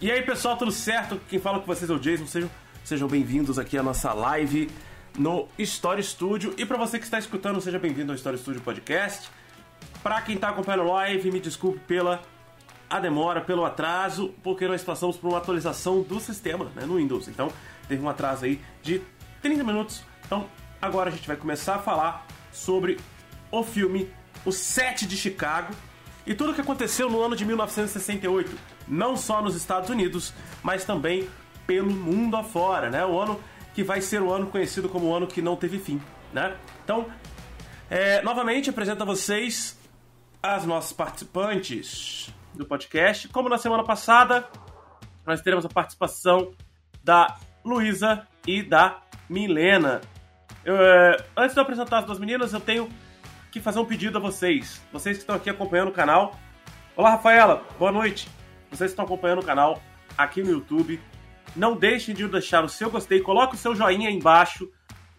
E 0.00 0.10
aí, 0.10 0.22
pessoal, 0.22 0.56
tudo 0.56 0.72
certo? 0.72 1.20
Quem 1.28 1.38
fala 1.38 1.60
com 1.60 1.66
vocês 1.66 1.90
é 1.90 1.92
o 1.92 1.98
Jason. 1.98 2.26
Sejam, 2.26 2.50
sejam 2.82 3.06
bem-vindos 3.06 3.58
aqui 3.58 3.76
à 3.76 3.82
nossa 3.82 4.14
live 4.14 4.70
no 5.18 5.46
Story 5.58 6.02
Studio. 6.02 6.54
E 6.56 6.64
para 6.64 6.78
você 6.78 6.98
que 6.98 7.04
está 7.04 7.18
escutando, 7.18 7.60
seja 7.60 7.78
bem-vindo 7.78 8.10
ao 8.10 8.16
Story 8.16 8.38
Studio 8.38 8.62
Podcast. 8.62 9.28
Para 10.02 10.22
quem 10.22 10.36
está 10.36 10.48
acompanhando 10.48 10.84
a 10.84 10.92
live, 10.94 11.30
me 11.30 11.38
desculpe 11.38 11.80
pela 11.80 12.22
a 12.88 12.98
demora, 12.98 13.42
pelo 13.42 13.62
atraso, 13.62 14.32
porque 14.42 14.66
nós 14.66 14.82
passamos 14.82 15.18
por 15.18 15.28
uma 15.28 15.36
atualização 15.36 16.00
do 16.00 16.18
sistema 16.18 16.64
né, 16.74 16.86
no 16.86 16.96
Windows. 16.96 17.28
Então, 17.28 17.52
teve 17.86 18.02
um 18.02 18.08
atraso 18.08 18.46
aí 18.46 18.58
de 18.82 19.02
30 19.42 19.62
minutos. 19.64 20.02
Então, 20.24 20.48
agora 20.80 21.10
a 21.10 21.12
gente 21.12 21.28
vai 21.28 21.36
começar 21.36 21.74
a 21.74 21.78
falar 21.78 22.26
sobre 22.50 22.98
o 23.50 23.62
filme 23.62 24.10
O 24.46 24.50
Sete 24.50 25.04
de 25.06 25.18
Chicago 25.18 25.74
e 26.26 26.34
tudo 26.34 26.52
o 26.52 26.54
que 26.54 26.60
aconteceu 26.60 27.08
no 27.08 27.22
ano 27.22 27.34
de 27.34 27.44
1968, 27.44 28.56
não 28.86 29.16
só 29.16 29.42
nos 29.42 29.56
Estados 29.56 29.88
Unidos, 29.90 30.32
mas 30.62 30.84
também 30.84 31.28
pelo 31.66 31.90
mundo 31.90 32.36
afora, 32.36 32.90
né? 32.90 33.04
O 33.04 33.18
ano 33.18 33.40
que 33.74 33.82
vai 33.82 34.00
ser 34.00 34.20
o 34.20 34.32
ano 34.32 34.46
conhecido 34.46 34.88
como 34.88 35.06
o 35.06 35.14
ano 35.14 35.26
que 35.26 35.40
não 35.40 35.56
teve 35.56 35.78
fim, 35.78 36.00
né? 36.32 36.56
Então, 36.84 37.06
é, 37.88 38.22
novamente 38.22 38.70
apresento 38.70 39.02
a 39.02 39.06
vocês 39.06 39.78
as 40.42 40.64
nossas 40.64 40.92
participantes 40.92 42.32
do 42.54 42.64
podcast. 42.64 43.28
Como 43.28 43.48
na 43.48 43.58
semana 43.58 43.84
passada, 43.84 44.48
nós 45.26 45.40
teremos 45.40 45.64
a 45.64 45.68
participação 45.68 46.52
da 47.02 47.36
Luísa 47.64 48.26
e 48.46 48.62
da 48.62 49.00
Milena. 49.28 50.00
Eu, 50.64 50.76
é, 50.76 51.16
antes 51.36 51.54
de 51.54 51.60
eu 51.60 51.62
apresentar 51.62 51.98
as 51.98 52.04
duas 52.04 52.18
meninas, 52.18 52.52
eu 52.52 52.60
tenho 52.60 52.88
que 53.50 53.60
fazer 53.60 53.80
um 53.80 53.84
pedido 53.84 54.16
a 54.16 54.20
vocês. 54.20 54.80
Vocês 54.92 55.16
que 55.16 55.22
estão 55.22 55.34
aqui 55.34 55.50
acompanhando 55.50 55.88
o 55.88 55.92
canal. 55.92 56.38
Olá, 56.96 57.10
Rafaela. 57.10 57.66
Boa 57.78 57.90
noite. 57.90 58.28
Vocês 58.70 58.90
que 58.90 58.92
estão 58.92 59.04
acompanhando 59.04 59.40
o 59.40 59.44
canal 59.44 59.82
aqui 60.16 60.42
no 60.42 60.50
YouTube. 60.50 61.00
Não 61.56 61.74
deixem 61.76 62.14
de 62.14 62.26
deixar 62.28 62.64
o 62.64 62.68
seu 62.68 62.88
gostei. 62.88 63.20
Coloque 63.20 63.56
o 63.56 63.58
seu 63.58 63.74
joinha 63.74 64.08
aí 64.08 64.14
embaixo. 64.14 64.70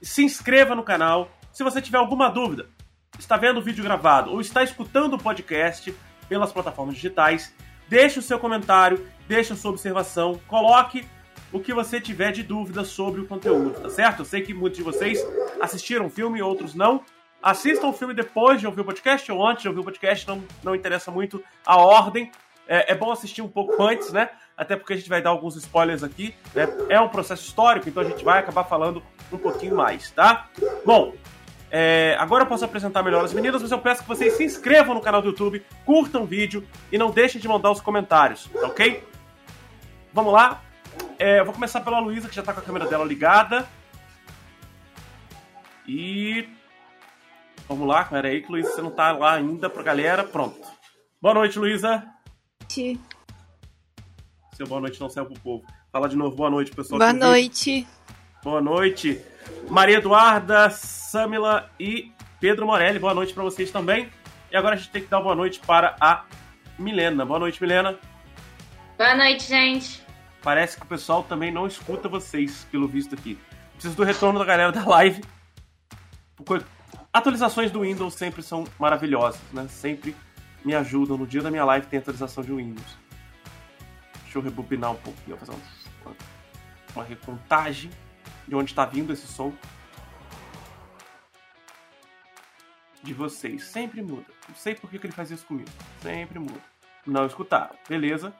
Se 0.02 0.24
inscreva 0.24 0.74
no 0.74 0.84
canal. 0.84 1.30
Se 1.52 1.62
você 1.62 1.82
tiver 1.82 1.98
alguma 1.98 2.30
dúvida, 2.30 2.70
está 3.20 3.36
vendo 3.36 3.60
o 3.60 3.62
vídeo 3.62 3.84
gravado 3.84 4.32
ou 4.32 4.40
está 4.40 4.64
escutando 4.64 5.16
o 5.16 5.22
podcast 5.22 5.94
pelas 6.30 6.54
plataformas 6.54 6.96
digitais, 6.96 7.54
deixe 7.90 8.18
o 8.18 8.22
seu 8.22 8.40
comentário, 8.40 9.06
deixe 9.28 9.52
a 9.52 9.56
sua 9.58 9.72
observação, 9.72 10.40
coloque 10.48 11.06
o 11.52 11.60
que 11.60 11.74
você 11.74 12.00
tiver 12.00 12.32
de 12.32 12.42
dúvida 12.42 12.86
sobre 12.86 13.20
o 13.20 13.28
conteúdo, 13.28 13.82
tá 13.82 13.90
certo? 13.90 14.20
Eu 14.20 14.26
sei 14.26 14.42
que 14.42 14.54
muitos 14.54 14.78
de 14.78 14.84
vocês 14.84 15.20
assistiram 15.60 16.06
o 16.06 16.10
filme, 16.10 16.42
outros 16.42 16.74
não. 16.74 17.04
Assistam 17.42 17.88
o 17.88 17.94
filme 17.94 18.14
depois 18.14 18.60
de 18.60 18.68
ouvir 18.68 18.82
o 18.82 18.86
podcast 18.86 19.32
ou 19.32 19.46
antes 19.46 19.64
de 19.64 19.68
ouvir 19.68 19.80
o 19.80 19.84
podcast, 19.84 20.28
não, 20.28 20.44
não 20.64 20.76
interessa 20.76 21.10
muito 21.10 21.44
a 21.66 21.78
ordem. 21.78 22.32
É, 22.68 22.92
é 22.92 22.96
bom 22.96 23.12
assistir 23.12 23.42
um 23.42 23.48
pouco 23.48 23.82
antes, 23.82 24.14
né? 24.14 24.30
Até 24.56 24.76
porque 24.76 24.94
a 24.94 24.96
gente 24.96 25.10
vai 25.10 25.22
dar 25.22 25.32
alguns 25.32 25.56
spoilers 25.56 26.04
aqui. 26.04 26.36
Né? 26.54 26.68
É 26.88 27.02
um 27.02 27.10
processo 27.10 27.44
histórico, 27.44 27.90
então 27.90 28.04
a 28.04 28.06
gente 28.06 28.24
vai 28.24 28.40
acabar 28.40 28.64
falando 28.64 29.02
um 29.32 29.38
pouquinho 29.38 29.76
mais, 29.76 30.12
tá? 30.12 30.48
Bom, 30.86 31.16
é, 31.72 32.16
agora 32.20 32.44
eu 32.44 32.48
posso 32.48 32.64
apresentar 32.64 33.02
melhor 33.02 33.26
as 33.26 33.34
meninas, 33.34 33.62
mas 33.62 33.72
eu 33.72 33.80
peço 33.80 34.04
que 34.04 34.08
vocês 34.08 34.34
se 34.34 34.44
inscrevam 34.44 34.94
no 34.94 35.02
canal 35.02 35.22
do 35.22 35.30
YouTube, 35.30 35.66
curtam 35.86 36.24
o 36.24 36.26
vídeo 36.28 36.68
e 36.92 36.98
não 36.98 37.10
deixem 37.10 37.42
de 37.42 37.48
mandar 37.48 37.72
os 37.72 37.82
comentários, 37.82 38.50
tá 38.54 38.68
ok? 38.68 39.04
Vamos 40.14 40.34
lá? 40.34 40.62
É, 41.18 41.40
eu 41.40 41.46
vou 41.46 41.54
começar 41.54 41.80
pela 41.82 42.00
Luísa, 42.00 42.28
que 42.28 42.36
já 42.36 42.44
tá 42.44 42.54
com 42.54 42.60
a 42.60 42.64
câmera 42.64 42.86
dela 42.86 43.06
ligada. 43.06 43.68
E 45.88 46.48
Vamos 47.72 47.88
lá, 47.88 48.04
pera 48.04 48.28
aí 48.28 48.42
que 48.42 48.52
Luísa, 48.52 48.70
você 48.70 48.82
não 48.82 48.92
tá 48.92 49.14
lá 49.14 49.36
ainda 49.36 49.70
pra 49.70 49.82
galera. 49.82 50.26
Pronto. 50.26 50.60
Boa 51.22 51.34
noite, 51.34 51.58
Luísa. 51.58 52.06
Seu 52.68 54.68
boa 54.68 54.82
noite 54.82 55.00
não 55.00 55.10
saiu 55.10 55.26
pro 55.26 55.40
povo. 55.40 55.64
Fala 55.90 56.10
de 56.10 56.18
novo, 56.18 56.36
boa 56.36 56.50
noite, 56.50 56.70
pessoal. 56.72 57.00
Boa 57.00 57.14
noite. 57.14 57.88
Boa 58.44 58.60
noite. 58.60 59.22
Maria 59.70 60.00
Eduarda, 60.00 60.70
Samila 60.70 61.72
e 61.80 62.12
Pedro 62.42 62.66
Morelli, 62.66 63.00
boa 63.00 63.14
noite 63.14 63.34
para 63.34 63.44
vocês 63.44 63.72
também. 63.72 64.12
E 64.52 64.58
agora 64.58 64.76
a 64.76 64.78
gente 64.78 64.90
tem 64.90 65.04
que 65.04 65.08
dar 65.08 65.22
boa 65.22 65.34
noite 65.34 65.62
para 65.62 65.96
a 66.02 66.26
Milena. 66.78 67.26
Boa 67.26 67.40
noite, 67.40 67.62
Milena. 67.62 67.98
Boa 68.98 69.16
noite, 69.16 69.48
gente. 69.48 70.06
Parece 70.44 70.76
que 70.76 70.84
o 70.84 70.90
pessoal 70.90 71.24
também 71.24 71.54
não 71.54 71.66
escuta 71.66 72.10
vocês, 72.10 72.68
pelo 72.70 72.86
visto 72.86 73.16
aqui. 73.16 73.40
Preciso 73.76 73.96
do 73.96 74.04
retorno 74.04 74.40
da 74.40 74.44
galera 74.44 74.74
da 74.74 74.86
live. 74.86 75.24
Atualizações 77.14 77.70
do 77.72 77.82
Windows 77.82 78.14
sempre 78.14 78.42
são 78.42 78.64
maravilhosas, 78.80 79.42
né? 79.52 79.68
Sempre 79.68 80.16
me 80.64 80.74
ajudam. 80.74 81.18
No 81.18 81.28
dia 81.28 81.42
da 81.42 81.52
minha 81.52 81.66
live 81.66 81.86
tem 81.88 82.00
atualização 82.00 82.42
de 82.42 82.54
Windows. 82.54 82.98
Deixa 84.24 84.38
eu 84.38 84.42
rebobinar 84.42 84.92
um 84.92 84.96
pouquinho, 84.96 85.36
fazer 85.36 85.52
uma, 85.52 86.16
uma 86.96 87.04
recontagem 87.04 87.92
de 88.48 88.56
onde 88.56 88.72
está 88.72 88.86
vindo 88.86 89.12
esse 89.12 89.28
som. 89.28 89.52
De 93.04 93.14
vocês. 93.14 93.66
Sempre 93.66 94.02
muda. 94.02 94.28
Não 94.48 94.56
sei 94.56 94.76
por 94.76 94.90
que, 94.90 94.98
que 94.98 95.08
ele 95.08 95.14
faz 95.14 95.30
isso 95.32 95.46
comigo. 95.46 95.70
Sempre 96.02 96.40
muda. 96.40 96.62
Não 97.06 97.26
escutaram. 97.26 97.76
Beleza. 97.90 98.34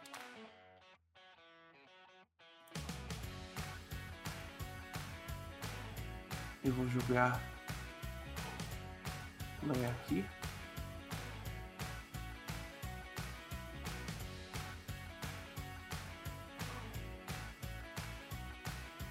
Eu 6.64 6.72
vou 6.72 6.88
jogar 6.88 7.51
não 9.64 9.76
é 9.84 9.88
aqui. 9.88 10.26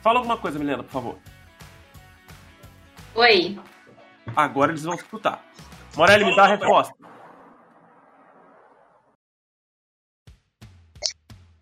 Fala 0.03 0.19
alguma 0.19 0.37
coisa, 0.39 0.59
Milena, 0.59 0.83
por 0.83 0.93
favor. 0.93 1.19
Oi. 3.15 3.59
Agora 4.35 4.73
eles 4.73 4.85
vão 4.85 4.95
escutar. 4.95 5.45
Morelli, 5.97 6.25
me 6.25 6.35
dá 6.35 6.45
a 6.45 6.49
resposta. 6.49 6.95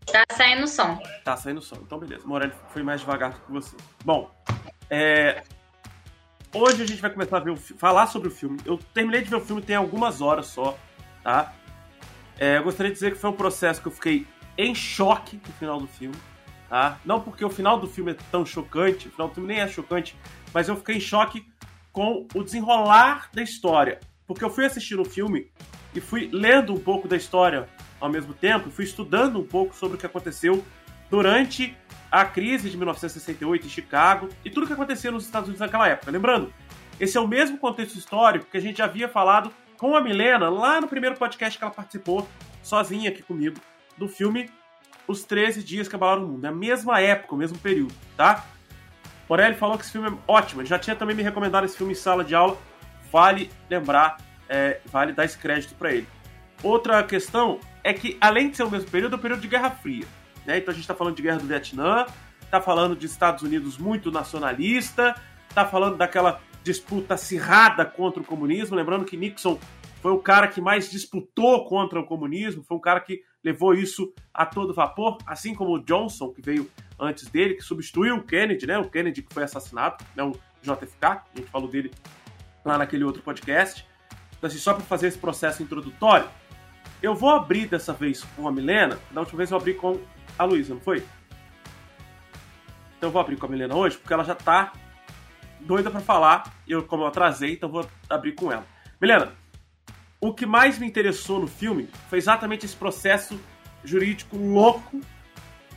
Tá 0.06 0.24
saindo 0.32 0.66
som. 0.66 0.98
Tá 1.24 1.36
saindo 1.36 1.60
som. 1.60 1.76
Então, 1.76 1.98
beleza. 1.98 2.26
Morelli 2.26 2.54
foi 2.68 2.82
mais 2.82 3.00
devagar 3.00 3.32
do 3.32 3.40
que 3.40 3.52
você. 3.52 3.76
Bom, 4.04 4.30
é, 4.88 5.42
Hoje 6.52 6.82
a 6.82 6.86
gente 6.86 7.00
vai 7.02 7.10
começar 7.10 7.36
a 7.36 7.40
ver 7.40 7.50
o, 7.50 7.56
falar 7.56 8.06
sobre 8.06 8.28
o 8.28 8.30
filme. 8.30 8.58
Eu 8.64 8.78
terminei 8.94 9.20
de 9.20 9.28
ver 9.28 9.36
o 9.36 9.40
filme 9.40 9.60
tem 9.60 9.76
algumas 9.76 10.22
horas 10.22 10.46
só, 10.46 10.78
tá? 11.22 11.52
É, 12.38 12.56
eu 12.56 12.62
gostaria 12.62 12.90
de 12.90 12.94
dizer 12.94 13.12
que 13.12 13.18
foi 13.18 13.28
um 13.28 13.34
processo 13.34 13.82
que 13.82 13.88
eu 13.88 13.92
fiquei 13.92 14.26
em 14.56 14.74
choque 14.74 15.38
no 15.46 15.52
final 15.54 15.78
do 15.78 15.86
filme, 15.86 16.16
tá? 16.68 16.98
Não 17.04 17.20
porque 17.20 17.44
o 17.44 17.50
final 17.50 17.78
do 17.78 17.86
filme 17.86 18.12
é 18.12 18.16
tão 18.30 18.46
chocante, 18.46 19.08
o 19.08 19.10
final 19.10 19.28
do 19.28 19.34
filme 19.34 19.48
nem 19.48 19.60
é 19.60 19.68
chocante, 19.68 20.16
mas 20.54 20.68
eu 20.68 20.76
fiquei 20.76 20.96
em 20.96 21.00
choque 21.00 21.46
com 21.92 22.26
o 22.34 22.42
desenrolar 22.42 23.28
da 23.32 23.42
história. 23.42 24.00
Porque 24.26 24.42
eu 24.42 24.50
fui 24.50 24.64
assistindo 24.64 25.02
o 25.02 25.04
filme 25.04 25.50
e 25.94 26.00
fui 26.00 26.30
lendo 26.32 26.72
um 26.72 26.80
pouco 26.80 27.06
da 27.06 27.16
história 27.16 27.68
ao 28.00 28.08
mesmo 28.08 28.32
tempo, 28.32 28.70
fui 28.70 28.84
estudando 28.84 29.38
um 29.38 29.46
pouco 29.46 29.74
sobre 29.74 29.96
o 29.96 30.00
que 30.00 30.06
aconteceu 30.06 30.64
durante 31.10 31.76
a 32.10 32.24
crise 32.24 32.70
de 32.70 32.76
1968 32.76 33.66
em 33.66 33.70
Chicago 33.70 34.28
e 34.44 34.50
tudo 34.50 34.64
o 34.64 34.66
que 34.66 34.72
acontecia 34.72 35.10
nos 35.10 35.24
Estados 35.24 35.48
Unidos 35.48 35.60
naquela 35.60 35.88
época. 35.88 36.10
Lembrando, 36.10 36.52
esse 36.98 37.16
é 37.16 37.20
o 37.20 37.28
mesmo 37.28 37.58
contexto 37.58 37.96
histórico 37.96 38.46
que 38.50 38.56
a 38.56 38.60
gente 38.60 38.78
já 38.78 38.84
havia 38.84 39.08
falado 39.08 39.52
com 39.76 39.96
a 39.96 40.00
Milena 40.00 40.48
lá 40.48 40.80
no 40.80 40.88
primeiro 40.88 41.16
podcast 41.16 41.56
que 41.56 41.64
ela 41.64 41.72
participou, 41.72 42.28
sozinha 42.62 43.10
aqui 43.10 43.22
comigo, 43.22 43.60
do 43.96 44.08
filme 44.08 44.50
Os 45.06 45.24
13 45.24 45.62
Dias 45.62 45.88
que 45.88 45.94
Abalaram 45.94 46.24
o 46.24 46.28
Mundo. 46.28 46.44
É 46.44 46.48
a 46.48 46.52
mesma 46.52 47.00
época, 47.00 47.34
o 47.34 47.38
mesmo 47.38 47.58
período, 47.58 47.94
tá? 48.16 48.44
Morelli 49.28 49.54
falou 49.54 49.76
que 49.76 49.84
esse 49.84 49.92
filme 49.92 50.08
é 50.08 50.12
ótimo. 50.26 50.62
Ele 50.62 50.68
já 50.68 50.78
tinha 50.78 50.96
também 50.96 51.14
me 51.14 51.22
recomendado 51.22 51.64
esse 51.64 51.76
filme 51.76 51.92
em 51.92 51.96
sala 51.96 52.24
de 52.24 52.34
aula. 52.34 52.56
Vale 53.12 53.50
lembrar, 53.70 54.16
é, 54.48 54.80
vale 54.86 55.12
dar 55.12 55.24
esse 55.24 55.38
crédito 55.38 55.74
para 55.74 55.92
ele. 55.92 56.08
Outra 56.62 57.02
questão 57.02 57.60
é 57.84 57.92
que, 57.92 58.16
além 58.20 58.50
de 58.50 58.56
ser 58.56 58.64
o 58.64 58.70
mesmo 58.70 58.90
período, 58.90 59.14
é 59.14 59.18
o 59.18 59.20
período 59.20 59.40
de 59.40 59.48
Guerra 59.48 59.70
Fria. 59.70 60.04
Né? 60.48 60.56
Então 60.56 60.72
a 60.72 60.74
gente 60.74 60.84
está 60.84 60.94
falando 60.94 61.14
de 61.14 61.20
guerra 61.20 61.40
do 61.40 61.46
Vietnã, 61.46 62.06
está 62.40 62.58
falando 62.58 62.96
de 62.96 63.04
Estados 63.04 63.42
Unidos 63.42 63.76
muito 63.76 64.10
nacionalista, 64.10 65.14
está 65.46 65.66
falando 65.66 65.98
daquela 65.98 66.40
disputa 66.64 67.14
acirrada 67.14 67.84
contra 67.84 68.22
o 68.22 68.24
comunismo. 68.24 68.74
Lembrando 68.74 69.04
que 69.04 69.14
Nixon 69.14 69.58
foi 70.00 70.10
o 70.10 70.18
cara 70.18 70.48
que 70.48 70.58
mais 70.58 70.90
disputou 70.90 71.66
contra 71.66 72.00
o 72.00 72.06
comunismo, 72.06 72.64
foi 72.64 72.78
um 72.78 72.80
cara 72.80 72.98
que 72.98 73.20
levou 73.44 73.74
isso 73.74 74.10
a 74.32 74.46
todo 74.46 74.72
vapor, 74.72 75.18
assim 75.26 75.54
como 75.54 75.74
o 75.74 75.84
Johnson, 75.84 76.32
que 76.32 76.40
veio 76.40 76.70
antes 76.98 77.28
dele, 77.28 77.52
que 77.52 77.62
substituiu 77.62 78.16
o 78.16 78.22
Kennedy, 78.22 78.66
né? 78.66 78.78
O 78.78 78.88
Kennedy 78.88 79.20
que 79.20 79.34
foi 79.34 79.42
assassinado, 79.42 80.02
né? 80.16 80.22
o 80.22 80.32
JFK, 80.62 81.04
a 81.04 81.22
gente 81.36 81.50
falou 81.50 81.68
dele 81.68 81.90
lá 82.64 82.78
naquele 82.78 83.04
outro 83.04 83.20
podcast. 83.22 83.86
Então, 84.38 84.48
assim, 84.48 84.58
só 84.58 84.72
para 84.72 84.82
fazer 84.82 85.08
esse 85.08 85.18
processo 85.18 85.62
introdutório, 85.62 86.26
eu 87.02 87.14
vou 87.14 87.28
abrir 87.28 87.66
dessa 87.66 87.92
vez 87.92 88.24
com 88.34 88.48
a 88.48 88.52
Milena, 88.52 88.98
da 89.10 89.20
última 89.20 89.36
vez 89.36 89.50
eu 89.50 89.58
abri 89.58 89.74
com 89.74 90.00
a 90.38 90.44
Luísa, 90.44 90.74
não 90.74 90.80
foi? 90.80 91.04
Então 92.96 93.08
eu 93.08 93.12
vou 93.12 93.20
abrir 93.20 93.36
com 93.36 93.46
a 93.46 93.48
Milena 93.48 93.76
hoje, 93.76 93.96
porque 93.96 94.12
ela 94.12 94.24
já 94.24 94.34
tá 94.34 94.72
doida 95.60 95.90
para 95.90 96.00
falar. 96.00 96.52
Eu, 96.66 96.82
como 96.82 97.04
eu 97.04 97.08
atrasei, 97.08 97.52
então 97.52 97.68
vou 97.68 97.88
abrir 98.08 98.32
com 98.32 98.52
ela. 98.52 98.66
Milena, 99.00 99.32
o 100.20 100.34
que 100.34 100.46
mais 100.46 100.78
me 100.78 100.86
interessou 100.86 101.40
no 101.40 101.46
filme 101.46 101.88
foi 102.08 102.18
exatamente 102.18 102.66
esse 102.66 102.76
processo 102.76 103.40
jurídico 103.84 104.36
louco 104.36 105.00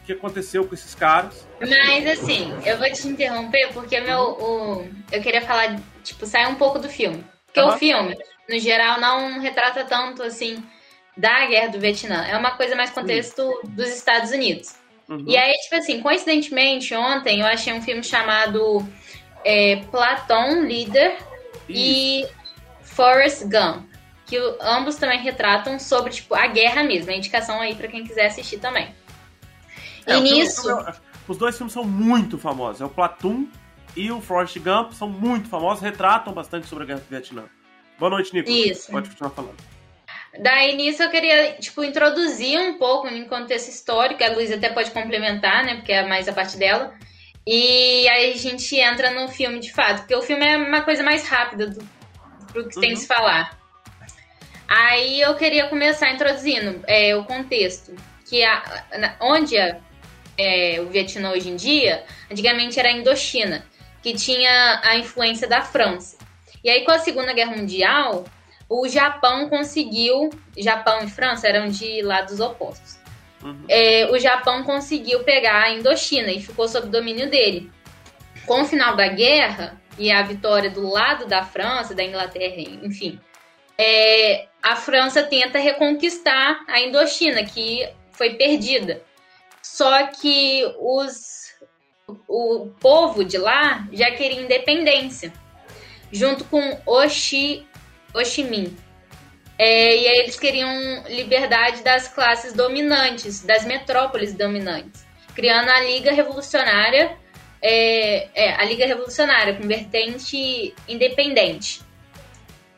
que 0.06 0.14
aconteceu 0.14 0.66
com 0.66 0.74
esses 0.74 0.96
caras. 0.96 1.48
Mas 1.60 2.08
assim, 2.08 2.52
eu 2.66 2.78
vou 2.78 2.92
te 2.92 3.08
interromper 3.08 3.72
porque 3.72 4.00
meu, 4.02 4.20
o, 4.20 4.90
eu 5.12 5.22
queria 5.22 5.42
falar, 5.42 5.80
tipo, 6.04 6.26
sair 6.26 6.48
um 6.48 6.56
pouco 6.56 6.80
do 6.80 6.90
filme. 6.90 7.24
Porque 7.46 7.62
uhum. 7.62 7.70
o 7.70 7.78
filme, 7.78 8.18
no 8.50 8.60
geral, 8.60 9.00
não 9.00 9.40
retrata 9.40 9.86
tanto 9.86 10.24
assim 10.24 10.64
da 11.18 11.46
guerra 11.46 11.70
do 11.70 11.80
Vietnã. 11.80 12.26
É 12.26 12.38
uma 12.38 12.52
coisa 12.52 12.76
mais 12.76 12.90
contexto 12.92 13.42
uhum. 13.42 13.62
dos 13.70 13.90
Estados 13.90 14.32
Unidos. 14.32 14.76
Uhum. 15.10 15.26
E 15.28 15.38
aí, 15.38 15.54
tipo 15.64 15.76
assim, 15.76 16.02
coincidentemente, 16.02 16.96
ontem 16.96 17.42
eu 17.42 17.46
achei 17.46 17.74
um 17.74 17.82
filme 17.82 18.04
chamado 18.04 18.86
é, 19.44 19.78
Platão 19.92 20.62
Leader 20.62 21.18
e 21.68 22.26
Forrest 22.82 23.44
Gump. 23.44 23.90
Que 24.26 24.38
ambos 24.62 24.96
também 24.96 25.20
retratam 25.20 25.78
sobre, 25.78 26.12
tipo, 26.14 26.34
a 26.34 26.48
guerra 26.48 26.84
mesmo. 26.84 27.12
A 27.12 27.16
indicação 27.16 27.60
aí 27.60 27.76
para 27.76 27.90
quem 27.90 28.06
quiser 28.06 28.28
assistir 28.28 28.60
também. 28.60 28.96
É, 30.06 30.16
e 30.16 30.22
nisso. 30.22 30.64
Filme, 30.64 30.94
os 31.28 31.38
dois 31.38 31.58
filmes 31.58 31.74
são 31.74 31.84
muito 31.84 32.38
famosos. 32.38 32.82
É 32.82 32.86
o 32.86 32.90
Platoon 32.90 33.48
e 33.96 34.10
o 34.12 34.22
Forrest 34.22 34.58
Gump 34.60 34.94
são 34.94 35.10
muito 35.10 35.50
famosos, 35.50 35.84
retratam 35.84 36.34
bastante 36.34 36.68
sobre 36.68 36.86
a 36.86 36.88
guerra 36.88 37.00
do 37.02 37.10
Vietnã. 37.10 37.44
Boa 38.00 38.10
noite, 38.10 38.34
Nico. 38.34 38.50
Isso. 38.50 38.90
Pode 38.90 39.10
continuar 39.10 39.32
falando. 39.32 39.71
Daí 40.40 40.76
nisso 40.76 41.04
eu 41.04 41.10
queria, 41.10 41.54
tipo, 41.54 41.84
introduzir 41.84 42.60
um 42.60 42.78
pouco 42.78 43.08
em 43.08 43.26
contexto 43.26 43.70
histórico, 43.70 44.24
a 44.24 44.30
Luísa 44.30 44.56
até 44.56 44.70
pode 44.70 44.92
complementar, 44.92 45.66
né, 45.66 45.76
porque 45.76 45.92
é 45.92 46.08
mais 46.08 46.28
a 46.28 46.34
parte 46.34 46.58
dela. 46.58 46.94
E 47.46 48.08
aí 48.08 48.34
a 48.34 48.38
gente 48.38 48.76
entra 48.78 49.12
no 49.12 49.28
filme 49.28 49.60
de 49.60 49.74
fato, 49.74 50.00
porque 50.00 50.16
o 50.16 50.22
filme 50.22 50.46
é 50.46 50.58
uma 50.58 50.82
coisa 50.84 51.04
mais 51.04 51.28
rápida 51.28 51.68
do, 51.68 51.80
que 52.54 52.60
uhum. 52.60 52.82
tem 52.82 52.92
que 52.92 52.98
se 52.98 53.08
falar. 53.08 53.60
Aí 54.68 55.20
eu 55.20 55.36
queria 55.36 55.68
começar 55.68 56.12
introduzindo 56.12 56.82
é, 56.88 57.14
o 57.16 57.26
contexto, 57.26 57.94
que 58.30 58.44
a, 58.44 58.86
onde 59.20 59.58
a, 59.58 59.78
é, 60.38 60.80
o 60.80 60.90
Vietnã 60.90 61.32
hoje 61.32 61.50
em 61.50 61.58
dia, 61.58 62.06
antigamente 62.32 62.80
era 62.80 62.88
a 62.88 62.94
Indochina, 62.94 63.66
que 64.02 64.14
tinha 64.14 64.80
a 64.84 64.96
influência 64.96 65.48
da 65.48 65.62
França. 65.62 66.18
E 66.64 66.70
aí 66.70 66.86
com 66.86 66.92
a 66.92 67.00
Segunda 67.00 67.34
Guerra 67.34 67.56
Mundial, 67.56 68.26
o 68.74 68.88
Japão 68.88 69.50
conseguiu, 69.50 70.30
Japão 70.58 71.04
e 71.04 71.10
França 71.10 71.46
eram 71.46 71.68
de 71.68 72.02
lados 72.02 72.40
opostos. 72.40 72.98
Uhum. 73.44 73.66
É, 73.68 74.08
o 74.10 74.18
Japão 74.18 74.64
conseguiu 74.64 75.26
pegar 75.26 75.64
a 75.64 75.72
Indochina 75.72 76.32
e 76.32 76.42
ficou 76.42 76.70
sob 76.70 76.88
domínio 76.88 77.30
dele. 77.30 77.70
Com 78.46 78.62
o 78.62 78.66
final 78.66 78.96
da 78.96 79.10
guerra 79.10 79.78
e 80.00 80.10
a 80.10 80.22
vitória 80.22 80.70
do 80.70 80.88
lado 80.88 81.26
da 81.26 81.44
França, 81.44 81.94
da 81.94 82.02
Inglaterra, 82.02 82.56
enfim, 82.82 83.20
é, 83.78 84.48
a 84.64 84.78
França 84.78 85.22
tenta 85.22 85.60
reconquistar 85.60 86.64
a 86.66 86.80
Indochina, 86.80 87.44
que 87.44 87.86
foi 88.14 88.36
perdida. 88.36 89.02
Só 89.62 90.08
que 90.08 90.64
os, 90.80 91.56
o 92.26 92.68
povo 92.80 93.26
de 93.26 93.38
lá 93.38 93.86
já 93.92 94.12
queria 94.12 94.42
independência, 94.42 95.34
junto 96.10 96.46
com 96.46 96.80
Oxi, 96.86 97.68
Ho. 98.14 98.22
É, 99.58 99.96
e 99.96 100.08
aí 100.08 100.20
eles 100.20 100.40
queriam 100.40 101.04
liberdade 101.08 101.84
das 101.84 102.08
classes 102.08 102.54
dominantes, 102.54 103.44
das 103.44 103.64
metrópoles 103.64 104.34
dominantes, 104.34 105.06
criando 105.36 105.70
a 105.70 105.80
Liga 105.82 106.12
Revolucionária, 106.12 107.16
é, 107.62 108.30
é, 108.34 108.56
a 108.56 108.64
Liga 108.66 108.88
Revolucionária 108.88 109.56
com 109.56 109.68
vertente 109.68 110.74
independente. 110.88 111.82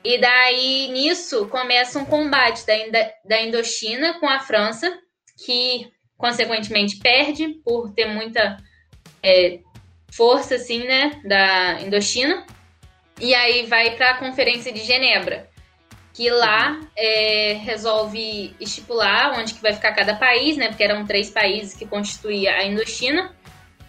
E 0.04 0.20
daí 0.20 0.90
nisso 0.90 1.48
começa 1.48 1.98
um 1.98 2.06
combate 2.06 2.66
da, 2.66 3.12
da 3.24 3.42
Indochina 3.42 4.20
com 4.20 4.28
a 4.28 4.42
França, 4.42 4.92
que 5.46 5.90
consequentemente 6.18 6.98
perde 6.98 7.48
por 7.64 7.94
ter 7.94 8.06
muita 8.06 8.58
é, 9.24 9.60
força 10.12 10.56
assim, 10.56 10.84
né, 10.84 11.22
da 11.24 11.82
Indochina. 11.82 12.46
E 13.24 13.34
aí 13.34 13.66
vai 13.68 13.92
para 13.92 14.10
a 14.10 14.18
Conferência 14.18 14.70
de 14.70 14.84
Genebra, 14.84 15.50
que 16.14 16.30
lá 16.30 16.78
é, 16.94 17.54
resolve 17.54 18.54
estipular 18.60 19.40
onde 19.40 19.54
que 19.54 19.62
vai 19.62 19.72
ficar 19.72 19.94
cada 19.94 20.14
país, 20.14 20.58
né? 20.58 20.68
Porque 20.68 20.84
eram 20.84 21.06
três 21.06 21.30
países 21.30 21.74
que 21.74 21.86
constituía 21.86 22.54
a 22.54 22.66
Indochina. 22.66 23.34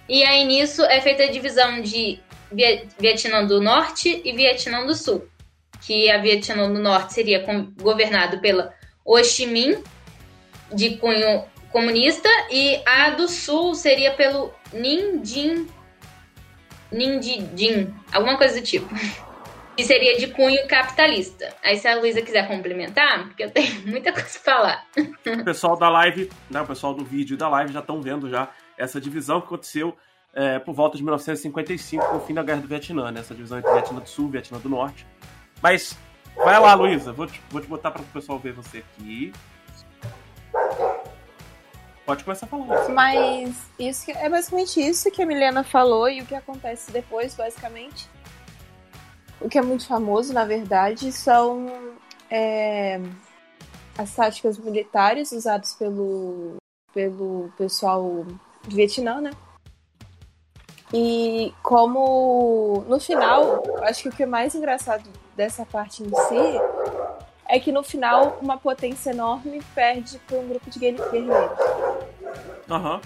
E 0.09 0.23
aí 0.23 0.45
nisso 0.45 0.85
é 0.85 1.01
feita 1.01 1.25
a 1.25 1.31
divisão 1.33 1.83
de 1.83 2.21
Vietnã 2.97 3.45
do 3.45 3.61
Norte 3.61 4.23
e 4.25 4.33
Vietnã 4.33 4.87
do 4.87 4.95
Sul. 4.95 5.29
Que 5.85 6.09
a 6.13 6.19
Vietnã 6.19 6.73
do 6.73 6.79
Norte 6.79 7.13
seria 7.13 7.45
governado 7.83 8.39
pela 8.39 8.73
Ho 9.05 9.21
Chi 9.25 9.47
Minh, 9.47 9.83
de 10.73 10.97
cunho 10.99 11.45
comunista, 11.73 12.29
e 12.53 12.81
a 12.87 13.11
do 13.11 13.27
Sul 13.27 13.75
seria 13.75 14.13
pelo 14.13 14.55
Ninh 14.73 15.19
Dinh 15.19 15.67
Nindidin, 16.95 17.93
alguma 18.13 18.39
coisa 18.39 18.61
do 18.61 18.65
tipo. 18.65 18.89
Que 19.77 19.85
seria 19.85 20.17
de 20.19 20.29
cunho 20.29 20.67
capitalista. 20.69 21.53
Aí 21.63 21.77
se 21.77 21.89
a 21.89 21.97
Luísa 21.99 22.23
quiser 22.23 22.47
complementar, 22.47 23.25
porque 23.25 23.45
eu 23.45 23.51
tenho 23.51 23.81
muita 23.87 24.13
coisa 24.13 24.39
pra 24.39 24.55
falar. 24.55 24.87
O 24.97 25.45
pessoal 25.45 25.77
da 25.77 25.89
live, 25.89 26.31
né, 26.51 26.61
o 26.61 26.67
pessoal 26.67 26.95
do 26.95 27.05
vídeo 27.05 27.35
e 27.35 27.37
da 27.37 27.49
live 27.49 27.73
já 27.73 27.81
estão 27.81 28.01
vendo 28.01 28.29
já 28.29 28.49
essa 28.79 29.01
divisão 29.01 29.41
que 29.41 29.47
aconteceu 29.47 29.97
é, 30.35 30.59
por 30.59 30.75
volta 30.75 30.97
de 30.97 31.03
1955, 31.05 32.05
com 32.05 32.17
o 32.17 32.21
fim 32.21 32.35
da 32.35 32.43
Guerra 32.43 32.61
do 32.61 32.69
Vietnã, 32.69 33.11
né? 33.11 33.21
Essa 33.21 33.35
divisão 33.35 33.59
entre 33.59 33.73
Vietnã 33.73 34.01
do 34.01 34.09
Sul 34.09 34.29
e 34.29 34.33
Vietnã 34.33 34.59
do 34.59 34.69
Norte. 34.69 35.07
Mas, 35.63 35.97
vai 36.37 36.59
lá, 36.59 36.75
Luísa, 36.75 37.13
vou 37.13 37.27
te, 37.27 37.41
vou 37.51 37.61
te 37.61 37.69
botar 37.69 37.91
para 37.91 38.03
o 38.03 38.07
pessoal 38.07 38.39
ver 38.39 38.53
você 38.53 38.79
aqui. 38.79 39.33
Pode 42.05 42.23
começar 42.23 42.47
falando. 42.47 42.91
Mas 42.91 43.71
isso 43.79 44.11
é 44.11 44.29
basicamente 44.29 44.79
isso 44.79 45.11
que 45.11 45.23
a 45.23 45.27
Milena 45.27 45.65
falou 45.65 46.09
e 46.09 46.21
o 46.21 46.27
que 46.27 46.35
acontece 46.35 46.91
depois, 46.91 47.35
basicamente. 47.35 48.09
O 49.45 49.49
que 49.49 49.59
é 49.59 49.63
muito 49.63 49.87
famoso, 49.87 50.33
na 50.33 50.47
verdade, 50.47 51.13
são 51.13 51.67
é, 52.31 52.99
as 53.99 54.15
táticas 54.15 54.57
militares 54.57 55.33
usadas 55.33 55.75
pelo, 55.75 56.57
pelo 56.95 57.53
pessoal 57.59 58.25
do 58.25 58.75
Vietnã, 58.75 59.21
né? 59.21 59.33
E 60.95 61.53
como 61.63 62.87
no 62.89 62.99
final, 62.99 63.63
acho 63.83 64.05
que 64.05 64.09
o 64.09 64.13
que 64.13 64.23
é 64.23 64.27
mais 64.27 64.55
engraçado 64.55 65.05
dessa 65.37 65.67
parte 65.67 66.03
em 66.03 66.09
si 66.09 66.61
é 67.47 67.61
que 67.61 67.71
no 67.71 67.83
final 67.83 68.39
uma 68.41 68.57
potência 68.57 69.11
enorme 69.11 69.61
perde 69.75 70.19
para 70.21 70.39
um 70.39 70.49
grupo 70.49 70.71
de 70.71 70.79
guerreiros. 70.79 71.37
Aham. 72.71 72.95
Uhum. 72.95 73.01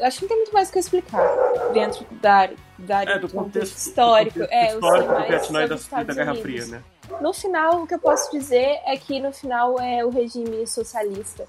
Acho 0.00 0.18
que 0.18 0.22
não 0.24 0.28
tem 0.28 0.36
muito 0.38 0.52
mais 0.52 0.68
o 0.68 0.72
que 0.72 0.78
explicar 0.78 1.28
dentro 1.72 2.06
da, 2.12 2.48
da 2.78 3.02
é, 3.02 3.18
do, 3.18 3.28
do 3.28 3.34
contexto, 3.34 3.76
histórico. 3.76 4.38
Do 4.38 4.44
contexto 4.44 4.54
é, 4.54 4.74
histórico 4.74 5.14
do 5.14 5.26
Vietnã 5.26 5.68
da, 5.68 6.02
da 6.04 6.14
Guerra 6.14 6.34
Fria, 6.36 6.66
né? 6.66 6.82
No 7.20 7.32
final, 7.32 7.82
o 7.82 7.86
que 7.86 7.94
eu 7.94 7.98
posso 7.98 8.30
dizer 8.30 8.80
é 8.86 8.96
que 8.96 9.20
no 9.20 9.32
final 9.32 9.78
é 9.80 10.04
o 10.04 10.10
regime 10.10 10.66
socialista. 10.66 11.46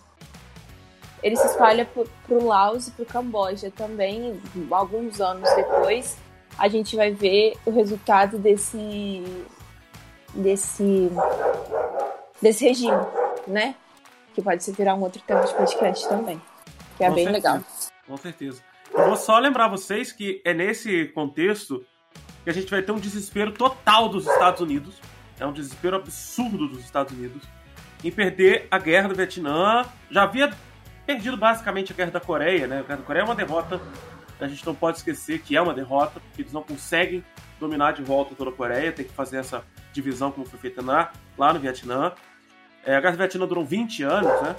Ele 1.22 1.36
se 1.36 1.46
espalha 1.46 1.86
pro, 1.86 2.10
pro 2.26 2.44
Laos 2.44 2.88
e 2.88 2.92
pro 2.92 3.06
Camboja 3.06 3.72
também, 3.72 4.42
alguns 4.72 5.22
anos 5.22 5.50
depois. 5.56 6.18
A 6.58 6.68
gente 6.68 6.96
vai 6.96 7.12
ver 7.12 7.56
o 7.66 7.72
resultado 7.72 8.38
desse 8.38 9.24
desse 10.34 11.12
desse 12.42 12.68
regime, 12.68 13.06
né? 13.48 13.76
Que 14.34 14.42
pode 14.42 14.64
se 14.64 14.72
virar 14.72 14.96
um 14.96 15.02
outro 15.02 15.22
tema 15.22 15.42
de 15.42 15.54
podcast 15.54 16.08
também. 16.10 16.42
Que 16.98 17.04
é 17.04 17.10
Com 17.10 17.16
bem 17.16 17.26
certeza. 17.26 17.54
legal. 17.54 17.91
Com 18.08 18.18
certeza. 18.18 18.62
Eu 18.94 19.08
vou 19.08 19.16
só 19.16 19.40
lembrar 19.40 19.68
vocês 19.68 20.12
que 20.12 20.42
é 20.44 20.54
nesse 20.54 21.06
contexto 21.08 21.86
que 22.44 22.50
a 22.50 22.54
gente 22.54 22.70
vai 22.70 22.82
ter 22.82 22.92
um 22.92 23.00
desespero 23.00 23.52
total 23.52 24.10
dos 24.10 24.28
Estados 24.28 24.62
Unidos. 24.62 25.00
É 25.40 25.46
um 25.46 25.54
desespero 25.54 25.96
absurdo 25.96 26.68
dos 26.68 26.80
Estados 26.80 27.14
Unidos 27.14 27.44
em 28.04 28.12
perder 28.12 28.68
a 28.70 28.78
guerra 28.78 29.10
do 29.10 29.16
Vietnã. 29.16 29.86
Já 30.10 30.24
havia 30.24 30.52
perdido 31.06 31.38
basicamente 31.38 31.94
a 31.94 31.96
guerra 31.96 32.12
da 32.12 32.20
Coreia, 32.20 32.68
né? 32.68 32.80
A 32.80 32.84
guerra 32.84 32.98
da 32.98 33.04
Coreia 33.04 33.24
é 33.24 33.26
uma 33.26 33.36
derrota. 33.36 33.82
A 34.40 34.48
gente 34.48 34.66
não 34.66 34.74
pode 34.74 34.98
esquecer 34.98 35.40
que 35.42 35.56
é 35.56 35.62
uma 35.62 35.74
derrota, 35.74 36.20
porque 36.20 36.42
eles 36.42 36.52
não 36.52 36.64
conseguem 36.64 37.24
dominar 37.60 37.92
de 37.94 38.02
volta 38.02 38.34
toda 38.34 38.50
a 38.50 38.54
Coreia, 38.54 38.92
tem 38.92 39.06
que 39.06 39.14
fazer 39.14 39.38
essa 39.38 39.64
divisão 39.94 40.32
como 40.32 40.48
foi 40.48 40.60
feita 40.60 40.82
na, 40.82 41.12
lá 41.38 41.54
no 41.54 41.60
Vietnã. 41.60 42.14
É, 42.84 42.96
a 42.96 43.00
guerra 43.00 43.14
do 43.14 43.18
Vietnã 43.20 43.48
durou 43.48 43.64
20 43.64 44.02
anos, 44.02 44.42
né? 44.42 44.56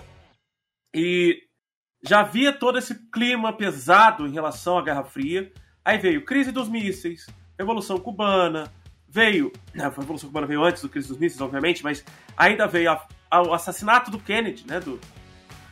E 0.95 1.43
já 2.03 2.21
havia 2.21 2.53
todo 2.53 2.79
esse 2.79 2.95
clima 3.11 3.53
pesado 3.53 4.27
em 4.27 4.33
relação 4.33 4.79
à 4.79 4.83
Guerra 4.83 5.05
Fria. 5.05 5.53
Aí 5.85 5.99
veio 5.99 6.25
crise 6.25 6.51
dos 6.51 6.69
mísseis, 6.69 7.27
Revolução 7.59 7.99
Cubana, 7.99 8.73
veio. 9.09 9.53
A 9.79 9.89
Revolução 9.89 10.29
Cubana 10.29 10.47
veio 10.47 10.63
antes 10.63 10.83
do 10.83 10.89
crise 10.89 11.09
dos 11.09 11.19
mísseis, 11.19 11.41
obviamente, 11.41 11.83
mas 11.83 12.05
ainda 12.37 12.67
veio 12.67 12.91
a, 12.91 13.07
a, 13.31 13.43
o 13.43 13.55
assassinato 13.55 14.11
do 14.11 14.19
Kennedy, 14.19 14.65
né? 14.67 14.81
Do 14.81 14.99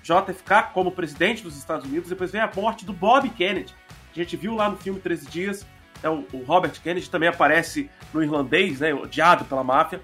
JFK 0.02 0.72
como 0.72 0.92
presidente 0.92 1.42
dos 1.42 1.56
Estados 1.56 1.86
Unidos. 1.86 2.08
Depois 2.08 2.30
veio 2.30 2.44
a 2.44 2.50
morte 2.54 2.84
do 2.84 2.92
Bob 2.92 3.28
Kennedy. 3.30 3.74
A 4.10 4.14
gente 4.14 4.36
viu 4.36 4.54
lá 4.54 4.68
no 4.68 4.76
filme 4.76 5.00
13 5.00 5.28
Dias. 5.28 5.66
É, 6.02 6.08
o, 6.08 6.26
o 6.32 6.42
Robert 6.44 6.80
Kennedy 6.80 7.10
também 7.10 7.28
aparece 7.28 7.90
no 8.12 8.22
irlandês, 8.22 8.80
né? 8.80 8.94
Odiado 8.94 9.44
pela 9.44 9.62
máfia 9.62 10.00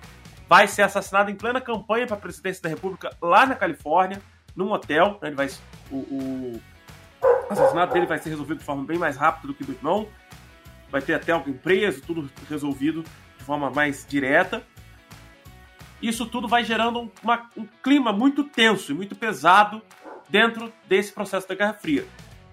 vai 0.49 0.68
ser 0.68 0.83
assassinado 0.83 1.30
em 1.30 1.35
plena 1.35 1.61
campanha 1.61 2.06
para 2.06 2.16
a 2.16 2.21
presidência 2.21 2.62
da 2.62 2.68
República 2.68 3.11
lá 3.21 3.47
na 3.47 3.54
Califórnia, 3.54 4.21
num 4.54 4.71
hotel. 4.73 5.18
Né? 5.21 5.28
Ele 5.28 5.37
vai, 5.37 5.49
o, 5.90 5.97
o, 5.97 6.62
assassinato 7.50 7.93
dele 7.93 8.07
vai 8.07 8.19
ser 8.19 8.31
resolvido 8.31 8.59
de 8.59 8.64
forma 8.64 8.85
bem 8.85 8.99
mais 8.99 9.16
rápida 9.16 9.49
do 9.49 9.55
que 9.55 9.64
do 9.64 9.73
irmão. 9.73 10.09
Vai 10.90 11.02
ter 11.02 11.14
até 11.14 11.33
alguém 11.33 11.55
preso, 11.55 12.02
tudo 12.02 12.31
resolvido 12.49 13.02
de 13.38 13.45
forma 13.45 13.71
mais 13.71 14.07
direta. 14.09 14.62
Isso 16.00 16.26
tudo 16.26 16.47
vai 16.47 16.64
gerando 16.64 17.11
uma, 17.23 17.50
um 17.57 17.66
clima 17.83 18.12
muito 18.12 18.45
tenso 18.45 18.93
e 18.93 18.95
muito 18.95 19.14
pesado 19.14 19.83
dentro 20.28 20.73
desse 20.88 21.12
processo 21.12 21.49
da 21.49 21.55
Guerra 21.55 21.73
Fria. 21.73 22.07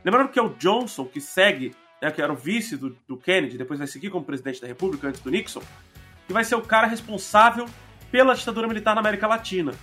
Lembrando 0.03 0.29
que 0.29 0.39
é 0.39 0.41
o 0.41 0.49
Johnson 0.49 1.05
que 1.05 1.19
segue, 1.19 1.75
né, 2.01 2.11
que 2.11 2.21
era 2.21 2.31
o 2.31 2.35
vice 2.35 2.77
do, 2.77 2.97
do 3.07 3.17
Kennedy, 3.17 3.57
depois 3.57 3.79
vai 3.79 3.87
seguir 3.87 4.09
como 4.09 4.23
presidente 4.23 4.61
da 4.61 4.67
República 4.67 5.07
antes 5.07 5.21
do 5.21 5.29
Nixon, 5.29 5.61
que 6.27 6.33
vai 6.33 6.43
ser 6.43 6.55
o 6.55 6.61
cara 6.61 6.87
responsável 6.87 7.65
pela 8.11 8.35
ditadura 8.35 8.67
militar 8.67 8.95
na 8.95 9.01
América 9.01 9.27
Latina. 9.27 9.73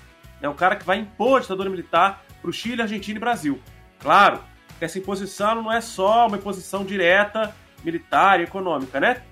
É 0.40 0.48
o 0.48 0.54
cara 0.54 0.76
que 0.76 0.84
vai 0.84 0.98
impor 0.98 1.38
a 1.38 1.40
ditadura 1.40 1.68
militar 1.68 2.24
para 2.40 2.50
o 2.50 2.52
Chile, 2.52 2.82
Argentina 2.82 3.16
e 3.16 3.20
Brasil. 3.20 3.60
Claro, 3.98 4.40
essa 4.80 4.98
imposição 4.98 5.62
não 5.62 5.72
é 5.72 5.80
só 5.80 6.26
uma 6.26 6.36
imposição 6.36 6.84
direta, 6.84 7.54
militar 7.84 8.40
e 8.40 8.44
econômica, 8.44 8.98
né? 8.98 9.22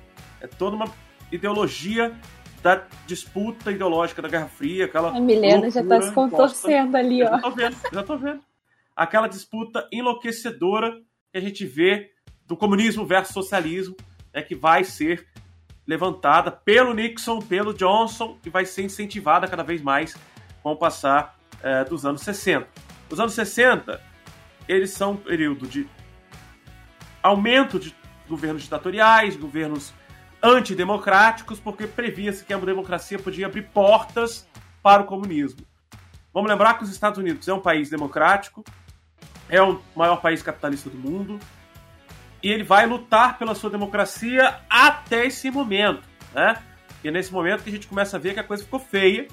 É 0.40 0.46
toda 0.46 0.76
uma 0.76 0.86
ideologia 1.32 2.14
da 2.62 2.82
disputa 3.06 3.70
ideológica 3.70 4.20
da 4.20 4.28
Guerra 4.28 4.48
Fria, 4.48 4.84
aquela. 4.86 5.16
A 5.16 5.20
Milena 5.20 5.70
já 5.70 5.84
tá 5.84 6.02
se 6.02 6.12
contorcendo 6.12 6.96
ali, 6.96 7.22
ó. 7.22 7.30
Já 7.30 7.38
tô 7.40 7.50
vendo, 7.50 7.76
já 7.92 8.02
tô 8.02 8.16
vendo. 8.16 8.40
Aquela 8.94 9.28
disputa 9.28 9.88
enlouquecedora 9.92 10.92
que 11.30 11.38
a 11.38 11.40
gente 11.40 11.64
vê 11.64 12.10
do 12.48 12.56
comunismo 12.56 13.06
versus 13.06 13.34
socialismo, 13.34 13.94
é 14.32 14.42
que 14.42 14.54
vai 14.54 14.82
ser 14.82 15.26
levantada 15.86 16.50
pelo 16.50 16.94
Nixon, 16.94 17.40
pelo 17.40 17.74
Johnson, 17.74 18.38
e 18.44 18.50
vai 18.50 18.64
ser 18.64 18.82
incentivada 18.82 19.46
cada 19.46 19.62
vez 19.62 19.82
mais 19.82 20.16
com 20.62 20.72
o 20.72 20.76
passar 20.76 21.38
é, 21.62 21.84
dos 21.84 22.06
anos 22.06 22.22
60. 22.22 22.66
Os 23.10 23.18
anos 23.18 23.32
60, 23.32 24.00
eles 24.68 24.90
são 24.90 25.12
um 25.12 25.16
período 25.16 25.66
de 25.66 25.88
aumento 27.22 27.78
de 27.78 27.94
governos 28.28 28.62
ditatoriais, 28.62 29.36
governos 29.36 29.92
antidemocráticos, 30.42 31.58
porque 31.58 31.86
previa-se 31.86 32.44
que 32.44 32.52
a 32.52 32.58
democracia 32.58 33.18
podia 33.18 33.46
abrir 33.46 33.62
portas 33.62 34.46
para 34.82 35.02
o 35.02 35.06
comunismo. 35.06 35.66
Vamos 36.32 36.50
lembrar 36.50 36.74
que 36.74 36.84
os 36.84 36.90
Estados 36.90 37.18
Unidos 37.18 37.48
é 37.48 37.52
um 37.52 37.60
país 37.60 37.90
democrático, 37.90 38.64
é 39.48 39.60
o 39.60 39.80
maior 39.96 40.20
país 40.20 40.42
capitalista 40.42 40.90
do 40.90 40.98
mundo, 40.98 41.40
e 42.42 42.50
ele 42.50 42.62
vai 42.62 42.86
lutar 42.86 43.38
pela 43.38 43.54
sua 43.54 43.70
democracia 43.70 44.60
até 44.68 45.26
esse 45.26 45.50
momento, 45.50 46.02
né? 46.32 46.62
E 47.02 47.08
é 47.08 47.10
nesse 47.10 47.32
momento 47.32 47.62
que 47.62 47.70
a 47.70 47.72
gente 47.72 47.88
começa 47.88 48.16
a 48.16 48.20
ver 48.20 48.34
que 48.34 48.40
a 48.40 48.44
coisa 48.44 48.62
ficou 48.62 48.78
feia 48.78 49.26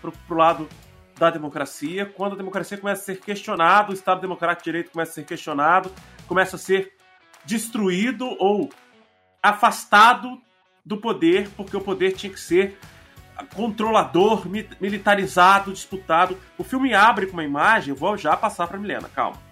pro, 0.00 0.12
pro 0.12 0.36
lado 0.36 0.68
da 1.18 1.30
democracia, 1.30 2.06
quando 2.06 2.34
a 2.34 2.36
democracia 2.36 2.76
começa 2.76 3.02
a 3.02 3.04
ser 3.04 3.20
questionada, 3.20 3.90
o 3.90 3.94
Estado 3.94 4.20
Democrático 4.20 4.64
de 4.64 4.70
Direito 4.70 4.90
começa 4.90 5.12
a 5.12 5.14
ser 5.14 5.24
questionado, 5.24 5.92
começa 6.26 6.56
a 6.56 6.58
ser 6.58 6.92
destruído 7.44 8.26
ou 8.38 8.70
afastado 9.42 10.40
do 10.84 10.96
poder, 10.96 11.48
porque 11.56 11.76
o 11.76 11.80
poder 11.80 12.12
tinha 12.12 12.32
que 12.32 12.40
ser 12.40 12.78
controlador, 13.54 14.46
militarizado, 14.80 15.72
disputado. 15.72 16.38
O 16.56 16.64
filme 16.64 16.94
abre 16.94 17.26
com 17.26 17.32
uma 17.34 17.44
imagem, 17.44 17.94
vou 17.94 18.16
já 18.16 18.36
passar 18.36 18.66
para 18.66 18.78
Milena, 18.78 19.08
calma. 19.08 19.42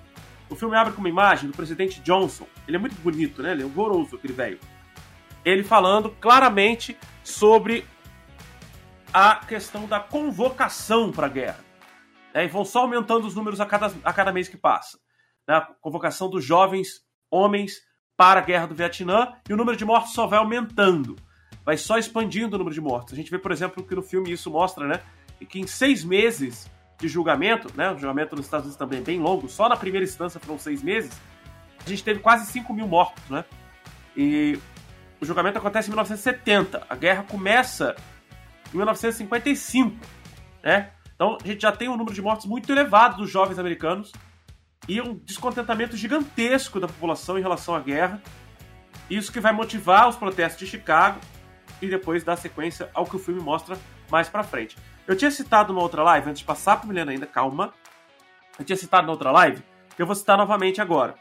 O 0.48 0.54
filme 0.54 0.76
abre 0.76 0.92
com 0.92 1.00
uma 1.00 1.08
imagem 1.08 1.48
do 1.48 1.56
presidente 1.56 2.00
Johnson. 2.00 2.46
Ele 2.68 2.76
é 2.76 2.80
muito 2.80 3.00
bonito, 3.00 3.42
né? 3.42 3.52
Ele 3.52 3.62
é 3.62 3.64
horroroso, 3.64 4.16
aquele 4.16 4.34
velho. 4.34 4.58
Ele 5.44 5.64
falando 5.64 6.10
claramente 6.20 6.96
sobre 7.24 7.84
a 9.12 9.36
questão 9.36 9.86
da 9.86 10.00
convocação 10.00 11.12
para 11.12 11.26
a 11.26 11.30
guerra. 11.30 11.64
É, 12.34 12.44
e 12.44 12.48
vão 12.48 12.64
só 12.64 12.80
aumentando 12.80 13.26
os 13.26 13.34
números 13.34 13.60
a 13.60 13.66
cada, 13.66 13.92
a 14.02 14.12
cada 14.12 14.32
mês 14.32 14.48
que 14.48 14.56
passa. 14.56 14.98
Né? 15.46 15.54
A 15.54 15.60
convocação 15.60 16.30
dos 16.30 16.44
jovens 16.44 17.02
homens 17.30 17.74
para 18.16 18.40
a 18.40 18.42
guerra 18.42 18.66
do 18.66 18.74
Vietnã 18.74 19.34
e 19.48 19.52
o 19.52 19.56
número 19.56 19.76
de 19.76 19.84
mortos 19.84 20.14
só 20.14 20.26
vai 20.26 20.38
aumentando. 20.38 21.16
Vai 21.64 21.76
só 21.76 21.98
expandindo 21.98 22.56
o 22.56 22.58
número 22.58 22.74
de 22.74 22.80
mortos. 22.80 23.12
A 23.12 23.16
gente 23.16 23.30
vê, 23.30 23.38
por 23.38 23.52
exemplo, 23.52 23.84
que 23.84 23.94
no 23.94 24.02
filme 24.02 24.32
isso 24.32 24.50
mostra, 24.50 24.86
né? 24.86 25.00
Que 25.48 25.60
em 25.60 25.66
seis 25.66 26.04
meses 26.04 26.70
de 26.98 27.08
julgamento, 27.08 27.68
né? 27.76 27.90
O 27.90 27.98
julgamento 27.98 28.34
nos 28.34 28.46
Estados 28.46 28.66
Unidos 28.66 28.78
também 28.78 29.00
é 29.00 29.02
bem 29.02 29.20
longo, 29.20 29.48
só 29.48 29.68
na 29.68 29.76
primeira 29.76 30.04
instância 30.04 30.40
foram 30.40 30.58
seis 30.58 30.82
meses, 30.82 31.12
a 31.84 31.88
gente 31.88 32.04
teve 32.04 32.20
quase 32.20 32.46
5 32.46 32.72
mil 32.72 32.86
mortos, 32.86 33.22
né? 33.28 33.44
E 34.16 34.58
o 35.20 35.24
julgamento 35.24 35.58
acontece 35.58 35.88
em 35.88 35.90
1970. 35.90 36.86
A 36.88 36.94
guerra 36.94 37.24
começa 37.24 37.96
em 38.72 38.76
1955, 38.76 39.96
né? 40.62 40.90
Então 41.14 41.38
a 41.42 41.46
gente 41.46 41.62
já 41.62 41.72
tem 41.72 41.88
um 41.88 41.96
número 41.96 42.14
de 42.14 42.22
mortos 42.22 42.46
muito 42.46 42.70
elevado 42.70 43.18
dos 43.18 43.30
jovens 43.30 43.58
americanos 43.58 44.12
e 44.88 45.00
um 45.00 45.14
descontentamento 45.14 45.96
gigantesco 45.96 46.80
da 46.80 46.86
população 46.86 47.38
em 47.38 47.42
relação 47.42 47.74
à 47.74 47.80
guerra. 47.80 48.20
Isso 49.08 49.32
que 49.32 49.40
vai 49.40 49.52
motivar 49.52 50.08
os 50.08 50.16
protestos 50.16 50.58
de 50.58 50.66
Chicago 50.66 51.20
e 51.80 51.88
depois 51.88 52.24
dar 52.24 52.36
sequência 52.36 52.90
ao 52.94 53.06
que 53.06 53.16
o 53.16 53.18
filme 53.18 53.40
mostra 53.40 53.78
mais 54.10 54.28
para 54.28 54.42
frente. 54.42 54.76
Eu 55.06 55.16
tinha 55.16 55.30
citado 55.30 55.72
numa 55.72 55.82
outra 55.82 56.02
live, 56.02 56.30
antes 56.30 56.40
de 56.40 56.46
passar 56.46 56.76
para 56.76 56.88
Milena 56.88 57.12
ainda, 57.12 57.26
calma. 57.26 57.72
Eu 58.58 58.64
tinha 58.64 58.76
citado 58.76 59.06
na 59.06 59.12
outra 59.12 59.30
live, 59.30 59.62
que 59.94 60.02
eu 60.02 60.06
vou 60.06 60.14
citar 60.14 60.38
novamente 60.38 60.80
agora. 60.80 61.14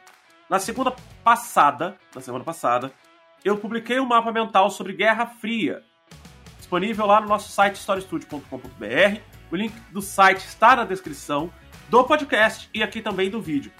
Na 0.49 0.59
segunda 0.59 0.93
passada, 1.23 1.97
na 2.13 2.21
semana 2.21 2.43
passada, 2.43 2.91
eu 3.43 3.57
publiquei 3.57 3.99
um 3.99 4.05
mapa 4.05 4.31
mental 4.31 4.69
sobre 4.69 4.93
Guerra 4.93 5.25
Fria, 5.25 5.83
disponível 6.71 7.05
lá 7.05 7.19
no 7.19 7.27
nosso 7.27 7.51
site 7.51 7.75
storiestudio.com.br. 7.75 9.19
O 9.51 9.55
link 9.57 9.73
do 9.91 10.01
site 10.01 10.45
está 10.45 10.73
na 10.73 10.85
descrição 10.85 11.51
do 11.89 12.01
podcast 12.05 12.69
e 12.73 12.81
aqui 12.81 13.01
também 13.01 13.29
do 13.29 13.41
vídeo. 13.41 13.73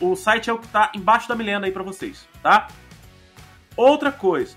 O 0.00 0.16
site 0.16 0.50
é 0.50 0.52
o 0.52 0.58
que 0.58 0.66
está 0.66 0.90
embaixo 0.96 1.28
da 1.28 1.36
Milena 1.36 1.66
aí 1.66 1.72
para 1.72 1.84
vocês, 1.84 2.28
tá? 2.42 2.66
Outra 3.76 4.10
coisa, 4.10 4.56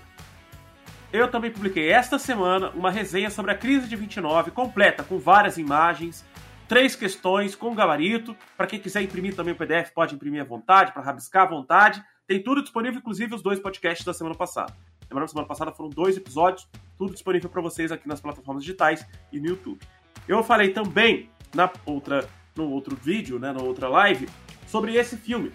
eu 1.12 1.30
também 1.30 1.52
publiquei 1.52 1.88
esta 1.88 2.18
semana 2.18 2.70
uma 2.70 2.90
resenha 2.90 3.30
sobre 3.30 3.52
a 3.52 3.56
crise 3.56 3.88
de 3.88 3.94
29 3.94 4.50
completa 4.50 5.04
com 5.04 5.20
várias 5.20 5.56
imagens, 5.56 6.24
três 6.66 6.96
questões 6.96 7.54
com 7.54 7.76
gabarito. 7.76 8.36
Para 8.56 8.66
quem 8.66 8.80
quiser 8.80 9.02
imprimir 9.02 9.36
também 9.36 9.54
o 9.54 9.56
PDF, 9.56 9.92
pode 9.94 10.16
imprimir 10.16 10.42
à 10.42 10.44
vontade, 10.44 10.90
para 10.90 11.02
rabiscar 11.02 11.44
à 11.44 11.46
vontade. 11.46 12.02
Tem 12.26 12.42
tudo 12.42 12.60
disponível, 12.60 12.98
inclusive 12.98 13.36
os 13.36 13.42
dois 13.42 13.60
podcasts 13.60 14.04
da 14.04 14.12
semana 14.12 14.34
passada. 14.34 14.74
Lembrando, 15.12 15.28
semana 15.28 15.46
passada 15.46 15.70
foram 15.72 15.90
dois 15.90 16.16
episódios, 16.16 16.66
tudo 16.96 17.12
disponível 17.12 17.50
para 17.50 17.60
vocês 17.60 17.92
aqui 17.92 18.08
nas 18.08 18.18
plataformas 18.18 18.64
digitais 18.64 19.06
e 19.30 19.38
no 19.38 19.46
YouTube. 19.46 19.78
Eu 20.26 20.42
falei 20.42 20.70
também 20.70 21.28
na 21.54 21.70
outra 21.84 22.26
no 22.56 22.70
outro 22.70 22.96
vídeo, 22.96 23.38
né, 23.38 23.52
na 23.52 23.62
outra 23.62 23.88
live, 23.88 24.28
sobre 24.66 24.94
esse 24.94 25.16
filme. 25.16 25.52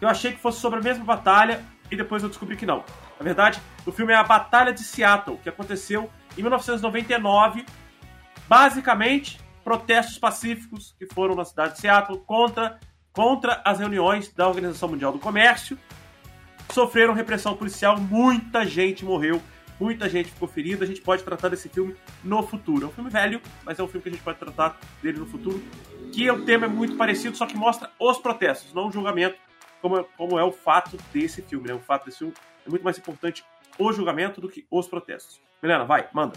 Eu 0.00 0.08
achei 0.08 0.32
que 0.32 0.40
fosse 0.40 0.60
sobre 0.60 0.78
a 0.78 0.82
mesma 0.82 1.04
batalha 1.04 1.64
e 1.90 1.96
depois 1.96 2.22
eu 2.22 2.28
descobri 2.28 2.56
que 2.56 2.66
não. 2.66 2.84
Na 3.18 3.24
verdade, 3.24 3.60
o 3.86 3.92
filme 3.92 4.12
é 4.12 4.16
a 4.16 4.24
Batalha 4.24 4.72
de 4.72 4.82
Seattle, 4.82 5.38
que 5.38 5.48
aconteceu 5.48 6.10
em 6.36 6.42
1999. 6.42 7.64
Basicamente, 8.48 9.40
protestos 9.62 10.18
pacíficos 10.18 10.94
que 10.98 11.06
foram 11.06 11.34
na 11.34 11.44
cidade 11.44 11.74
de 11.74 11.80
Seattle 11.80 12.18
contra, 12.20 12.78
contra 13.12 13.62
as 13.64 13.78
reuniões 13.78 14.32
da 14.32 14.48
Organização 14.48 14.88
Mundial 14.88 15.12
do 15.12 15.18
Comércio. 15.18 15.78
Sofreram 16.70 17.14
repressão 17.14 17.56
policial, 17.56 17.98
muita 17.98 18.66
gente 18.66 19.04
morreu, 19.04 19.42
muita 19.80 20.08
gente 20.08 20.30
ficou 20.30 20.48
ferida. 20.48 20.84
A 20.84 20.86
gente 20.86 21.00
pode 21.00 21.22
tratar 21.22 21.48
desse 21.48 21.68
filme 21.68 21.94
no 22.22 22.42
futuro. 22.42 22.86
É 22.86 22.88
um 22.88 22.92
filme 22.92 23.10
velho, 23.10 23.40
mas 23.64 23.78
é 23.78 23.82
um 23.82 23.88
filme 23.88 24.02
que 24.02 24.08
a 24.08 24.12
gente 24.12 24.22
pode 24.22 24.38
tratar 24.38 24.78
dele 25.02 25.18
no 25.18 25.26
futuro 25.26 25.62
que 26.12 26.30
o 26.30 26.44
tema 26.44 26.66
é 26.66 26.68
muito 26.68 26.96
parecido, 26.96 27.36
só 27.36 27.46
que 27.46 27.56
mostra 27.56 27.90
os 27.98 28.18
protestos, 28.18 28.72
não 28.74 28.88
o 28.88 28.92
julgamento, 28.92 29.36
como 29.80 29.98
é, 29.98 30.04
como 30.16 30.38
é 30.38 30.44
o 30.44 30.52
fato 30.52 30.96
desse 31.12 31.40
filme. 31.42 31.68
Né? 31.68 31.74
O 31.74 31.80
fato 31.80 32.04
desse 32.04 32.18
filme 32.18 32.34
é 32.66 32.70
muito 32.70 32.84
mais 32.84 32.98
importante 32.98 33.42
o 33.78 33.92
julgamento 33.92 34.40
do 34.40 34.48
que 34.48 34.66
os 34.70 34.86
protestos. 34.86 35.40
Milena, 35.62 35.84
vai, 35.84 36.08
manda. 36.12 36.34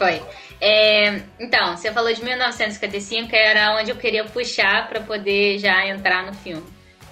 Foi. 0.00 0.22
É, 0.62 1.20
então, 1.38 1.76
você 1.76 1.92
falou 1.92 2.10
de 2.10 2.24
1955, 2.24 3.36
era 3.36 3.76
onde 3.76 3.90
eu 3.90 3.96
queria 3.96 4.24
puxar 4.24 4.88
para 4.88 5.00
poder 5.00 5.58
já 5.58 5.86
entrar 5.86 6.24
no 6.24 6.32
filme. 6.32 6.64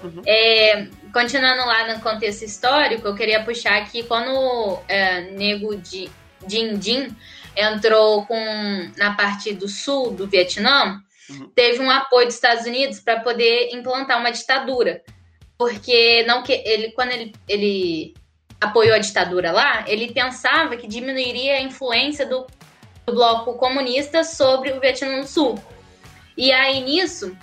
Uhum. 0.02 0.22
É, 0.26 0.86
continuando 1.12 1.66
lá 1.66 1.92
no 1.92 2.00
contexto 2.00 2.46
histórico, 2.46 3.06
eu 3.06 3.14
queria 3.14 3.44
puxar 3.44 3.76
aqui 3.76 4.04
quando 4.04 4.78
é, 4.88 5.20
Nego 5.32 5.76
de 5.76 6.08
Din 6.46 6.78
Din 6.78 7.14
entrou 7.54 8.24
com 8.24 8.90
na 8.96 9.12
parte 9.12 9.52
do 9.52 9.68
sul 9.68 10.12
do 10.12 10.26
Vietnã, 10.26 10.98
uhum. 11.28 11.50
teve 11.54 11.80
um 11.80 11.90
apoio 11.90 12.24
dos 12.24 12.36
Estados 12.36 12.64
Unidos 12.64 13.00
para 13.00 13.20
poder 13.20 13.68
implantar 13.74 14.18
uma 14.18 14.30
ditadura. 14.30 15.02
Porque 15.58 16.24
não 16.26 16.42
que 16.42 16.52
ele 16.52 16.92
quando 16.92 17.10
ele, 17.10 17.34
ele 17.46 18.14
apoiou 18.58 18.94
a 18.94 18.98
ditadura 18.98 19.52
lá, 19.52 19.84
ele 19.86 20.10
pensava 20.10 20.74
que 20.74 20.86
diminuiria 20.86 21.56
a 21.56 21.60
influência 21.60 22.24
do, 22.24 22.46
do 23.08 23.14
bloco 23.14 23.54
comunista 23.54 24.22
sobre 24.22 24.72
o 24.72 24.80
Vietnã 24.80 25.20
do 25.20 25.26
Sul. 25.26 25.58
E 26.36 26.52
aí 26.52 26.80
nisso 26.80 27.36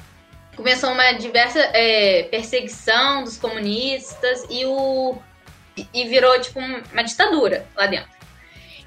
começou 0.55 0.91
uma 0.91 1.11
diversa 1.13 1.59
é, 1.73 2.23
perseguição 2.23 3.23
dos 3.23 3.37
comunistas 3.37 4.45
e 4.49 4.65
o 4.65 5.17
e 5.93 6.05
virou 6.05 6.39
tipo 6.39 6.59
uma 6.59 7.03
ditadura 7.03 7.67
lá 7.75 7.85
dentro. 7.85 8.15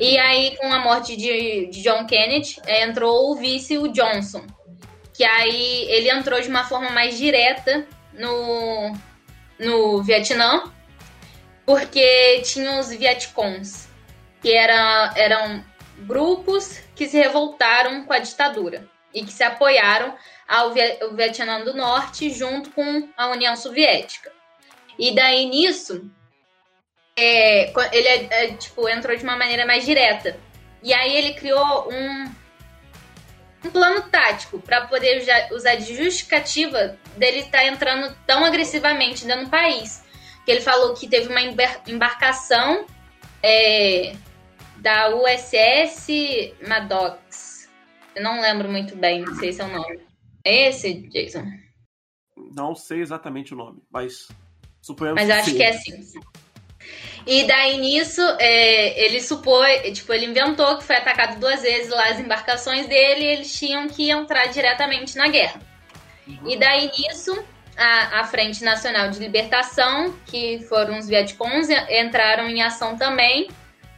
E 0.00 0.16
aí, 0.16 0.56
com 0.56 0.72
a 0.72 0.78
morte 0.78 1.16
de, 1.16 1.66
de 1.66 1.82
John 1.82 2.06
Kennedy, 2.06 2.60
é, 2.66 2.84
entrou 2.84 3.30
o 3.30 3.36
vice, 3.36 3.76
o 3.76 3.88
Johnson. 3.88 4.46
que 5.12 5.24
aí 5.24 5.84
ele 5.90 6.08
entrou 6.08 6.40
de 6.40 6.48
uma 6.48 6.64
forma 6.64 6.90
mais 6.90 7.18
direta 7.18 7.84
no, 8.14 8.94
no 9.58 10.02
Vietnã, 10.02 10.72
porque 11.66 12.40
tinha 12.44 12.78
os 12.78 12.88
Vietcons, 12.88 13.88
que 14.40 14.52
era, 14.52 15.12
eram 15.16 15.64
grupos 16.06 16.80
que 16.94 17.08
se 17.08 17.16
revoltaram 17.16 18.04
com 18.04 18.12
a 18.12 18.18
ditadura 18.18 18.88
e 19.12 19.24
que 19.24 19.32
se 19.32 19.42
apoiaram 19.42 20.14
ao 20.46 20.72
Vietnã 20.72 21.62
do 21.64 21.74
Norte 21.74 22.30
junto 22.30 22.70
com 22.70 23.08
a 23.16 23.28
União 23.28 23.56
Soviética. 23.56 24.32
E 24.98 25.14
daí 25.14 25.44
nisso, 25.46 26.10
é, 27.16 27.72
ele 27.92 28.08
é, 28.08 28.28
é, 28.30 28.54
tipo, 28.54 28.88
entrou 28.88 29.16
de 29.16 29.24
uma 29.24 29.36
maneira 29.36 29.66
mais 29.66 29.84
direta. 29.84 30.38
E 30.82 30.92
aí 30.92 31.16
ele 31.16 31.34
criou 31.34 31.88
um, 31.92 32.32
um 33.64 33.70
plano 33.70 34.02
tático 34.02 34.60
para 34.60 34.86
poder 34.86 35.24
usar 35.52 35.74
de 35.76 35.96
justificativa 35.96 36.96
dele 37.16 37.40
estar 37.40 37.58
tá 37.58 37.66
entrando 37.66 38.16
tão 38.26 38.44
agressivamente 38.44 39.24
dentro 39.24 39.44
do 39.44 39.50
país. 39.50 40.02
Que 40.44 40.52
ele 40.52 40.60
falou 40.60 40.94
que 40.94 41.08
teve 41.08 41.28
uma 41.28 41.42
embarcação 41.86 42.86
é, 43.42 44.14
da 44.88 45.14
USS 45.14 46.54
Maddox. 46.66 47.68
Eu 48.16 48.22
não 48.22 48.40
lembro 48.40 48.70
muito 48.70 48.96
bem, 48.96 49.20
não 49.20 49.34
sei 49.34 49.52
se 49.52 49.60
é 49.60 49.64
o 49.64 49.68
nome. 49.68 50.00
É 50.42 50.68
esse, 50.70 50.94
Jason? 51.10 51.44
Não 52.56 52.74
sei 52.74 53.02
exatamente 53.02 53.52
o 53.52 53.56
nome, 53.56 53.82
mas 53.90 54.28
suponhamos 54.80 55.20
Mas 55.20 55.30
acho 55.30 55.54
que 55.54 55.62
é 55.62 55.68
assim. 55.68 56.02
E 57.26 57.46
daí 57.46 57.76
nisso, 57.76 58.22
é, 58.40 59.04
ele 59.04 59.20
supôs, 59.20 59.68
tipo, 59.92 60.10
ele 60.10 60.24
inventou 60.24 60.78
que 60.78 60.84
foi 60.84 60.96
atacado 60.96 61.38
duas 61.38 61.60
vezes 61.60 61.90
lá 61.90 62.08
as 62.08 62.18
embarcações 62.18 62.86
dele 62.86 63.24
e 63.24 63.26
eles 63.26 63.58
tinham 63.58 63.88
que 63.88 64.10
entrar 64.10 64.46
diretamente 64.46 65.18
na 65.18 65.28
guerra. 65.28 65.60
Uhum. 66.26 66.48
E 66.48 66.56
daí 66.56 66.90
nisso, 66.96 67.44
a, 67.76 68.20
a, 68.20 68.24
Frente 68.24 68.64
Nacional 68.64 69.10
de 69.10 69.18
Libertação, 69.18 70.14
que 70.24 70.60
foram 70.60 70.98
os 70.98 71.06
Vietcons, 71.06 71.68
entraram 71.90 72.48
em 72.48 72.62
ação 72.62 72.96
também 72.96 73.48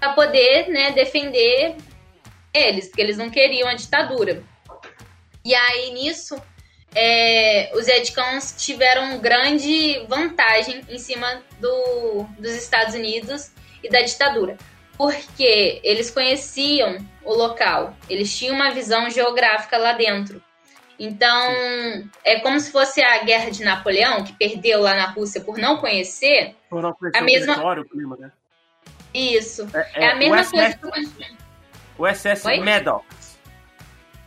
para 0.00 0.14
poder 0.14 0.68
né, 0.68 0.90
defender 0.92 1.76
eles, 2.52 2.88
porque 2.88 3.02
eles 3.02 3.18
não 3.18 3.30
queriam 3.30 3.68
a 3.68 3.74
ditadura. 3.74 4.42
E 5.44 5.54
aí 5.54 5.92
nisso, 5.92 6.40
é, 6.94 7.70
os 7.74 7.86
Vietcons 7.86 8.54
tiveram 8.58 9.18
grande 9.18 10.04
vantagem 10.08 10.82
em 10.88 10.98
cima 10.98 11.42
do, 11.60 12.24
dos 12.38 12.52
Estados 12.52 12.94
Unidos 12.94 13.52
e 13.82 13.88
da 13.88 14.00
ditadura, 14.00 14.56
porque 14.96 15.80
eles 15.84 16.10
conheciam 16.10 16.98
o 17.24 17.34
local, 17.34 17.94
eles 18.08 18.36
tinham 18.36 18.54
uma 18.54 18.70
visão 18.70 19.08
geográfica 19.10 19.76
lá 19.76 19.92
dentro. 19.92 20.42
Então, 20.98 21.54
é 22.22 22.40
como 22.40 22.60
se 22.60 22.70
fosse 22.70 23.02
a 23.02 23.24
guerra 23.24 23.50
de 23.50 23.64
Napoleão, 23.64 24.22
que 24.22 24.34
perdeu 24.34 24.82
lá 24.82 24.94
na 24.94 25.06
Rússia 25.06 25.40
por 25.40 25.56
não 25.56 25.78
conhecer. 25.78 26.54
Por 26.68 26.82
não 26.82 26.92
conhecer 26.92 27.18
a 27.18 27.22
mesma... 27.22 27.80
o 27.80 27.88
clima, 27.88 28.18
né? 28.18 28.30
Isso. 29.14 29.68
É, 29.74 29.78
é, 29.94 30.04
é 30.04 30.10
a 30.10 30.14
mesma 30.14 30.44
coisa. 30.44 30.78
O 31.98 32.06
SS 32.06 32.44
Maddox. 32.58 33.38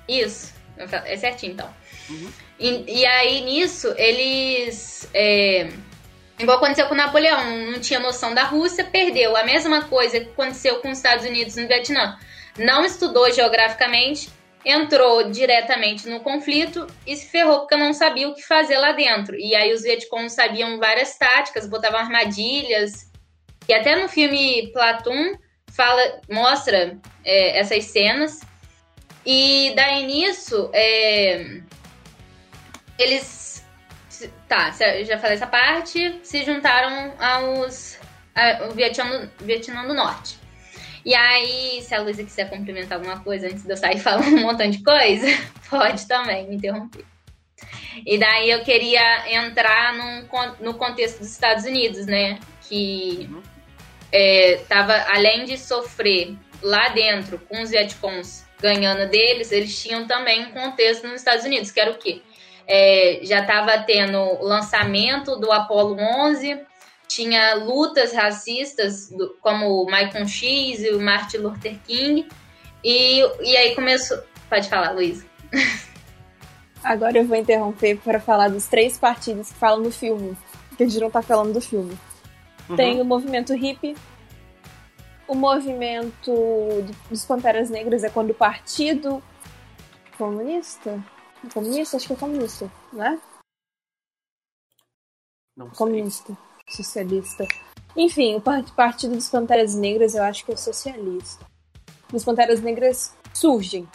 Isso. 0.08 0.54
É 0.78 1.18
certinho, 1.18 1.54
então. 1.54 1.70
Uhum. 2.10 2.32
E, 2.60 3.02
e, 3.02 3.06
aí, 3.06 3.42
nisso, 3.42 3.94
eles. 3.98 5.10
É, 5.14 5.70
igual 6.40 6.58
aconteceu 6.58 6.88
com 6.88 6.96
Napoleão, 6.96 7.72
não 7.72 7.80
tinha 7.80 8.00
noção 8.00 8.34
da 8.34 8.44
Rússia, 8.44 8.84
perdeu. 8.84 9.36
A 9.36 9.44
mesma 9.44 9.84
coisa 9.84 10.20
que 10.20 10.30
aconteceu 10.30 10.80
com 10.80 10.90
os 10.90 10.98
Estados 10.98 11.26
Unidos 11.26 11.56
no 11.56 11.68
Vietnã. 11.68 12.18
Não 12.58 12.86
estudou 12.86 13.32
geograficamente, 13.32 14.30
entrou 14.64 15.30
diretamente 15.32 16.08
no 16.08 16.20
conflito 16.20 16.86
e 17.06 17.16
se 17.16 17.28
ferrou 17.28 17.62
porque 17.62 17.76
não 17.76 17.94
sabia 17.94 18.30
o 18.30 18.36
que 18.36 18.44
fazer 18.44 18.78
lá 18.78 18.92
dentro. 18.92 19.36
E 19.36 19.56
aí 19.56 19.74
os 19.74 19.82
Vietcongos 19.82 20.34
sabiam 20.34 20.78
várias 20.78 21.18
táticas, 21.18 21.68
botavam 21.68 22.00
armadilhas. 22.00 23.12
E 23.68 23.74
até 23.74 23.96
no 23.96 24.10
filme 24.10 24.72
Platum 24.74 25.38
fala, 25.72 26.22
mostra 26.30 26.98
é, 27.26 27.60
essas 27.60 27.86
cenas. 27.86 28.42
E 29.26 29.74
daí 29.76 30.06
nisso, 30.06 30.70
é, 30.74 31.62
eles. 32.98 33.66
Tá, 34.48 34.72
já 35.04 35.18
falei 35.18 35.36
essa 35.36 35.48
parte. 35.48 36.20
Se 36.24 36.44
juntaram 36.44 37.14
aos. 37.20 37.98
ao 38.36 38.72
Vietnã, 38.72 39.30
Vietnã 39.40 39.86
do 39.86 39.94
Norte. 39.94 40.38
E 41.06 41.14
aí, 41.14 41.82
se 41.82 41.94
a 41.94 42.02
Luísa 42.02 42.24
quiser 42.24 42.50
complementar 42.50 42.98
alguma 42.98 43.20
coisa 43.20 43.48
antes 43.48 43.64
de 43.64 43.72
eu 43.72 43.78
sair 43.78 44.00
falando 44.00 44.38
um 44.38 44.42
montão 44.42 44.70
de 44.70 44.82
coisa, 44.84 45.28
pode 45.70 46.08
também 46.08 46.48
me 46.48 46.56
interromper. 46.56 47.06
E 48.06 48.18
daí 48.18 48.50
eu 48.50 48.64
queria 48.64 49.32
entrar 49.34 49.94
num, 49.94 50.28
no 50.60 50.74
contexto 50.74 51.20
dos 51.20 51.30
Estados 51.30 51.66
Unidos, 51.66 52.06
né? 52.06 52.40
Que 52.62 53.30
é, 54.14 54.58
tava, 54.70 54.94
além 55.10 55.44
de 55.44 55.58
sofrer 55.58 56.38
lá 56.62 56.90
dentro 56.90 57.40
com 57.50 57.64
os 57.64 57.72
Vietcons 57.72 58.46
ganhando 58.62 59.10
deles, 59.10 59.52
eles 59.52 59.82
tinham 59.82 60.06
também 60.06 60.46
um 60.46 60.52
contexto 60.52 61.08
nos 61.08 61.16
Estados 61.16 61.44
Unidos, 61.44 61.72
que 61.72 61.80
era 61.80 61.92
o 61.92 61.98
quê? 61.98 62.22
É, 62.68 63.20
já 63.24 63.40
estava 63.40 63.80
tendo 63.80 64.18
o 64.18 64.44
lançamento 64.44 65.36
do 65.36 65.52
Apollo 65.52 65.98
11, 66.00 66.62
tinha 67.08 67.56
lutas 67.56 68.14
racistas 68.14 69.10
do, 69.10 69.36
como 69.42 69.82
o 69.82 69.86
Michael 69.86 70.28
X 70.28 70.84
e 70.84 70.92
o 70.92 71.02
Martin 71.02 71.38
Luther 71.38 71.78
King, 71.86 72.28
e, 72.84 73.20
e 73.42 73.58
aí 73.58 73.74
começou... 73.74 74.20
Pode 74.48 74.70
falar, 74.70 74.92
Luísa. 74.92 75.26
Agora 76.84 77.18
eu 77.18 77.26
vou 77.26 77.36
interromper 77.36 77.98
para 77.98 78.20
falar 78.20 78.50
dos 78.50 78.68
três 78.68 78.98
partidos 78.98 79.52
que 79.52 79.58
falam 79.58 79.82
do 79.82 79.92
filme, 79.92 80.38
que 80.78 80.84
a 80.84 80.86
gente 80.88 81.02
não 81.02 81.10
tá 81.10 81.22
falando 81.22 81.54
do 81.54 81.62
filme. 81.62 81.98
Uhum. 82.70 82.76
Tem 82.76 83.02
o 83.02 83.06
movimento 83.06 83.54
hippie, 83.54 83.96
o 85.28 85.36
movimento 85.36 86.32
dos 87.10 87.26
Panteras 87.26 87.70
Negras 87.70 88.04
é 88.04 88.10
quando 88.10 88.32
o 88.32 88.36
partido 88.36 89.22
comunista 90.18 91.04
Comunista? 91.52 91.98
Acho 91.98 92.08
que 92.08 92.14
é 92.14 92.16
comunista, 92.16 92.72
né? 92.92 93.20
Não 95.58 95.68
sei. 95.68 95.78
Comunista. 95.78 96.38
Socialista. 96.70 97.48
Enfim, 97.96 98.36
o 98.36 98.42
Partido 98.42 99.16
dos 99.16 99.30
Panteras 99.30 99.76
Negras 99.76 100.16
eu 100.16 100.24
acho 100.24 100.46
que 100.46 100.54
é 100.54 100.56
socialista. 100.56 101.46
Os 102.12 102.24
Panteras 102.24 102.62
Negras 102.62 103.16
surgem. 103.34 103.88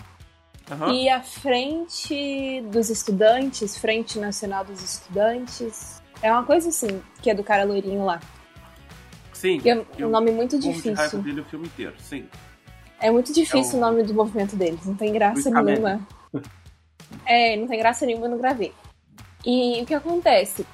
Uhum. 0.71 0.93
E 0.93 1.09
a 1.09 1.23
Frente 1.23 2.61
dos 2.71 2.91
Estudantes, 2.91 3.79
Frente 3.79 4.19
Nacional 4.19 4.65
dos 4.65 4.83
Estudantes, 4.83 6.03
é 6.23 6.31
uma 6.31 6.45
coisa 6.45 6.69
assim, 6.69 7.03
que 7.23 7.31
é 7.31 7.35
do 7.35 7.43
cara 7.43 7.65
loirinho 7.65 8.05
lá. 8.05 8.21
Sim. 9.39 9.61
Que 9.61 9.71
é 9.71 9.77
um 10.05 10.11
nome 10.11 10.33
muito 10.33 10.59
difícil. 10.59 11.23
Dele 11.23 11.43
o 11.43 11.45
filme 11.45 11.67
inteiro, 11.67 11.95
sim. 12.01 12.27
É 13.01 13.09
muito 13.09 13.33
difícil 13.33 13.75
é 13.75 13.75
o... 13.75 13.77
o 13.77 13.81
nome 13.81 14.03
do 14.03 14.13
movimento 14.13 14.57
deles, 14.57 14.85
não 14.85 14.97
tem 14.97 15.13
graça 15.13 15.49
nenhuma. 15.49 16.05
É, 17.25 17.57
não 17.57 17.69
tem 17.69 17.79
graça 17.79 18.05
nenhuma, 18.05 18.27
não 18.27 18.37
gravei. 18.37 18.73
E 19.47 19.81
o 19.81 19.87
que 19.87 19.95
acontece? 19.95 20.67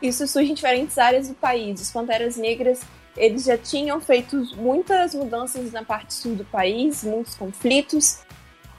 Isso 0.00 0.26
surge 0.26 0.50
em 0.50 0.54
diferentes 0.54 0.96
áreas 0.96 1.28
do 1.28 1.34
país. 1.34 1.78
Os 1.82 1.90
Panteras 1.90 2.38
Negras, 2.38 2.80
eles 3.14 3.44
já 3.44 3.58
tinham 3.58 4.00
feito 4.00 4.42
muitas 4.56 5.14
mudanças 5.14 5.70
na 5.72 5.84
parte 5.84 6.14
sul 6.14 6.34
do 6.34 6.46
país, 6.46 7.04
muitos 7.04 7.34
conflitos. 7.34 8.20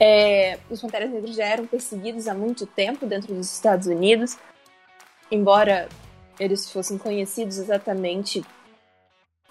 É, 0.00 0.58
os 0.68 0.80
Panteras 0.80 1.10
Negras 1.10 1.36
já 1.36 1.44
eram 1.44 1.64
perseguidos 1.64 2.26
há 2.26 2.34
muito 2.34 2.66
tempo 2.66 3.06
dentro 3.06 3.32
dos 3.32 3.54
Estados 3.54 3.86
Unidos, 3.86 4.36
embora 5.30 5.88
eles 6.40 6.72
fossem 6.72 6.98
conhecidos 6.98 7.58
exatamente 7.58 8.44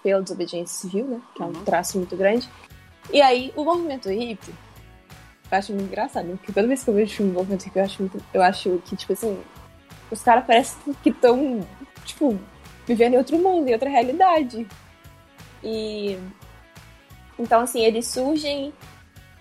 pela 0.04 0.22
desobediência 0.22 0.78
civil, 0.82 1.06
né, 1.06 1.20
que 1.34 1.42
é 1.42 1.44
um 1.44 1.48
uhum. 1.48 1.64
traço 1.64 1.98
muito 1.98 2.16
grande. 2.16 2.48
E 3.12 3.20
aí, 3.20 3.52
o 3.56 3.64
movimento 3.64 4.08
hippie 4.08 4.54
eu 5.50 5.58
acho 5.58 5.72
muito 5.72 5.86
engraçado, 5.86 6.26
porque 6.36 6.52
toda 6.52 6.66
vez 6.66 6.82
que 6.82 6.90
eu 6.90 6.94
vejo 6.94 7.14
filme 7.14 7.30
envolvendo 7.30 7.64
eu 7.74 7.84
acho 7.84 8.02
muito, 8.02 8.24
eu 8.32 8.42
acho 8.42 8.82
que, 8.84 8.96
tipo 8.96 9.12
assim, 9.12 9.38
os 10.10 10.22
caras 10.22 10.44
parecem 10.44 10.94
que 11.02 11.10
estão, 11.10 11.66
tipo, 12.04 12.38
vivendo 12.86 13.14
em 13.14 13.18
outro 13.18 13.38
mundo, 13.38 13.68
em 13.68 13.72
outra 13.72 13.90
realidade. 13.90 14.66
E. 15.62 16.18
Então, 17.38 17.60
assim, 17.60 17.82
eles 17.84 18.06
surgem. 18.06 18.72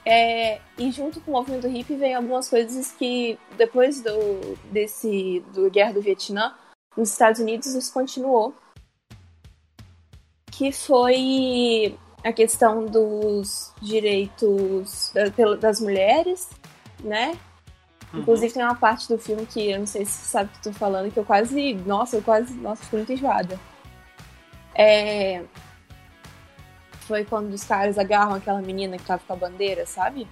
É, 0.05 0.59
e 0.77 0.91
junto 0.91 1.21
com 1.21 1.31
o 1.31 1.33
movimento 1.35 1.67
hippie 1.67 1.95
vem 1.95 2.13
algumas 2.13 2.49
coisas 2.49 2.91
que, 2.91 3.39
depois 3.57 4.01
do, 4.01 4.57
desse, 4.69 5.41
do 5.53 5.69
Guerra 5.71 5.93
do 5.93 6.01
Vietnã, 6.01 6.53
nos 6.97 7.11
Estados 7.11 7.39
Unidos 7.39 7.67
isso 7.67 7.93
continuou. 7.93 8.53
Que 10.55 10.71
foi 10.71 11.97
a 12.23 12.31
questão 12.31 12.85
dos 12.85 13.73
direitos 13.81 15.11
das 15.59 15.81
mulheres, 15.81 16.49
né? 17.03 17.37
Uhum. 18.13 18.19
Inclusive 18.19 18.53
tem 18.53 18.63
uma 18.63 18.75
parte 18.75 19.07
do 19.07 19.17
filme 19.17 19.45
que 19.45 19.71
eu 19.71 19.79
não 19.79 19.87
sei 19.87 20.05
se 20.05 20.11
você 20.11 20.31
sabe 20.31 20.49
o 20.49 20.51
que 20.51 20.67
eu 20.69 20.73
tô 20.73 20.79
falando, 20.79 21.11
que 21.11 21.19
eu 21.19 21.25
quase. 21.25 21.73
Nossa, 21.73 22.17
eu 22.17 22.21
quase. 22.21 22.53
Nossa, 22.53 22.83
fiquei 22.83 22.99
muito 22.99 23.13
enjoada. 23.13 23.59
É. 24.75 25.43
Foi 27.01 27.25
quando 27.25 27.51
os 27.51 27.63
caras 27.63 27.97
agarram 27.97 28.35
aquela 28.35 28.61
menina 28.61 28.97
que 28.97 29.03
tava 29.03 29.21
com 29.27 29.33
a 29.33 29.35
bandeira, 29.35 29.85
sabe? 29.85 30.27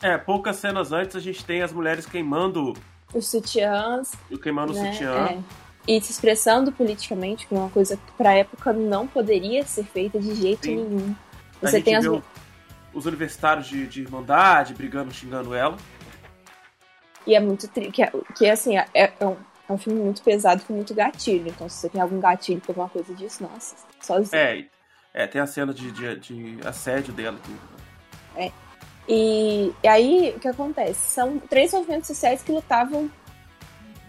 É, 0.00 0.16
poucas 0.16 0.56
cenas 0.56 0.92
antes 0.92 1.16
a 1.16 1.20
gente 1.20 1.44
tem 1.44 1.60
as 1.60 1.72
mulheres 1.72 2.06
queimando. 2.06 2.74
Os 3.12 3.28
sutiãs. 3.28 4.12
Queimando 4.42 4.72
né? 4.72 4.80
o 4.80 4.92
sutiã. 4.92 5.14
É. 5.26 5.38
E 5.90 6.00
se 6.00 6.12
expressando 6.12 6.70
politicamente, 6.70 7.48
que 7.48 7.52
é 7.52 7.58
uma 7.58 7.68
coisa 7.68 7.96
que 7.96 8.12
pra 8.12 8.32
época 8.32 8.72
não 8.72 9.08
poderia 9.08 9.66
ser 9.66 9.82
feita 9.82 10.20
de 10.20 10.36
jeito 10.36 10.66
Sim. 10.66 10.76
nenhum. 10.76 11.16
Você 11.60 11.82
tem 11.82 11.96
as... 11.96 12.04
os 12.94 13.06
universitários 13.06 13.66
de, 13.66 13.88
de 13.88 14.02
Irmandade 14.02 14.72
brigando, 14.72 15.12
xingando 15.12 15.52
ela. 15.52 15.76
E 17.26 17.34
é 17.34 17.40
muito. 17.40 17.66
Tri... 17.66 17.90
Que, 17.90 18.04
é, 18.04 18.12
que 18.36 18.48
assim, 18.48 18.78
é, 18.78 18.86
é, 18.94 19.26
um, 19.26 19.34
é 19.68 19.72
um 19.72 19.78
filme 19.78 20.00
muito 20.00 20.22
pesado 20.22 20.62
com 20.62 20.74
muito 20.74 20.94
gatilho. 20.94 21.48
Então, 21.48 21.68
se 21.68 21.78
você 21.78 21.88
tem 21.88 22.00
algum 22.00 22.20
gatilho 22.20 22.60
por 22.60 22.70
alguma 22.70 22.88
coisa 22.88 23.12
disso, 23.12 23.42
nossa, 23.42 23.74
sozinho. 24.00 24.40
É, 24.40 24.66
é 25.12 25.26
tem 25.26 25.40
a 25.40 25.46
cena 25.48 25.74
de, 25.74 25.90
de, 25.90 26.20
de 26.20 26.68
assédio 26.68 27.12
dela. 27.12 27.36
Aqui. 27.36 27.56
É. 28.36 28.52
E, 29.08 29.72
e 29.82 29.88
aí, 29.88 30.34
o 30.36 30.38
que 30.38 30.46
acontece? 30.46 31.10
São 31.10 31.40
três 31.40 31.72
movimentos 31.72 32.06
sociais 32.06 32.44
que 32.44 32.52
lutavam 32.52 33.10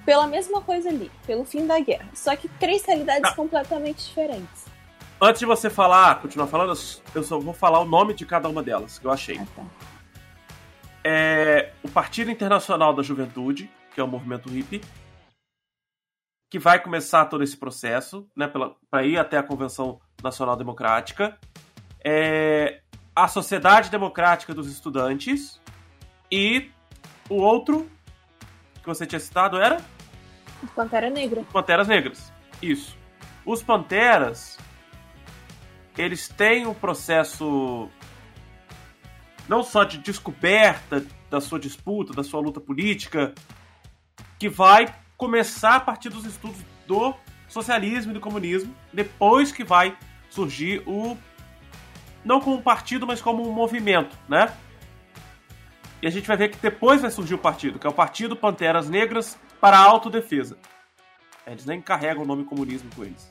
pela 0.06 0.28
mesma 0.28 0.62
coisa 0.62 0.90
ali, 0.90 1.12
pelo 1.26 1.46
fim 1.46 1.66
da 1.66 1.80
guerra. 1.80 2.10
Só 2.14 2.36
que 2.36 2.48
três 2.48 2.86
realidades 2.86 3.32
ah. 3.32 3.36
completamente 3.36 4.06
diferentes. 4.06 4.66
Antes 5.22 5.40
de 5.40 5.46
você 5.46 5.70
falar, 5.70 6.20
continuar 6.20 6.48
falando, 6.48 6.74
eu 7.14 7.24
só 7.24 7.40
vou 7.40 7.54
falar 7.54 7.80
o 7.80 7.86
nome 7.86 8.14
de 8.14 8.26
cada 8.26 8.50
uma 8.50 8.64
delas, 8.64 8.98
que 8.98 9.06
eu 9.06 9.12
achei. 9.12 9.38
Ah, 9.38 9.46
tá. 9.56 9.64
É 11.04 11.72
o 11.84 11.90
Partido 11.90 12.32
Internacional 12.32 12.94
da 12.94 13.04
Juventude, 13.04 13.70
que 13.94 14.00
é 14.00 14.04
o 14.04 14.08
movimento 14.08 14.50
hippie, 14.50 14.82
que 16.50 16.60
vai 16.60 16.80
começar 16.80 17.26
todo 17.26 17.44
esse 17.44 17.56
processo, 17.56 18.28
né, 18.36 18.52
para 18.90 19.04
ir 19.06 19.18
até 19.18 19.38
a 19.38 19.44
Convenção 19.44 20.00
Nacional 20.24 20.56
Democrática. 20.56 21.38
É 22.04 22.82
a 23.16 23.28
Sociedade 23.28 23.90
Democrática 23.90 24.54
dos 24.54 24.72
Estudantes 24.72 25.62
e 26.32 26.72
o 27.30 27.36
outro 27.36 27.90
que 28.82 28.88
você 28.88 29.06
tinha 29.06 29.20
citado 29.20 29.58
era? 29.58 29.82
Pantera 30.76 31.10
Negra. 31.10 31.44
Panteras 31.52 31.88
Negras. 31.88 32.32
Isso. 32.62 32.98
Os 33.46 33.64
Panteras, 33.64 34.58
eles 35.98 36.28
têm 36.28 36.68
um 36.68 36.74
processo 36.74 37.90
não 39.48 39.64
só 39.64 39.84
de 39.84 39.98
descoberta 39.98 41.06
da 41.30 41.42
sua 41.42 41.60
disputa, 41.60 42.14
da 42.14 42.24
sua 42.24 42.40
luta 42.40 42.60
política, 42.60 43.34
que 44.38 44.48
vai 44.48 44.94
começar 45.18 45.76
a 45.76 45.80
partir 45.80 46.10
dos 46.10 46.26
estudos 46.26 46.62
do 46.88 47.14
socialismo 47.48 48.12
e 48.12 48.14
do 48.14 48.20
comunismo, 48.20 48.76
depois 48.94 49.52
que 49.52 49.64
vai 49.64 49.98
surgir 50.30 50.82
o 50.86 51.18
não 52.24 52.40
como 52.40 52.58
um 52.58 52.62
partido, 52.62 53.06
mas 53.08 53.22
como 53.22 53.48
um 53.48 53.52
movimento, 53.52 54.16
né? 54.30 54.54
E 56.02 56.08
a 56.08 56.10
gente 56.10 56.28
vai 56.28 56.36
ver 56.36 56.50
que 56.50 56.58
depois 56.58 57.02
vai 57.02 57.12
surgir 57.12 57.36
o 57.36 57.38
partido, 57.38 57.78
que 57.78 57.86
é 57.86 57.90
o 57.90 57.94
Partido 57.94 58.36
Panteras 58.36 58.90
Negras 58.90 59.38
para 59.60 59.78
a 59.78 59.82
Autodefesa. 59.82 60.58
Eles 61.46 61.66
nem 61.66 61.82
carregam 61.82 62.24
o 62.24 62.26
nome 62.26 62.44
comunismo 62.44 62.90
com 62.96 63.04
eles. 63.04 63.30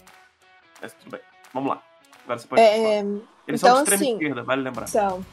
Mas 0.80 0.92
tudo 0.92 1.11
bem. 1.11 1.20
Vamos 1.52 1.70
lá. 1.70 1.83
Agora 2.24 2.38
você 2.38 2.46
pode 2.46 2.62
é, 2.62 3.00
Eles 3.00 3.22
então, 3.46 3.59
são 3.59 3.74
de 3.74 3.80
extrema 3.80 4.02
assim, 4.02 4.12
esquerda, 4.12 4.42
vale 4.42 4.62
lembrar. 4.62 4.87
São. 4.87 5.24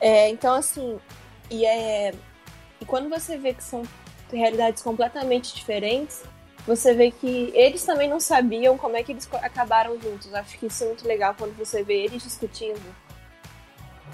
É, 0.00 0.28
então, 0.28 0.54
assim, 0.54 0.98
e, 1.50 1.64
é, 1.64 2.12
e 2.80 2.84
quando 2.84 3.08
você 3.08 3.36
vê 3.36 3.54
que 3.54 3.62
são 3.62 3.82
realidades 4.32 4.82
completamente 4.82 5.54
diferentes, 5.54 6.24
você 6.66 6.94
vê 6.94 7.10
que 7.10 7.50
eles 7.54 7.84
também 7.84 8.08
não 8.08 8.20
sabiam 8.20 8.76
como 8.76 8.96
é 8.96 9.02
que 9.02 9.12
eles 9.12 9.28
acabaram 9.34 10.00
juntos. 10.00 10.32
Acho 10.34 10.58
que 10.58 10.66
isso 10.66 10.84
é 10.84 10.86
muito 10.88 11.06
legal 11.06 11.34
quando 11.36 11.56
você 11.56 11.82
vê 11.82 12.04
eles 12.04 12.22
discutindo, 12.22 12.94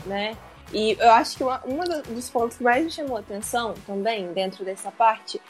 né? 0.07 0.37
E 0.72 0.92
eu 0.98 1.11
acho 1.12 1.37
que 1.37 1.44
um 1.44 2.14
dos 2.14 2.31
pontos 2.31 2.57
que 2.57 2.64
mais 2.64 2.85
me 2.85 2.90
chamou 2.90 3.16
a 3.16 3.20
atenção 3.20 3.74
também, 3.87 4.33
dentro 4.33 4.64
dessa 4.64 4.90
parte, 4.90 5.40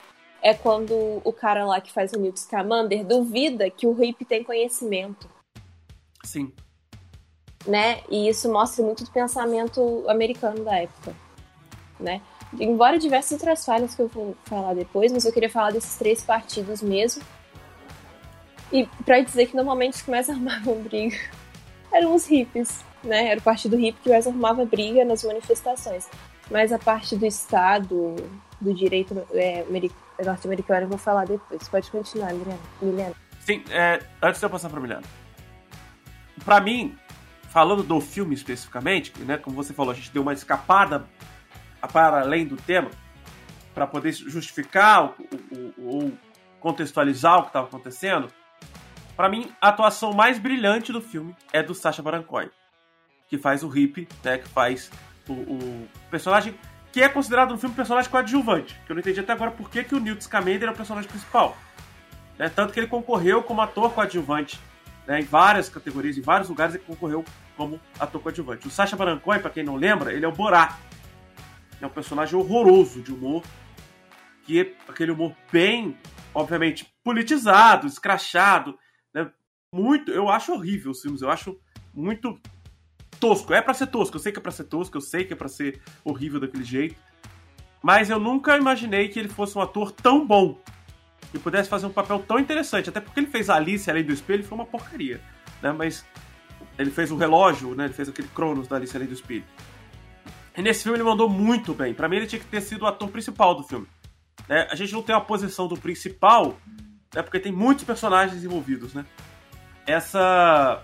é 0.43 0.53
quando 0.53 1.23
o 1.25 1.33
cara 1.33 1.65
lá 1.65 1.81
que 1.81 1.91
faz 1.91 2.13
o 2.13 2.19
Newt 2.19 2.39
Scamander 2.39 3.05
duvida 3.05 3.71
que 3.71 3.87
o 3.87 4.05
Hip 4.05 4.25
tem 4.27 4.45
conhecimento. 4.45 5.29
Sim. 6.23 6.53
Né? 7.67 8.03
E 8.11 8.29
isso 8.29 8.53
mostra 8.53 8.85
muito 8.85 9.05
do 9.05 9.11
pensamento 9.11 10.05
americano 10.07 10.63
da 10.63 10.77
época, 10.77 11.17
né? 11.99 12.21
Embora 12.61 12.99
diversas 12.99 13.33
outras 13.33 13.65
falhas 13.65 13.95
que 13.95 14.03
eu 14.03 14.09
vou 14.09 14.37
falar 14.45 14.75
depois, 14.75 15.11
mas 15.11 15.25
eu 15.25 15.33
queria 15.33 15.49
falar 15.49 15.73
desses 15.73 15.97
três 15.97 16.23
partidos 16.23 16.83
mesmo. 16.83 17.23
E 18.71 18.87
para 19.05 19.21
dizer 19.21 19.47
que 19.47 19.57
normalmente 19.57 19.95
os 19.95 20.03
que 20.03 20.11
mais 20.11 20.29
armavam 20.31 20.83
briga 20.83 21.17
eram 21.91 22.15
os 22.15 22.27
hippies, 22.27 22.85
né? 23.05 23.29
Era 23.29 23.41
o 23.41 23.43
partido 23.43 23.77
hippie 23.77 24.01
que 24.03 24.11
mais 24.11 24.27
arrumava 24.27 24.65
briga 24.65 25.05
nas 25.05 25.23
manifestações. 25.23 26.09
Mas 26.51 26.73
a 26.73 26.79
parte 26.79 27.17
do 27.17 27.25
Estado, 27.25 28.17
do 28.61 28.75
direito 28.75 29.27
é, 29.33 29.65
norte-americano, 30.25 30.83
eu 30.83 30.89
vou 30.89 30.99
falar 30.99 31.27
depois. 31.27 31.69
Pode 31.69 31.91
continuar, 31.91 32.33
Milena. 32.83 33.15
Sim, 33.41 33.63
é, 33.71 34.03
antes 34.23 34.41
de 34.41 34.47
eu 34.47 34.51
passar 34.51 34.69
para 34.69 34.81
Milena. 34.81 35.03
Para 36.45 36.61
mim, 36.61 36.97
falando 37.49 37.83
do 37.83 38.01
filme 38.01 38.35
especificamente, 38.35 39.13
né, 39.21 39.37
como 39.37 39.57
você 39.57 39.73
falou, 39.73 39.93
a 39.93 39.95
gente 39.95 40.11
deu 40.11 40.23
uma 40.23 40.33
escapada 40.33 41.07
para 41.93 42.21
além 42.21 42.47
do 42.47 42.57
tema, 42.57 42.91
para 43.75 43.87
poder 43.87 44.13
justificar 44.13 45.15
ou 45.79 46.13
contextualizar 46.61 47.39
o 47.39 47.43
que 47.43 47.49
estava 47.49 47.67
acontecendo. 47.67 48.29
Para 49.17 49.29
mim, 49.29 49.53
a 49.61 49.69
atuação 49.69 50.13
mais 50.13 50.39
brilhante 50.39 50.93
do 50.93 51.01
filme 51.01 51.37
é 51.53 51.63
do 51.63 51.75
Sacha 51.75 52.03
Baron 52.03 52.23
Cohen 52.23 52.51
que 53.35 53.39
faz 53.39 53.65
o 53.65 53.77
Hip, 53.77 54.07
né? 54.23 54.39
Que 54.39 54.49
faz 54.49 54.91
o, 55.29 55.33
o, 55.33 55.89
personagem 56.09 56.55
que 56.93 57.03
é 57.03 57.09
considerado 57.09 57.51
no 57.51 57.59
filme 57.59 57.73
um 57.73 57.77
personagem 57.77 58.09
coadjuvante. 58.09 58.81
Que 58.87 58.93
eu 58.93 58.95
não 58.95 59.01
entendi 59.01 59.19
até 59.19 59.33
agora 59.33 59.51
por 59.51 59.69
que, 59.69 59.83
que 59.83 59.95
o 59.95 60.01
Newt 60.01 60.23
Scamander 60.23 60.69
é 60.69 60.71
o 60.71 60.77
personagem 60.77 61.11
principal. 61.11 61.57
Né? 62.39 62.49
Tanto 62.49 62.73
que 62.73 62.79
ele 62.79 62.87
concorreu 62.87 63.43
como 63.43 63.61
ator 63.61 63.93
coadjuvante 63.93 64.61
né? 65.07 65.21
em 65.21 65.25
várias 65.25 65.69
categorias, 65.69 66.17
em 66.17 66.21
vários 66.21 66.49
lugares 66.49 66.77
ele 66.77 66.85
concorreu 66.85 67.25
como 67.57 67.81
ator 67.99 68.23
coadjuvante. 68.23 68.69
O 68.69 68.71
Sacha 68.71 68.97
Baron 68.97 69.19
Cohen, 69.19 69.41
pra 69.41 69.51
quem 69.51 69.65
não 69.65 69.75
lembra, 69.75 70.13
ele 70.13 70.25
é 70.25 70.29
o 70.29 70.33
Borat. 70.33 70.77
É 71.81 71.87
um 71.87 71.91
personagem 71.91 72.39
horroroso 72.39 73.03
de 73.03 73.13
humor, 73.13 73.43
que 74.45 74.61
é 74.61 74.73
aquele 74.89 75.11
humor 75.11 75.35
bem, 75.51 75.99
obviamente, 76.33 76.87
politizado, 77.03 77.89
escrachado, 77.89 78.79
né? 79.13 79.29
Muito, 79.73 80.13
eu 80.13 80.29
acho 80.29 80.53
horrível 80.53 80.93
os 80.93 81.03
filmes, 81.03 81.21
eu 81.21 81.29
acho 81.29 81.59
muito 81.93 82.41
tosco. 83.25 83.55
É 83.55 83.63
para 83.63 83.73
ser 83.73 83.87
tosco, 83.87 84.17
eu 84.17 84.21
sei 84.21 84.33
que 84.33 84.39
é 84.39 84.43
pra 84.43 84.53
ser 84.53 84.65
tosco, 84.65 84.97
eu 84.99 85.01
sei 85.01 85.25
que 85.25 85.33
é 85.33 85.37
pra 85.37 85.49
ser 85.49 85.81
horrível 86.05 86.39
daquele 86.39 86.63
jeito. 86.63 86.97
Mas 87.83 88.11
eu 88.11 88.21
nunca 88.21 88.57
imaginei 88.57 89.09
que 89.09 89.19
ele 89.19 89.29
fosse 89.29 89.57
um 89.57 89.63
ator 89.63 89.91
tão 89.91 90.27
bom. 90.27 90.59
E 91.33 91.39
pudesse 91.39 91.69
fazer 91.69 91.87
um 91.87 91.91
papel 91.91 92.23
tão 92.27 92.39
interessante. 92.39 92.91
Até 92.91 93.01
porque 93.01 93.19
ele 93.21 93.27
fez 93.27 93.49
Alice 93.49 93.91
Além 93.91 94.05
do 94.05 94.13
Espelho 94.13 94.41
e 94.41 94.47
foi 94.47 94.57
uma 94.57 94.67
porcaria. 94.67 95.21
Né? 95.63 95.73
Mas 95.73 96.05
ele 96.79 96.91
fez 96.91 97.11
o 97.11 97.17
relógio, 97.17 97.75
né? 97.75 97.87
Ele 97.87 97.95
fez 97.95 98.09
aquele 98.09 98.29
Cronos 98.29 98.69
da 98.69 98.77
Alice 98.77 98.95
Além 98.95 99.09
do 99.09 99.15
Espelho. 99.15 99.45
E 100.57 100.63
nesse 100.63 100.83
filme 100.83 100.97
ele 100.97 101.05
mandou 101.05 101.29
muito 101.29 101.75
bem. 101.75 101.93
Para 101.93 102.09
mim 102.09 102.17
ele 102.17 102.27
tinha 102.27 102.39
que 102.39 102.47
ter 102.47 102.61
sido 102.61 102.83
o 102.83 102.87
ator 102.87 103.09
principal 103.09 103.55
do 103.55 103.65
filme. 103.65 103.87
Né? 104.49 104.69
A 104.71 104.75
gente 104.77 104.93
não 104.93 105.03
tem 105.03 105.15
uma 105.15 105.25
posição 105.25 105.67
do 105.67 105.77
principal, 105.77 106.57
né? 107.15 107.23
Porque 107.23 107.41
tem 107.41 107.51
muitos 107.51 107.85
personagens 107.85 108.45
envolvidos, 108.45 108.95
né? 108.95 109.05
Essa. 109.87 110.83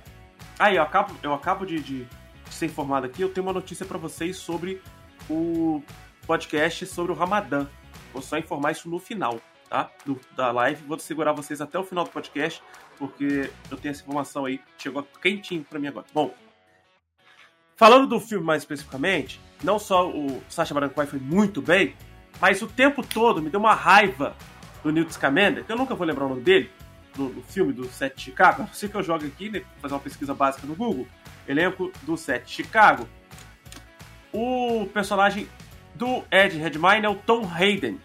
Aí, 0.58 0.76
eu 0.76 0.82
acabo, 0.82 1.14
eu 1.22 1.32
acabo 1.32 1.64
de, 1.64 1.80
de 1.80 2.06
ser 2.54 2.66
informado 2.66 3.06
aqui, 3.06 3.22
eu 3.22 3.28
tenho 3.28 3.46
uma 3.46 3.52
notícia 3.52 3.86
para 3.86 3.98
vocês 3.98 4.36
sobre 4.36 4.80
o 5.28 5.82
podcast 6.26 6.86
sobre 6.86 7.12
o 7.12 7.14
Ramadã. 7.14 7.66
Vou 8.12 8.22
só 8.22 8.38
informar 8.38 8.72
isso 8.72 8.88
no 8.88 8.98
final, 8.98 9.40
tá? 9.68 9.90
Do, 10.04 10.20
da 10.36 10.50
live. 10.52 10.82
Vou 10.86 10.98
segurar 10.98 11.32
vocês 11.32 11.60
até 11.60 11.78
o 11.78 11.84
final 11.84 12.04
do 12.04 12.10
podcast, 12.10 12.62
porque 12.98 13.50
eu 13.70 13.76
tenho 13.76 13.92
essa 13.92 14.02
informação 14.02 14.44
aí, 14.44 14.60
chegou 14.78 15.02
quentinho 15.20 15.64
para 15.64 15.78
mim 15.78 15.88
agora. 15.88 16.06
Bom, 16.12 16.34
falando 17.76 18.06
do 18.06 18.20
filme 18.20 18.44
mais 18.44 18.62
especificamente, 18.62 19.40
não 19.62 19.78
só 19.78 20.08
o 20.08 20.42
Sacha 20.48 20.74
Baron 20.74 20.90
Cohen 20.90 21.06
foi 21.08 21.18
muito 21.18 21.60
bem, 21.62 21.94
mas 22.40 22.62
o 22.62 22.66
tempo 22.66 23.04
todo 23.06 23.42
me 23.42 23.50
deu 23.50 23.60
uma 23.60 23.74
raiva 23.74 24.36
do 24.82 24.90
Newt 24.90 25.12
Scamander, 25.12 25.64
que 25.64 25.72
eu 25.72 25.76
nunca 25.76 25.94
vou 25.94 26.06
lembrar 26.06 26.26
o 26.26 26.30
nome 26.30 26.42
dele, 26.42 26.70
do, 27.14 27.42
filme 27.42 27.72
do 27.72 27.86
Sete 27.86 28.16
de 28.16 28.22
Chicago. 28.22 28.62
Não 28.62 28.88
que 28.88 28.94
eu 28.94 29.02
jogo 29.02 29.26
aqui, 29.26 29.50
né, 29.50 29.62
fazer 29.80 29.94
uma 29.94 30.00
pesquisa 30.00 30.34
básica 30.34 30.66
no 30.66 30.74
Google 30.74 31.06
elenco 31.50 31.92
do 32.02 32.16
set 32.16 32.50
Chicago. 32.50 33.08
O 34.32 34.86
personagem 34.92 35.48
do 35.94 36.24
Ed 36.30 36.56
Redmayne 36.56 37.06
é 37.06 37.08
o 37.08 37.14
Tom 37.14 37.46
Hayden, 37.46 38.00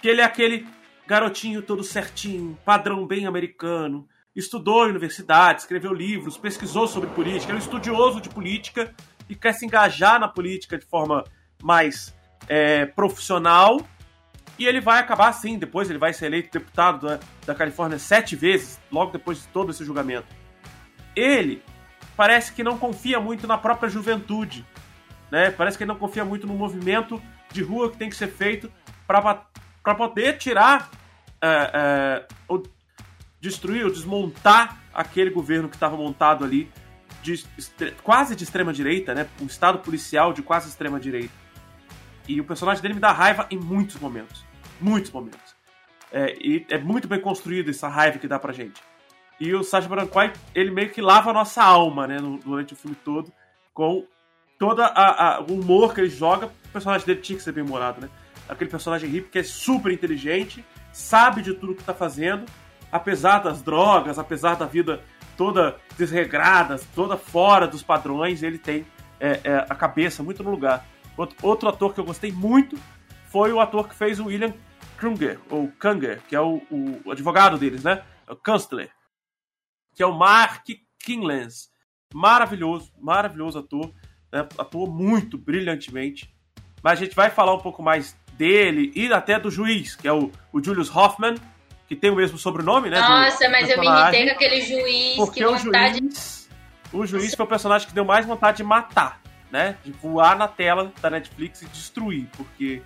que 0.00 0.08
ele 0.08 0.20
é 0.20 0.24
aquele 0.24 0.66
garotinho 1.06 1.62
todo 1.62 1.82
certinho, 1.82 2.58
padrão 2.64 3.06
bem 3.06 3.26
americano, 3.26 4.06
estudou 4.36 4.86
em 4.86 4.90
universidade, 4.90 5.62
escreveu 5.62 5.92
livros, 5.92 6.36
pesquisou 6.36 6.86
sobre 6.86 7.08
política, 7.10 7.52
é 7.52 7.54
um 7.56 7.58
estudioso 7.58 8.20
de 8.20 8.28
política 8.28 8.94
e 9.28 9.34
quer 9.34 9.52
se 9.52 9.66
engajar 9.66 10.20
na 10.20 10.28
política 10.28 10.78
de 10.78 10.84
forma 10.84 11.24
mais 11.62 12.14
é, 12.48 12.86
profissional. 12.86 13.80
E 14.58 14.66
ele 14.66 14.80
vai 14.80 14.98
acabar 14.98 15.28
assim, 15.28 15.58
depois 15.58 15.88
ele 15.88 15.98
vai 15.98 16.12
ser 16.12 16.26
eleito 16.26 16.50
deputado 16.52 17.06
da, 17.06 17.20
da 17.46 17.54
Califórnia 17.54 17.98
sete 17.98 18.36
vezes, 18.36 18.78
logo 18.90 19.12
depois 19.12 19.40
de 19.40 19.48
todo 19.48 19.70
esse 19.70 19.84
julgamento. 19.84 20.28
Ele 21.16 21.62
parece 22.18 22.52
que 22.52 22.64
não 22.64 22.76
confia 22.76 23.20
muito 23.20 23.46
na 23.46 23.56
própria 23.56 23.88
juventude. 23.88 24.66
né? 25.30 25.52
Parece 25.52 25.78
que 25.78 25.84
ele 25.84 25.92
não 25.92 25.98
confia 25.98 26.24
muito 26.24 26.48
no 26.48 26.54
movimento 26.54 27.22
de 27.52 27.62
rua 27.62 27.92
que 27.92 27.96
tem 27.96 28.10
que 28.10 28.16
ser 28.16 28.26
feito 28.26 28.68
para 29.06 29.94
poder 29.94 30.36
tirar, 30.36 30.90
é, 31.40 31.70
é, 31.72 32.26
ou 32.48 32.64
destruir 33.40 33.84
ou 33.84 33.92
desmontar 33.92 34.78
aquele 34.92 35.30
governo 35.30 35.68
que 35.68 35.76
estava 35.76 35.96
montado 35.96 36.44
ali, 36.44 36.68
de, 37.22 37.44
quase 38.02 38.34
de 38.34 38.42
extrema 38.42 38.72
direita, 38.72 39.14
né? 39.14 39.28
Um 39.40 39.46
estado 39.46 39.78
policial 39.78 40.32
de 40.32 40.42
quase 40.42 40.68
extrema 40.68 40.98
direita. 40.98 41.32
E 42.26 42.40
o 42.40 42.44
personagem 42.44 42.82
dele 42.82 42.94
me 42.94 43.00
dá 43.00 43.12
raiva 43.12 43.46
em 43.48 43.58
muitos 43.58 43.94
momentos. 44.00 44.44
Muitos 44.80 45.12
momentos. 45.12 45.54
É, 46.10 46.34
e 46.40 46.66
é 46.68 46.78
muito 46.78 47.06
bem 47.06 47.20
construído 47.20 47.70
essa 47.70 47.86
raiva 47.86 48.18
que 48.18 48.26
dá 48.26 48.40
pra 48.40 48.52
gente. 48.52 48.82
E 49.40 49.54
o 49.54 49.62
Sacha 49.62 49.88
Baron 49.88 50.08
Cohen, 50.08 50.32
ele 50.54 50.70
meio 50.70 50.90
que 50.90 51.00
lava 51.00 51.30
a 51.30 51.32
nossa 51.32 51.62
alma, 51.62 52.06
né, 52.06 52.18
durante 52.44 52.72
o 52.72 52.76
filme 52.76 52.96
todo, 53.04 53.32
com 53.72 54.04
todo 54.58 54.82
o 55.48 55.52
humor 55.52 55.94
que 55.94 56.00
ele 56.00 56.10
joga. 56.10 56.46
O 56.46 56.68
personagem 56.72 57.06
dele 57.06 57.20
tinha 57.20 57.36
que 57.36 57.44
ser 57.44 57.52
bem 57.52 57.62
humorado, 57.62 58.00
né? 58.00 58.10
Aquele 58.48 58.70
personagem 58.70 59.08
hippie 59.08 59.30
que 59.30 59.38
é 59.38 59.42
super 59.42 59.92
inteligente, 59.92 60.64
sabe 60.92 61.42
de 61.42 61.54
tudo 61.54 61.74
que 61.74 61.84
tá 61.84 61.94
fazendo, 61.94 62.46
apesar 62.90 63.38
das 63.38 63.62
drogas, 63.62 64.18
apesar 64.18 64.56
da 64.56 64.66
vida 64.66 65.00
toda 65.36 65.76
desregrada, 65.96 66.80
toda 66.94 67.16
fora 67.16 67.68
dos 67.68 67.82
padrões, 67.82 68.42
ele 68.42 68.58
tem 68.58 68.84
é, 69.20 69.40
é, 69.44 69.66
a 69.68 69.74
cabeça 69.74 70.22
muito 70.22 70.42
no 70.42 70.50
lugar. 70.50 70.84
Outro, 71.16 71.36
outro, 71.42 71.68
ator 71.68 71.94
que 71.94 72.00
eu 72.00 72.04
gostei 72.04 72.32
muito 72.32 72.76
foi 73.30 73.52
o 73.52 73.60
ator 73.60 73.88
que 73.88 73.94
fez 73.94 74.18
o 74.18 74.26
William 74.26 74.52
Krunger, 74.96 75.38
ou 75.48 75.68
Kanger, 75.78 76.20
que 76.28 76.34
é 76.34 76.40
o, 76.40 76.60
o 77.04 77.12
advogado 77.12 77.56
deles, 77.56 77.84
né? 77.84 78.02
O 78.28 78.34
Kanzler, 78.34 78.90
que 79.98 80.02
é 80.04 80.06
o 80.06 80.16
Mark 80.16 80.64
Kinglands. 81.00 81.70
Maravilhoso, 82.14 82.92
maravilhoso 83.00 83.58
ator. 83.58 83.92
Né? 84.32 84.46
Atuou 84.56 84.88
muito 84.88 85.36
brilhantemente. 85.36 86.32
Mas 86.80 87.00
a 87.00 87.04
gente 87.04 87.16
vai 87.16 87.30
falar 87.30 87.52
um 87.52 87.58
pouco 87.58 87.82
mais 87.82 88.16
dele 88.34 88.92
e 88.94 89.12
até 89.12 89.40
do 89.40 89.50
juiz, 89.50 89.96
que 89.96 90.06
é 90.06 90.12
o, 90.12 90.30
o 90.52 90.62
Julius 90.62 90.94
Hoffman, 90.94 91.34
que 91.88 91.96
tem 91.96 92.12
o 92.12 92.14
mesmo 92.14 92.38
sobrenome, 92.38 92.88
né? 92.88 93.00
Nossa, 93.00 93.48
mas 93.48 93.68
eu 93.68 93.80
me 93.80 93.88
irritei 93.88 94.26
com 94.26 94.32
aquele 94.34 94.60
juiz. 94.60 95.16
Porque 95.16 95.44
o 95.44 95.58
juiz, 95.58 96.48
o 96.92 97.04
juiz 97.04 97.34
foi 97.34 97.44
o 97.44 97.48
personagem 97.48 97.88
que 97.88 97.94
deu 97.94 98.04
mais 98.04 98.24
vontade 98.24 98.58
de 98.58 98.62
matar, 98.62 99.20
né? 99.50 99.78
De 99.84 99.90
voar 99.90 100.38
na 100.38 100.46
tela 100.46 100.92
da 101.02 101.10
Netflix 101.10 101.62
e 101.62 101.66
destruir, 101.66 102.28
porque 102.36 102.80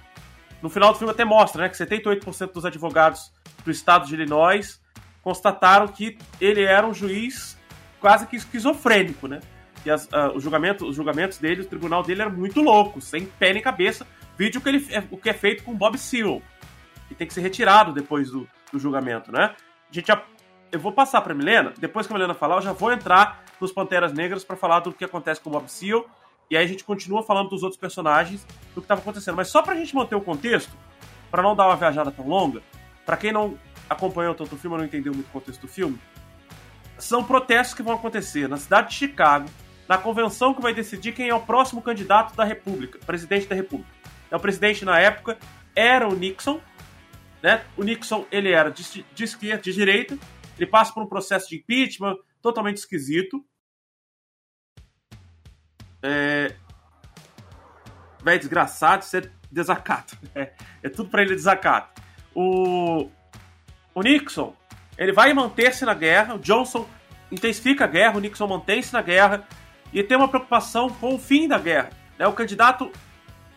no 0.63 0.71
final 0.71 0.95
do 0.95 0.99
filme 0.99 1.13
até 1.13 1.27
mostra, 1.27 1.65
né, 1.65 1.69
que 1.69 1.77
78% 1.77 2.53
dos 2.53 2.65
advogados 2.65 3.31
do 3.63 3.71
estado 3.71 4.07
de 4.07 4.15
Illinois 4.15 4.81
constataram 5.23 5.89
que 5.89 6.19
ele 6.41 6.63
era 6.63 6.87
um 6.87 6.93
juiz 6.93 7.59
quase 8.01 8.27
que 8.27 8.37
esquizofrênico, 8.37 9.29
né? 9.29 9.41
E 9.85 9.91
as, 9.91 10.07
uh, 10.07 10.33
os, 10.35 10.43
julgamentos, 10.43 10.89
os 10.89 10.97
julgamentos 10.97 11.39
dele, 11.39 11.63
o 11.63 11.67
tribunal 11.67 12.03
dele 12.03 12.23
era 12.23 12.31
muito 12.31 12.61
louco, 12.61 13.01
sem 13.01 13.27
pé 13.27 13.53
nem 13.53 13.63
cabeça. 13.63 14.07
Vídeo 14.37 14.61
que 14.61 14.69
ele, 14.69 14.87
o 15.11 15.17
que 15.17 15.31
é 15.31 15.33
feito 15.33 15.63
com 15.65 15.75
Bob 15.75 15.97
Seale, 15.99 16.43
que 17.09 17.15
tem 17.15 17.27
que 17.27 17.35
ser 17.35 17.41
retirado 17.41 17.93
depois 17.93 18.31
do, 18.31 18.49
do 18.73 18.79
julgamento, 18.79 19.31
né? 19.31 19.55
A 19.91 19.95
gente 19.95 20.07
já, 20.07 20.23
eu 20.71 20.81
vou 20.81 20.93
passar 20.93 21.21
para 21.21 21.35
Milena, 21.35 21.73
depois 21.79 22.07
que 22.07 22.13
a 22.13 22.17
Milena 22.17 22.35
falar, 22.35 22.57
eu 22.57 22.63
já 22.63 22.73
vou 22.73 22.93
entrar 22.93 23.45
nos 23.61 23.73
Panteras 23.73 24.13
Negras 24.13 24.45
para 24.45 24.57
falar 24.57 24.81
do 24.81 24.93
que 24.93 25.05
acontece 25.05 25.41
com 25.41 25.51
Bob 25.51 25.69
Seale 25.69 26.05
e 26.51 26.57
aí 26.57 26.65
a 26.65 26.69
gente 26.69 26.85
continua 26.85 27.23
falando 27.23 27.49
dos 27.49 27.63
outros 27.63 27.81
personagens, 27.81 28.45
do 28.75 28.81
que 28.81 28.85
estava 28.85 29.01
acontecendo. 29.01 29.37
Mas 29.37 29.49
só 29.49 29.63
pra 29.63 29.75
gente 29.75 29.95
manter 29.95 30.15
o 30.15 30.21
contexto, 30.21 30.73
para 31.31 31.43
não 31.43 31.57
dar 31.57 31.67
uma 31.67 31.77
viajada 31.77 32.11
tão 32.11 32.29
longa, 32.29 32.61
para 33.07 33.17
quem 33.17 33.33
não 33.33 33.59
acompanhou 33.93 34.35
tanto 34.35 34.55
o 34.55 34.59
filme 34.59 34.77
não 34.77 34.85
entendeu 34.85 35.13
muito 35.13 35.29
o 35.29 35.31
contexto 35.31 35.63
do 35.63 35.69
filme, 35.69 35.99
são 36.99 37.25
protestos 37.25 37.75
que 37.75 37.83
vão 37.83 37.95
acontecer 37.95 38.49
na 38.49 38.57
cidade 38.57 38.91
de 38.91 38.95
Chicago, 38.95 39.49
na 39.89 39.99
convenção 39.99 40.55
que 40.55 40.63
vai 40.63 40.73
decidir 40.73 41.13
quem 41.13 41.29
é 41.29 41.35
o 41.35 41.41
próximo 41.41 41.83
candidato 41.83 42.35
da 42.35 42.45
República, 42.45 42.99
presidente 43.05 43.47
da 43.47 43.55
República. 43.55 43.91
Então, 44.27 44.39
o 44.39 44.43
presidente 44.43 44.85
na 44.85 44.99
época 44.99 45.39
era 45.75 46.09
o 46.09 46.15
Nixon, 46.15 46.61
né? 47.43 47.65
O 47.77 47.83
Nixon 47.83 48.25
ele 48.31 48.51
era 48.51 48.71
de, 48.71 49.05
de 49.15 49.25
esquerda, 49.25 49.63
de 49.63 49.73
direita, 49.73 50.17
ele 50.57 50.67
passa 50.67 50.93
por 50.93 51.03
um 51.03 51.07
processo 51.07 51.49
de 51.49 51.57
impeachment 51.57 52.17
totalmente 52.41 52.79
esquisito. 52.79 53.45
É... 56.03 56.55
Véi, 58.23 58.39
desgraçado, 58.39 59.03
isso 59.03 59.17
é 59.17 59.31
desacato. 59.51 60.17
É, 60.35 60.55
é 60.83 60.89
tudo 60.89 61.11
para 61.11 61.23
ele 61.23 61.35
desacato. 61.35 62.01
O... 62.35 63.11
o 63.95 64.03
Nixon, 64.03 64.55
ele 64.97 65.13
vai 65.13 65.33
manter-se 65.33 65.85
na 65.85 65.95
guerra, 65.95 66.35
o 66.35 66.39
Johnson 66.39 66.89
intensifica 67.31 67.85
a 67.85 67.89
guerra, 67.89 68.17
o 68.17 68.21
Nixon 68.21 68.47
mantém-se 68.47 68.93
na 68.93 69.03
guerra 69.03 69.47
e 69.93 70.03
tem 70.03 70.17
uma 70.17 70.29
preocupação 70.29 70.91
com 70.91 71.15
o 71.15 71.19
fim 71.19 71.49
da 71.49 71.59
guerra. 71.59 71.91
Né? 72.19 72.27
O 72.27 72.33
candidato 72.33 72.91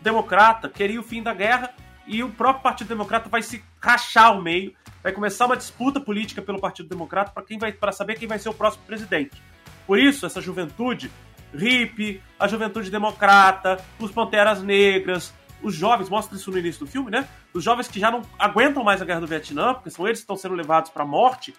democrata 0.00 0.68
queria 0.68 1.00
o 1.00 1.02
fim 1.02 1.22
da 1.22 1.34
guerra 1.34 1.72
e 2.06 2.22
o 2.22 2.30
próprio 2.30 2.62
Partido 2.62 2.88
Democrata 2.88 3.28
vai 3.28 3.42
se 3.42 3.62
rachar 3.80 4.26
ao 4.26 4.42
meio, 4.42 4.74
vai 5.02 5.12
começar 5.12 5.46
uma 5.46 5.56
disputa 5.56 6.00
política 6.00 6.40
pelo 6.40 6.60
Partido 6.60 6.88
Democrata 6.88 7.32
para 7.32 7.42
quem 7.42 7.58
vai 7.58 7.72
para 7.72 7.92
saber 7.92 8.18
quem 8.18 8.28
vai 8.28 8.38
ser 8.38 8.48
o 8.48 8.54
próximo 8.54 8.84
presidente. 8.84 9.42
Por 9.86 9.98
isso, 9.98 10.26
essa 10.26 10.40
juventude 10.40 11.10
hippie, 11.54 12.20
a 12.38 12.46
juventude 12.48 12.90
democrata, 12.90 13.78
os 13.98 14.10
panteras 14.10 14.62
negras, 14.62 15.32
os 15.66 15.74
jovens, 15.74 16.08
mostra 16.08 16.36
isso 16.36 16.50
no 16.50 16.58
início 16.58 16.84
do 16.84 16.90
filme, 16.90 17.10
né? 17.10 17.28
Os 17.52 17.64
jovens 17.64 17.88
que 17.88 17.98
já 17.98 18.08
não 18.08 18.22
aguentam 18.38 18.84
mais 18.84 19.02
a 19.02 19.04
guerra 19.04 19.20
do 19.20 19.26
Vietnã, 19.26 19.74
porque 19.74 19.90
são 19.90 20.06
eles 20.06 20.20
que 20.20 20.22
estão 20.22 20.36
sendo 20.36 20.54
levados 20.54 20.92
para 20.92 21.02
a 21.02 21.06
morte, 21.06 21.54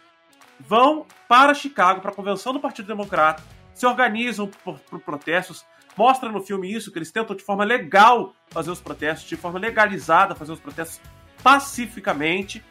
vão 0.58 1.06
para 1.28 1.54
Chicago, 1.54 2.00
para 2.00 2.12
a 2.12 2.14
convenção 2.14 2.54
do 2.54 2.60
Partido 2.60 2.88
Democrata, 2.88 3.44
se 3.74 3.86
organizam 3.86 4.48
por, 4.64 4.80
por 4.80 5.02
protestos. 5.02 5.66
Mostra 5.98 6.32
no 6.32 6.42
filme 6.42 6.72
isso, 6.72 6.90
que 6.90 6.98
eles 6.98 7.12
tentam 7.12 7.36
de 7.36 7.44
forma 7.44 7.66
legal 7.66 8.34
fazer 8.48 8.72
os 8.72 8.80
protestos, 8.80 9.28
de 9.28 9.36
forma 9.36 9.60
legalizada 9.60 10.36
fazer 10.36 10.54
os 10.54 10.60
protestos 10.60 11.02
pacificamente, 11.44 12.64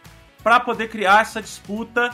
para 0.42 0.58
poder 0.58 0.88
criar 0.88 1.20
essa 1.20 1.42
disputa 1.42 2.10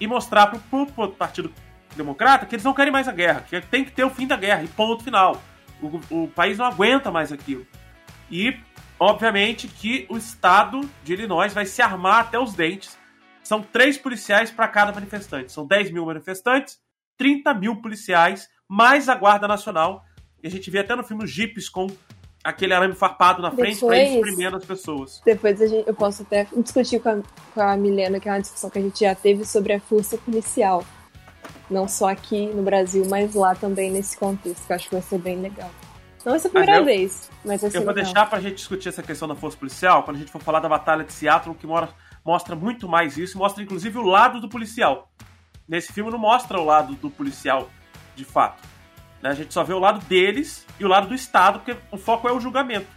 e 0.00 0.06
mostrar 0.06 0.48
para 0.48 0.58
o 0.58 1.12
Partido 1.12 1.52
Democrata 1.94 2.44
que 2.44 2.56
eles 2.56 2.64
não 2.64 2.74
querem 2.74 2.92
mais 2.92 3.06
a 3.06 3.12
guerra, 3.12 3.42
que 3.42 3.60
tem 3.60 3.84
que 3.84 3.92
ter 3.92 4.04
o 4.04 4.10
fim 4.10 4.26
da 4.26 4.36
guerra, 4.36 4.64
e 4.64 4.68
ponto 4.68 5.04
final. 5.04 5.40
O, 5.80 6.24
o 6.24 6.28
país 6.28 6.58
não 6.58 6.66
aguenta 6.66 7.10
mais 7.10 7.30
aquilo. 7.30 7.64
E, 8.32 8.58
obviamente, 8.98 9.68
que 9.68 10.06
o 10.08 10.16
estado 10.16 10.80
de 11.04 11.12
Illinois 11.12 11.52
vai 11.52 11.66
se 11.66 11.82
armar 11.82 12.20
até 12.20 12.38
os 12.38 12.54
dentes. 12.54 12.98
São 13.44 13.62
três 13.62 13.98
policiais 13.98 14.50
para 14.50 14.66
cada 14.66 14.90
manifestante. 14.90 15.52
São 15.52 15.66
10 15.66 15.90
mil 15.90 16.06
manifestantes, 16.06 16.78
30 17.18 17.52
mil 17.52 17.76
policiais, 17.82 18.48
mais 18.66 19.10
a 19.10 19.14
Guarda 19.14 19.46
Nacional. 19.46 20.02
E 20.42 20.46
a 20.46 20.50
gente 20.50 20.70
vê 20.70 20.78
até 20.78 20.96
no 20.96 21.04
filme 21.04 21.24
os 21.24 21.30
jipes 21.30 21.68
com 21.68 21.86
aquele 22.42 22.72
arame 22.72 22.94
farpado 22.94 23.42
na 23.42 23.50
frente 23.50 23.84
para 23.84 23.98
ir 23.98 24.16
espremendo 24.16 24.56
as 24.56 24.64
pessoas. 24.64 25.20
Depois 25.24 25.58
gente, 25.58 25.86
eu 25.86 25.94
posso 25.94 26.22
até 26.22 26.46
discutir 26.56 27.00
com 27.00 27.08
a, 27.10 27.22
com 27.54 27.60
a 27.60 27.76
Milena, 27.76 28.18
que 28.18 28.28
é 28.28 28.32
uma 28.32 28.40
discussão 28.40 28.70
que 28.70 28.78
a 28.78 28.82
gente 28.82 28.98
já 28.98 29.14
teve 29.14 29.44
sobre 29.44 29.74
a 29.74 29.80
força 29.80 30.16
policial. 30.16 30.84
Não 31.70 31.86
só 31.86 32.08
aqui 32.08 32.46
no 32.46 32.62
Brasil, 32.62 33.04
mas 33.08 33.34
lá 33.34 33.54
também 33.54 33.90
nesse 33.90 34.16
contexto, 34.16 34.66
que 34.66 34.72
eu 34.72 34.76
acho 34.76 34.88
que 34.88 34.94
vai 34.94 35.02
ser 35.02 35.18
bem 35.18 35.40
legal. 35.40 35.70
Não 36.24 36.32
vai 36.32 36.38
ser 36.38 36.48
a 36.48 36.50
primeira 36.50 36.76
eu, 36.76 36.84
vez, 36.84 37.30
mas 37.44 37.60
ser 37.60 37.66
Eu 37.68 37.72
vou 37.72 37.80
legal. 37.80 37.94
deixar 37.94 38.26
pra 38.26 38.40
gente 38.40 38.56
discutir 38.56 38.88
essa 38.88 39.02
questão 39.02 39.26
da 39.26 39.34
força 39.34 39.56
policial 39.56 40.02
quando 40.02 40.16
a 40.16 40.20
gente 40.20 40.30
for 40.30 40.40
falar 40.40 40.60
da 40.60 40.68
Batalha 40.68 41.04
de 41.04 41.12
Seattle, 41.12 41.54
que 41.54 41.66
mora, 41.66 41.88
mostra 42.24 42.54
muito 42.54 42.88
mais 42.88 43.16
isso, 43.16 43.36
mostra 43.36 43.62
inclusive 43.62 43.98
o 43.98 44.02
lado 44.02 44.40
do 44.40 44.48
policial. 44.48 45.10
Nesse 45.66 45.92
filme 45.92 46.10
não 46.10 46.18
mostra 46.18 46.60
o 46.60 46.64
lado 46.64 46.94
do 46.94 47.10
policial, 47.10 47.68
de 48.14 48.24
fato. 48.24 48.62
Né? 49.20 49.30
A 49.30 49.34
gente 49.34 49.52
só 49.52 49.64
vê 49.64 49.72
o 49.72 49.78
lado 49.78 50.04
deles 50.06 50.66
e 50.78 50.84
o 50.84 50.88
lado 50.88 51.08
do 51.08 51.14
Estado, 51.14 51.60
porque 51.60 51.76
o 51.90 51.96
foco 51.96 52.28
é 52.28 52.32
o 52.32 52.40
julgamento. 52.40 52.88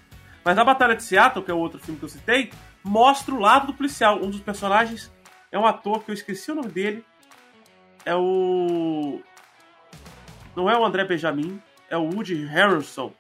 Mas 0.44 0.56
na 0.56 0.64
Batalha 0.64 0.96
de 0.96 1.04
Seattle, 1.04 1.44
que 1.44 1.50
é 1.50 1.54
o 1.54 1.58
outro 1.58 1.80
filme 1.80 1.98
que 1.98 2.06
eu 2.06 2.10
citei, 2.10 2.52
mostra 2.84 3.34
o 3.34 3.40
lado 3.40 3.68
do 3.68 3.74
policial. 3.74 4.18
Um 4.22 4.30
dos 4.30 4.42
personagens 4.42 5.12
é 5.52 5.58
um 5.58 5.66
ator 5.66 6.04
que 6.04 6.12
eu 6.12 6.14
esqueci 6.14 6.52
o 6.52 6.56
nome 6.56 6.70
dele. 6.70 7.04
É 8.06 8.16
o. 8.16 9.22
Não 10.56 10.70
é 10.70 10.78
o 10.78 10.86
André 10.86 11.04
Benjamin, 11.04 11.60
é 11.90 11.98
o 11.98 12.04
Woody 12.04 12.46
Harrelson. 12.46 13.14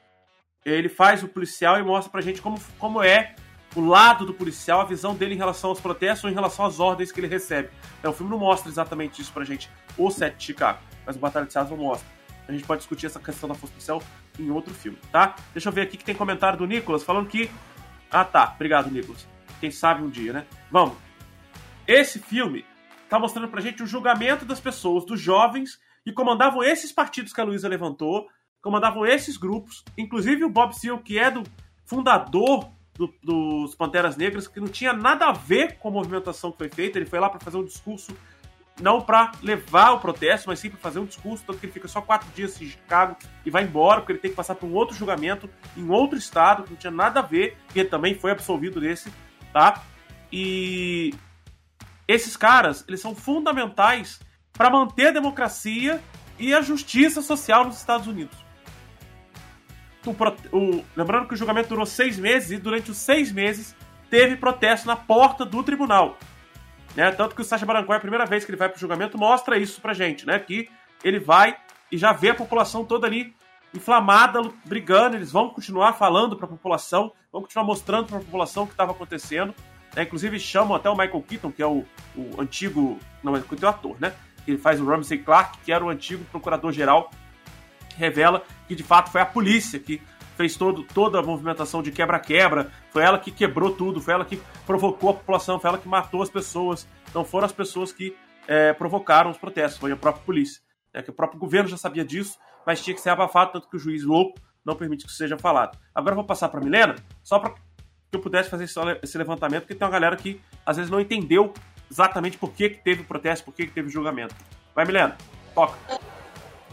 Ele 0.63 0.89
faz 0.89 1.23
o 1.23 1.27
policial 1.27 1.79
e 1.79 1.83
mostra 1.83 2.11
pra 2.11 2.21
gente 2.21 2.41
como, 2.41 2.59
como 2.79 3.03
é 3.03 3.35
o 3.75 3.81
lado 3.81 4.25
do 4.25 4.33
policial, 4.33 4.81
a 4.81 4.85
visão 4.85 5.13
dele 5.13 5.35
em 5.35 5.37
relação 5.37 5.69
aos 5.69 5.81
protestos 5.81 6.23
ou 6.23 6.29
em 6.29 6.33
relação 6.33 6.65
às 6.65 6.79
ordens 6.79 7.11
que 7.11 7.19
ele 7.19 7.27
recebe. 7.27 7.69
Então, 7.99 8.11
o 8.11 8.13
filme 8.13 8.31
não 8.31 8.39
mostra 8.39 8.69
exatamente 8.69 9.21
isso 9.21 9.31
pra 9.33 9.43
gente, 9.43 9.69
o 9.97 10.09
set 10.09 10.37
de 10.37 10.43
Chicago, 10.45 10.79
mas 11.05 11.15
o 11.15 11.19
Batalha 11.19 11.45
de 11.45 11.53
Seattle 11.53 11.77
mostra. 11.77 12.07
A 12.47 12.51
gente 12.51 12.63
pode 12.63 12.79
discutir 12.79 13.07
essa 13.07 13.19
questão 13.19 13.49
da 13.49 13.55
força 13.55 13.73
policial 13.73 14.01
em 14.39 14.49
outro 14.49 14.73
filme, 14.73 14.97
tá? 15.11 15.35
Deixa 15.53 15.69
eu 15.69 15.73
ver 15.73 15.81
aqui 15.81 15.97
que 15.97 16.05
tem 16.05 16.15
comentário 16.15 16.57
do 16.57 16.65
Nicolas 16.65 17.03
falando 17.03 17.27
que. 17.27 17.49
Ah, 18.09 18.23
tá. 18.23 18.53
Obrigado, 18.55 18.89
Nicolas. 18.89 19.27
Quem 19.59 19.71
sabe 19.71 20.03
um 20.03 20.09
dia, 20.09 20.31
né? 20.31 20.45
Vamos. 20.71 20.95
Esse 21.87 22.19
filme 22.19 22.65
tá 23.09 23.19
mostrando 23.19 23.47
pra 23.47 23.61
gente 23.61 23.83
o 23.83 23.87
julgamento 23.87 24.45
das 24.45 24.59
pessoas, 24.59 25.05
dos 25.05 25.19
jovens 25.19 25.79
que 26.03 26.11
comandavam 26.11 26.63
esses 26.63 26.91
partidos 26.91 27.33
que 27.33 27.41
a 27.41 27.43
Luísa 27.43 27.67
levantou, 27.67 28.29
comandavam 28.65 29.05
esses 29.05 29.37
grupos, 29.37 29.85
inclusive 29.95 30.43
o 30.43 30.49
Bob 30.49 30.73
Seale, 30.73 30.97
que 30.97 31.19
é 31.19 31.29
do 31.29 31.43
fundador 31.85 32.67
do, 32.95 33.13
dos 33.21 33.75
Panteras 33.75 34.17
Negras, 34.17 34.47
que 34.47 34.59
não 34.59 34.67
tinha 34.67 34.91
nada 34.91 35.27
a 35.27 35.31
ver 35.31 35.77
com 35.77 35.89
a 35.89 35.91
movimentação 35.91 36.51
que 36.51 36.57
foi 36.57 36.69
feita, 36.69 36.97
ele 36.97 37.05
foi 37.05 37.19
lá 37.19 37.29
para 37.29 37.39
fazer 37.39 37.57
um 37.57 37.63
discurso 37.63 38.17
não 38.81 38.99
para 38.99 39.33
levar 39.43 39.91
o 39.91 39.99
protesto, 39.99 40.49
mas 40.49 40.57
sim 40.57 40.71
para 40.71 40.79
fazer 40.79 40.97
um 40.97 41.05
discurso, 41.05 41.43
tanto 41.45 41.59
que 41.59 41.67
ele 41.67 41.73
fica 41.73 41.87
só 41.87 42.01
quatro 42.01 42.27
dias 42.35 42.59
em 42.59 42.65
Chicago 42.65 43.15
e 43.45 43.51
vai 43.51 43.63
embora, 43.63 44.01
porque 44.01 44.13
ele 44.13 44.19
tem 44.19 44.31
que 44.31 44.35
passar 44.35 44.55
por 44.55 44.65
um 44.65 44.73
outro 44.73 44.95
julgamento 44.95 45.47
em 45.77 45.87
outro 45.87 46.17
estado, 46.17 46.63
que 46.63 46.71
não 46.71 46.77
tinha 46.77 46.91
nada 46.91 47.19
a 47.19 47.23
ver, 47.23 47.55
e 47.75 47.79
ele 47.79 47.87
também 47.87 48.15
foi 48.15 48.31
absolvido 48.31 48.81
desse, 48.81 49.13
tá? 49.53 49.83
E 50.31 51.13
esses 52.07 52.35
caras, 52.35 52.83
eles 52.87 52.99
são 52.99 53.15
fundamentais 53.15 54.19
para 54.51 54.71
manter 54.71 55.09
a 55.09 55.11
democracia 55.11 56.01
e 56.39 56.51
a 56.51 56.61
justiça 56.61 57.21
social 57.21 57.63
nos 57.63 57.77
Estados 57.77 58.07
Unidos. 58.07 58.44
O, 60.09 60.57
o, 60.57 60.85
lembrando 60.95 61.27
que 61.27 61.33
o 61.33 61.37
julgamento 61.37 61.69
durou 61.69 61.85
seis 61.85 62.17
meses 62.17 62.51
e 62.51 62.57
durante 62.57 62.91
os 62.91 62.97
seis 62.97 63.31
meses 63.31 63.75
teve 64.09 64.35
protesto 64.35 64.87
na 64.87 64.95
porta 64.95 65.45
do 65.45 65.63
tribunal. 65.63 66.17
Né? 66.95 67.11
Tanto 67.11 67.35
que 67.35 67.41
o 67.41 67.43
Sacha 67.43 67.65
Baron 67.65 67.83
Cohen, 67.83 67.97
a 67.97 68.01
primeira 68.01 68.25
vez 68.25 68.45
que 68.45 68.51
ele 68.51 68.57
vai 68.57 68.69
pro 68.69 68.79
julgamento, 68.79 69.17
mostra 69.17 69.57
isso 69.57 69.81
pra 69.81 69.93
gente, 69.93 70.25
né? 70.25 70.39
Que 70.39 70.69
ele 71.03 71.19
vai 71.19 71.57
e 71.91 71.97
já 71.97 72.13
vê 72.13 72.29
a 72.29 72.35
população 72.35 72.85
toda 72.85 73.05
ali 73.05 73.35
inflamada, 73.73 74.41
brigando, 74.63 75.17
eles 75.17 75.31
vão 75.31 75.49
continuar 75.49 75.93
falando 75.93 76.37
para 76.37 76.45
a 76.45 76.49
população, 76.49 77.11
vão 77.31 77.41
continuar 77.41 77.65
mostrando 77.65 78.07
para 78.07 78.17
a 78.17 78.21
população 78.21 78.63
o 78.63 78.67
que 78.67 78.73
estava 78.73 78.93
acontecendo. 78.93 79.53
Né? 79.93 80.03
Inclusive 80.03 80.39
chamam 80.39 80.75
até 80.75 80.89
o 80.89 80.95
Michael 80.95 81.21
Keaton, 81.21 81.51
que 81.51 81.61
é 81.61 81.67
o, 81.67 81.83
o 82.15 82.41
antigo, 82.41 82.97
não, 83.21 83.35
é 83.35 83.39
o 83.39 83.67
ator, 83.67 83.97
né? 83.99 84.13
Ele 84.47 84.57
faz 84.57 84.79
o 84.79 84.85
Ramsey 84.85 85.17
Clark, 85.17 85.57
que 85.59 85.71
era 85.71 85.83
o 85.83 85.89
antigo 85.89 86.23
procurador-geral, 86.25 87.09
revela 87.97 88.43
que 88.67 88.75
de 88.75 88.83
fato 88.83 89.11
foi 89.11 89.21
a 89.21 89.25
polícia 89.25 89.79
que 89.79 90.01
fez 90.35 90.55
todo, 90.55 90.83
toda 90.83 91.19
a 91.19 91.23
movimentação 91.23 91.81
de 91.81 91.91
quebra-quebra, 91.91 92.71
foi 92.91 93.03
ela 93.03 93.17
que 93.17 93.31
quebrou 93.31 93.71
tudo, 93.71 94.01
foi 94.01 94.13
ela 94.13 94.25
que 94.25 94.41
provocou 94.65 95.09
a 95.09 95.13
população, 95.13 95.59
foi 95.59 95.69
ela 95.69 95.77
que 95.77 95.87
matou 95.87 96.21
as 96.21 96.29
pessoas. 96.29 96.87
Não 97.13 97.23
foram 97.23 97.45
as 97.45 97.51
pessoas 97.51 97.91
que 97.91 98.15
é, 98.47 98.73
provocaram 98.73 99.31
os 99.31 99.37
protestos, 99.37 99.79
foi 99.79 99.91
a 99.91 99.95
própria 99.95 100.23
polícia. 100.23 100.61
É, 100.93 101.01
que 101.01 101.09
o 101.09 101.13
próprio 101.13 101.39
governo 101.39 101.69
já 101.69 101.77
sabia 101.77 102.05
disso, 102.05 102.37
mas 102.65 102.83
tinha 102.83 102.93
que 102.93 103.01
ser 103.01 103.09
abafado, 103.09 103.53
tanto 103.53 103.69
que 103.69 103.75
o 103.75 103.79
juiz 103.79 104.03
louco 104.03 104.39
não 104.63 104.75
permite 104.75 105.05
que 105.05 105.09
isso 105.09 105.17
seja 105.17 105.37
falado. 105.37 105.77
Agora 105.93 106.13
eu 106.13 106.17
vou 106.17 106.25
passar 106.25 106.49
para 106.49 106.61
Milena, 106.61 106.95
só 107.23 107.37
para 107.39 107.51
que 107.51 107.59
eu 108.13 108.19
pudesse 108.19 108.49
fazer 108.49 108.65
esse 109.03 109.17
levantamento, 109.17 109.61
porque 109.61 109.75
tem 109.75 109.85
uma 109.85 109.91
galera 109.91 110.15
que 110.15 110.41
às 110.65 110.77
vezes 110.77 110.89
não 110.89 110.99
entendeu 110.99 111.53
exatamente 111.89 112.37
por 112.37 112.51
que, 112.51 112.69
que 112.69 112.83
teve 112.83 113.01
o 113.01 113.05
protesto, 113.05 113.45
por 113.45 113.53
que, 113.53 113.67
que 113.67 113.73
teve 113.73 113.87
o 113.87 113.91
julgamento. 113.91 114.35
Vai, 114.73 114.85
Milena, 114.85 115.17
toca. 115.53 115.77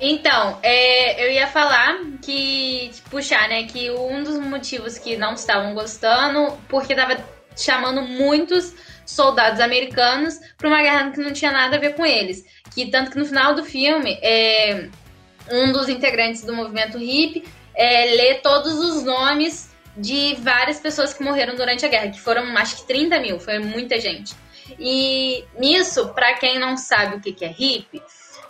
Então, 0.05 0.59
é, 0.65 1.25
eu 1.25 1.31
ia 1.31 1.47
falar 1.47 1.97
que, 2.21 2.91
puxar, 3.09 3.49
né, 3.49 3.63
que 3.69 3.89
um 3.89 4.25
dos 4.25 4.37
motivos 4.37 4.99
que 4.99 5.17
não 5.17 5.35
estavam 5.35 5.75
gostando, 5.75 6.59
porque 6.69 6.93
tava 6.93 7.25
chamando 7.57 8.03
muitos 8.03 8.75
soldados 9.07 9.61
americanos 9.61 10.41
para 10.59 10.67
uma 10.67 10.83
guerra 10.83 11.13
que 11.13 11.21
não 11.21 11.33
tinha 11.33 11.53
nada 11.53 11.77
a 11.77 11.79
ver 11.79 11.95
com 11.95 12.05
eles. 12.05 12.45
Que 12.75 12.91
tanto 12.91 13.13
que 13.13 13.19
no 13.19 13.25
final 13.25 13.55
do 13.55 13.65
filme, 13.65 14.19
é, 14.21 14.89
um 15.49 15.71
dos 15.71 15.89
integrantes 15.89 16.43
do 16.43 16.53
movimento 16.53 16.99
hippie 16.99 17.45
é, 17.73 18.17
lê 18.17 18.35
todos 18.41 18.75
os 18.75 19.05
nomes 19.05 19.71
de 19.97 20.35
várias 20.41 20.81
pessoas 20.81 21.15
que 21.15 21.23
morreram 21.23 21.55
durante 21.55 21.87
a 21.87 21.89
guerra, 21.89 22.11
que 22.11 22.21
foram 22.21 22.43
acho 22.59 22.79
que 22.79 22.89
30 22.89 23.21
mil, 23.21 23.39
foi 23.39 23.61
muita 23.61 24.01
gente. 24.01 24.35
E 24.81 25.45
nisso, 25.57 26.09
para 26.09 26.35
quem 26.35 26.59
não 26.59 26.77
sabe 26.77 27.17
o 27.17 27.21
que 27.21 27.45
é 27.45 27.49
hippie, 27.49 28.03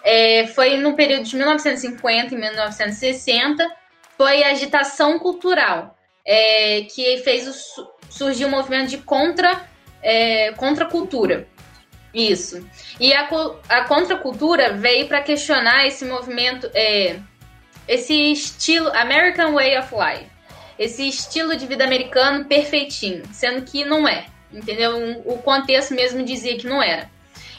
é, 0.05 0.47
foi 0.49 0.77
no 0.77 0.95
período 0.95 1.25
de 1.25 1.37
1950 1.37 2.35
e 2.35 2.39
1960, 2.39 3.69
foi 4.17 4.43
a 4.43 4.51
agitação 4.51 5.19
cultural 5.19 5.97
é, 6.25 6.83
que 6.83 7.19
fez 7.19 7.49
o, 7.49 7.87
surgir 8.11 8.45
o 8.45 8.49
um 8.49 8.51
movimento 8.51 8.91
de 8.91 8.99
contra, 8.99 9.65
é, 10.03 10.53
contracultura. 10.53 11.49
Isso. 12.15 12.69
E 13.01 13.13
a, 13.15 13.29
a 13.69 13.85
contracultura 13.85 14.75
veio 14.75 15.09
para 15.09 15.23
questionar 15.23 15.87
esse 15.87 16.05
movimento, 16.05 16.71
é, 16.75 17.19
esse 17.89 18.15
estilo, 18.33 18.89
American 18.95 19.55
Way 19.55 19.79
of 19.79 19.95
Life, 19.95 20.31
esse 20.79 21.09
estilo 21.09 21.57
de 21.57 21.67
vida 21.67 21.85
americano 21.85 22.45
perfeitinho, 22.45 23.23
sendo 23.33 23.63
que 23.63 23.85
não 23.85 24.07
é, 24.07 24.27
entendeu? 24.53 25.23
O 25.25 25.39
contexto 25.39 25.95
mesmo 25.95 26.23
dizia 26.23 26.57
que 26.59 26.67
não 26.67 26.83
era. 26.83 27.11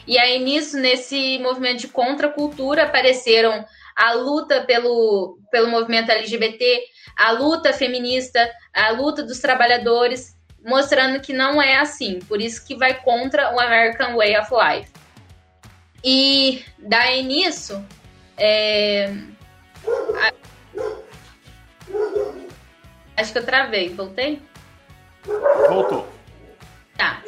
E 0.06 0.18
aí, 0.18 0.38
nisso, 0.38 0.76
nesse 0.76 1.38
movimento 1.38 1.80
de 1.80 1.88
contracultura, 1.88 2.84
apareceram 2.84 3.64
a 3.96 4.12
luta 4.12 4.62
pelo, 4.62 5.38
pelo 5.50 5.68
movimento 5.68 6.10
LGBT, 6.10 6.84
a 7.16 7.30
luta 7.30 7.72
feminista, 7.72 8.50
a 8.72 8.90
luta 8.90 9.22
dos 9.22 9.38
trabalhadores, 9.38 10.36
mostrando 10.64 11.20
que 11.20 11.32
não 11.32 11.62
é 11.62 11.76
assim. 11.76 12.18
Por 12.20 12.40
isso 12.40 12.66
que 12.66 12.74
vai 12.74 13.00
contra 13.02 13.54
o 13.54 13.60
American 13.60 14.16
Way 14.16 14.38
of 14.38 14.50
Life. 14.52 14.90
E 16.02 16.64
daí 16.78 17.22
nisso, 17.22 17.82
é... 18.36 19.10
acho 23.16 23.32
que 23.32 23.38
eu 23.38 23.46
travei. 23.46 23.88
Voltei? 23.90 24.42
Voltou. 25.68 26.06
Tá. 26.98 27.22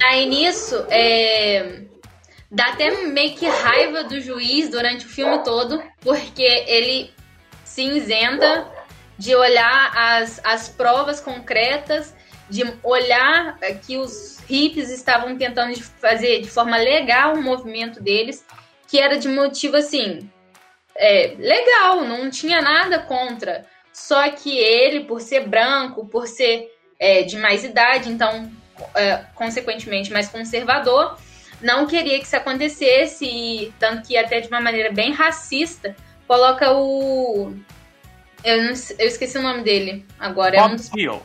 Daí 0.00 0.26
nisso, 0.26 0.84
é 0.90 1.83
dá 2.54 2.68
até 2.68 2.90
meio 3.08 3.34
que 3.34 3.46
raiva 3.46 4.04
do 4.04 4.20
juiz 4.20 4.70
durante 4.70 5.06
o 5.06 5.08
filme 5.08 5.42
todo, 5.42 5.82
porque 6.00 6.42
ele 6.42 7.12
se 7.64 7.82
isenta 7.82 8.66
de 9.18 9.34
olhar 9.34 9.92
as, 9.94 10.40
as 10.44 10.68
provas 10.68 11.20
concretas, 11.20 12.14
de 12.48 12.62
olhar 12.84 13.58
que 13.84 13.96
os 13.96 14.38
hippies 14.48 14.90
estavam 14.90 15.36
tentando 15.36 15.76
fazer 16.00 16.42
de 16.42 16.48
forma 16.48 16.76
legal 16.76 17.34
o 17.34 17.42
movimento 17.42 18.00
deles, 18.00 18.44
que 18.86 19.00
era 19.00 19.18
de 19.18 19.26
motivo 19.26 19.76
assim, 19.76 20.30
é, 20.96 21.34
legal, 21.36 22.02
não 22.02 22.30
tinha 22.30 22.62
nada 22.62 23.00
contra. 23.00 23.66
Só 23.92 24.30
que 24.30 24.56
ele, 24.56 25.04
por 25.04 25.20
ser 25.20 25.48
branco, 25.48 26.06
por 26.06 26.28
ser 26.28 26.70
é, 27.00 27.22
de 27.22 27.36
mais 27.36 27.64
idade, 27.64 28.10
então, 28.10 28.52
é, 28.94 29.24
consequentemente, 29.34 30.12
mais 30.12 30.28
conservador, 30.28 31.16
não 31.60 31.86
queria 31.86 32.18
que 32.18 32.24
isso 32.24 32.36
acontecesse, 32.36 33.24
e 33.24 33.72
tanto 33.78 34.06
que 34.06 34.16
até 34.16 34.40
de 34.40 34.48
uma 34.48 34.60
maneira 34.60 34.92
bem 34.92 35.12
racista, 35.12 35.94
coloca 36.26 36.72
o. 36.72 37.54
Eu, 38.44 38.62
não, 38.62 38.72
eu 38.98 39.06
esqueci 39.06 39.38
o 39.38 39.42
nome 39.42 39.62
dele 39.62 40.04
agora. 40.18 40.58
Bob 40.58 40.72
é 40.72 41.10
um 41.10 41.20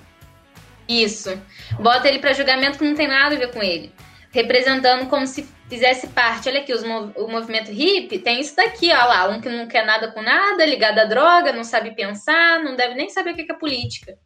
Isso. 0.88 1.42
Bota 1.80 2.08
ele 2.08 2.20
para 2.20 2.34
julgamento 2.34 2.78
que 2.78 2.86
não 2.86 2.96
tem 2.96 3.08
nada 3.08 3.36
a 3.36 3.40
ver 3.40 3.52
com 3.52 3.62
ele. 3.62 3.92
Representando 4.32 5.08
como 5.08 5.28
se 5.28 5.48
fizesse 5.70 6.08
parte. 6.08 6.50
Olha 6.50 6.62
aqui, 6.62 6.74
os, 6.74 6.84
o 6.84 7.28
movimento 7.28 7.72
hippie 7.72 8.20
tem 8.20 8.40
isso 8.40 8.56
daqui, 8.56 8.92
ó 8.92 9.06
lá. 9.06 9.30
Um 9.30 9.42
que 9.42 9.50
não 9.50 9.68
quer 9.68 9.86
nada 9.86 10.12
com 10.12 10.22
nada, 10.22 10.66
ligado 10.66 11.00
à 11.00 11.06
droga, 11.06 11.52
não 11.52 11.64
sabe 11.64 11.96
pensar, 11.96 12.64
não 12.64 12.76
deve 12.76 12.96
nem 12.96 13.10
saber 13.10 13.32
o 13.32 13.36
que 13.36 13.52
é 13.52 13.56
política. 13.56 14.18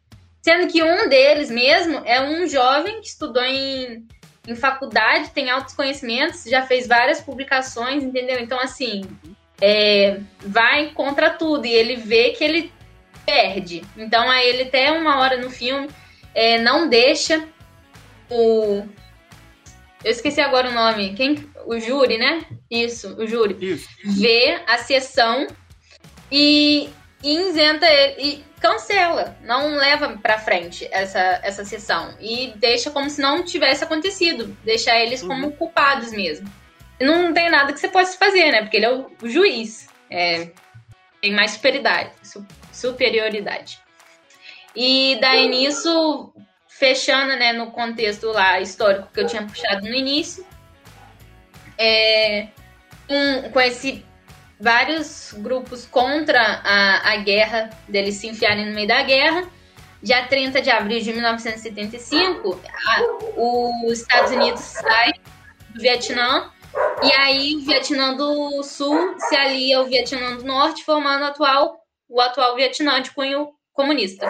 Sendo 0.42 0.70
que 0.70 0.82
um 0.82 1.08
deles 1.08 1.50
mesmo 1.50 2.02
é 2.04 2.20
um 2.20 2.46
jovem 2.46 3.00
que 3.00 3.06
estudou 3.06 3.42
em 3.42 4.06
em 4.46 4.54
faculdade, 4.54 5.30
tem 5.30 5.50
altos 5.50 5.74
conhecimentos, 5.74 6.44
já 6.44 6.62
fez 6.62 6.86
várias 6.86 7.20
publicações, 7.20 8.02
entendeu? 8.02 8.38
Então, 8.40 8.60
assim, 8.60 9.02
é, 9.60 10.20
vai 10.40 10.90
contra 10.90 11.30
tudo 11.30 11.66
e 11.66 11.72
ele 11.72 11.96
vê 11.96 12.30
que 12.30 12.44
ele 12.44 12.72
perde. 13.24 13.82
Então, 13.96 14.28
aí 14.30 14.48
ele 14.48 14.64
até 14.64 14.92
uma 14.92 15.18
hora 15.18 15.38
no 15.38 15.50
filme 15.50 15.88
é, 16.34 16.58
não 16.58 16.88
deixa 16.88 17.46
o. 18.30 18.86
Eu 20.04 20.10
esqueci 20.10 20.40
agora 20.40 20.68
o 20.68 20.72
nome. 20.72 21.14
Quem? 21.14 21.50
O 21.64 21.78
júri, 21.78 22.18
né? 22.18 22.44
Isso, 22.70 23.16
o 23.16 23.26
júri. 23.26 23.56
Isso. 23.58 23.88
Vê 24.04 24.60
a 24.66 24.76
sessão 24.76 25.46
e, 26.30 26.90
e 27.24 27.48
isenta 27.48 27.86
ele. 27.86 28.22
E 28.22 28.44
cancela, 28.60 29.36
não 29.42 29.76
leva 29.76 30.16
para 30.18 30.38
frente 30.38 30.86
essa, 30.92 31.40
essa 31.42 31.64
sessão 31.64 32.14
e 32.20 32.52
deixa 32.56 32.90
como 32.90 33.08
se 33.08 33.20
não 33.20 33.42
tivesse 33.42 33.82
acontecido, 33.82 34.56
deixa 34.62 34.94
eles 34.98 35.22
uhum. 35.22 35.28
como 35.28 35.52
culpados 35.52 36.12
mesmo. 36.12 36.46
E 37.00 37.04
não 37.04 37.32
tem 37.32 37.50
nada 37.50 37.72
que 37.72 37.80
você 37.80 37.88
possa 37.88 38.16
fazer, 38.16 38.52
né? 38.52 38.60
Porque 38.62 38.76
ele 38.76 38.86
é 38.86 38.92
o, 38.92 39.10
o 39.22 39.28
juiz, 39.28 39.88
é, 40.10 40.50
tem 41.20 41.32
mais 41.32 41.52
superioridade, 41.52 42.10
superioridade. 42.70 43.80
E 44.76 45.16
daí 45.20 45.48
nisso, 45.48 46.32
fechando, 46.68 47.36
né, 47.36 47.52
no 47.52 47.70
contexto 47.70 48.26
lá 48.28 48.60
histórico 48.60 49.08
que 49.12 49.20
eu 49.20 49.26
tinha 49.26 49.42
puxado 49.42 49.82
no 49.82 49.94
início, 49.94 50.46
é, 51.78 52.48
um, 53.08 53.50
com 53.50 53.60
esse 53.60 54.04
vários 54.58 55.34
grupos 55.38 55.86
contra 55.86 56.40
a, 56.40 57.12
a 57.12 57.16
guerra, 57.16 57.70
deles 57.88 58.16
se 58.16 58.28
enfiarem 58.28 58.66
no 58.66 58.74
meio 58.74 58.88
da 58.88 59.02
guerra. 59.02 59.48
Dia 60.02 60.26
30 60.26 60.60
de 60.60 60.70
abril 60.70 61.00
de 61.00 61.12
1975, 61.12 62.60
a, 62.86 63.00
os 63.86 64.00
Estados 64.00 64.32
Unidos 64.32 64.60
saem 64.60 65.14
do 65.70 65.80
Vietnã 65.80 66.50
e 67.02 67.12
aí 67.12 67.56
o 67.56 67.60
Vietnã 67.60 68.14
do 68.14 68.62
Sul 68.62 69.14
se 69.18 69.36
alia 69.36 69.78
ao 69.78 69.86
Vietnã 69.86 70.36
do 70.36 70.44
Norte, 70.44 70.84
formando 70.84 71.22
o 71.22 71.26
atual, 71.26 71.80
o 72.08 72.20
atual 72.20 72.54
Vietnã 72.56 73.00
de 73.00 73.10
cunho 73.12 73.50
comunista. 73.72 74.26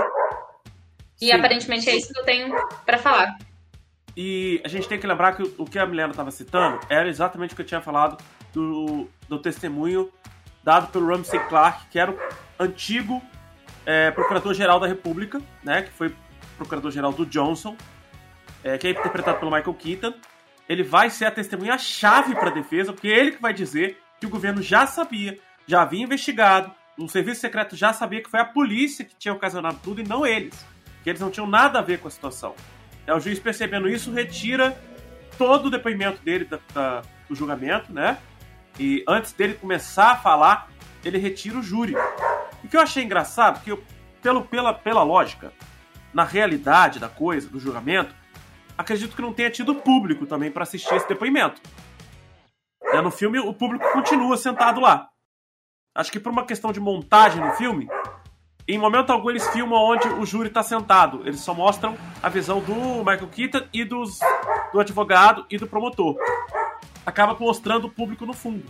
E 1.20 1.26
Sim. 1.26 1.32
aparentemente 1.32 1.88
é 1.88 1.96
isso 1.96 2.12
que 2.12 2.20
eu 2.20 2.24
tenho 2.24 2.54
para 2.84 2.98
falar. 2.98 3.36
E 4.16 4.60
a 4.64 4.68
gente 4.68 4.88
tem 4.88 4.98
que 4.98 5.06
lembrar 5.06 5.36
que 5.36 5.42
o 5.58 5.64
que 5.64 5.78
a 5.78 5.86
Milena 5.86 6.10
estava 6.10 6.30
citando 6.30 6.80
era 6.88 7.08
exatamente 7.08 7.52
o 7.52 7.56
que 7.56 7.62
eu 7.62 7.66
tinha 7.66 7.80
falado 7.80 8.16
do, 8.54 9.08
do 9.28 9.38
testemunho 9.38 10.10
dado 10.62 10.90
pelo 10.90 11.06
Ramsey 11.06 11.38
Clark, 11.48 11.88
que 11.90 11.98
era 11.98 12.10
o 12.10 12.18
antigo 12.58 13.20
é, 13.84 14.10
procurador-geral 14.10 14.80
da 14.80 14.86
República, 14.86 15.42
né, 15.62 15.82
que 15.82 15.90
foi 15.90 16.14
procurador-geral 16.56 17.12
do 17.12 17.26
Johnson, 17.26 17.76
é, 18.62 18.78
que 18.78 18.86
é 18.86 18.90
interpretado 18.90 19.38
pelo 19.38 19.50
Michael 19.50 19.74
Keaton. 19.74 20.14
Ele 20.66 20.82
vai 20.82 21.10
ser 21.10 21.26
a 21.26 21.30
testemunha-chave 21.30 22.34
para 22.34 22.48
a 22.48 22.52
defesa, 22.52 22.92
porque 22.92 23.08
é 23.08 23.18
ele 23.18 23.32
que 23.32 23.42
vai 23.42 23.52
dizer 23.52 23.98
que 24.18 24.24
o 24.24 24.30
governo 24.30 24.62
já 24.62 24.86
sabia, 24.86 25.38
já 25.66 25.82
havia 25.82 26.02
investigado, 26.02 26.72
o 26.96 27.08
serviço 27.08 27.40
secreto 27.40 27.76
já 27.76 27.92
sabia 27.92 28.22
que 28.22 28.30
foi 28.30 28.40
a 28.40 28.44
polícia 28.44 29.04
que 29.04 29.14
tinha 29.16 29.34
ocasionado 29.34 29.78
tudo 29.82 30.00
e 30.00 30.04
não 30.04 30.24
eles, 30.24 30.64
que 31.02 31.10
eles 31.10 31.20
não 31.20 31.30
tinham 31.30 31.46
nada 31.46 31.80
a 31.80 31.82
ver 31.82 31.98
com 31.98 32.08
a 32.08 32.10
situação. 32.10 32.54
É, 33.06 33.12
o 33.12 33.20
juiz 33.20 33.38
percebendo 33.38 33.88
isso 33.88 34.10
retira 34.10 34.78
todo 35.36 35.66
o 35.66 35.70
depoimento 35.70 36.22
dele 36.22 36.44
da, 36.46 36.58
da, 36.72 37.02
do 37.28 37.34
julgamento, 37.34 37.92
né? 37.92 38.16
E 38.78 39.04
antes 39.08 39.32
dele 39.32 39.54
começar 39.54 40.12
a 40.12 40.16
falar, 40.16 40.68
ele 41.04 41.18
retira 41.18 41.58
o 41.58 41.62
júri. 41.62 41.94
O 42.62 42.68
que 42.68 42.76
eu 42.76 42.80
achei 42.80 43.04
engraçado, 43.04 43.62
que 43.62 43.70
eu, 43.70 43.82
pelo, 44.22 44.42
pela, 44.42 44.72
pela 44.72 45.02
lógica, 45.02 45.52
na 46.12 46.24
realidade 46.24 46.98
da 46.98 47.08
coisa, 47.08 47.48
do 47.48 47.58
julgamento, 47.58 48.14
acredito 48.76 49.14
que 49.14 49.22
não 49.22 49.32
tenha 49.32 49.50
tido 49.50 49.74
público 49.74 50.26
também 50.26 50.50
para 50.50 50.62
assistir 50.62 50.94
esse 50.94 51.08
depoimento. 51.08 51.60
É, 52.92 53.00
no 53.00 53.10
filme, 53.10 53.38
o 53.38 53.52
público 53.52 53.84
continua 53.92 54.36
sentado 54.36 54.80
lá. 54.80 55.08
Acho 55.94 56.10
que 56.10 56.20
por 56.20 56.32
uma 56.32 56.44
questão 56.44 56.72
de 56.72 56.80
montagem 56.80 57.40
no 57.40 57.52
filme, 57.52 57.88
em 58.66 58.78
momento 58.78 59.10
algum 59.10 59.30
eles 59.30 59.46
filmam 59.48 59.78
onde 59.78 60.08
o 60.08 60.24
júri 60.24 60.48
está 60.48 60.62
sentado. 60.62 61.20
Eles 61.26 61.40
só 61.40 61.52
mostram 61.52 61.96
a 62.22 62.28
visão 62.28 62.60
do 62.60 62.74
Michael 62.98 63.28
Keaton 63.28 63.68
e 63.72 63.84
dos, 63.84 64.18
do 64.72 64.80
advogado 64.80 65.44
e 65.50 65.58
do 65.58 65.66
promotor. 65.66 66.16
Acaba 67.04 67.36
mostrando 67.38 67.86
o 67.86 67.90
público 67.90 68.24
no 68.24 68.32
fundo. 68.32 68.64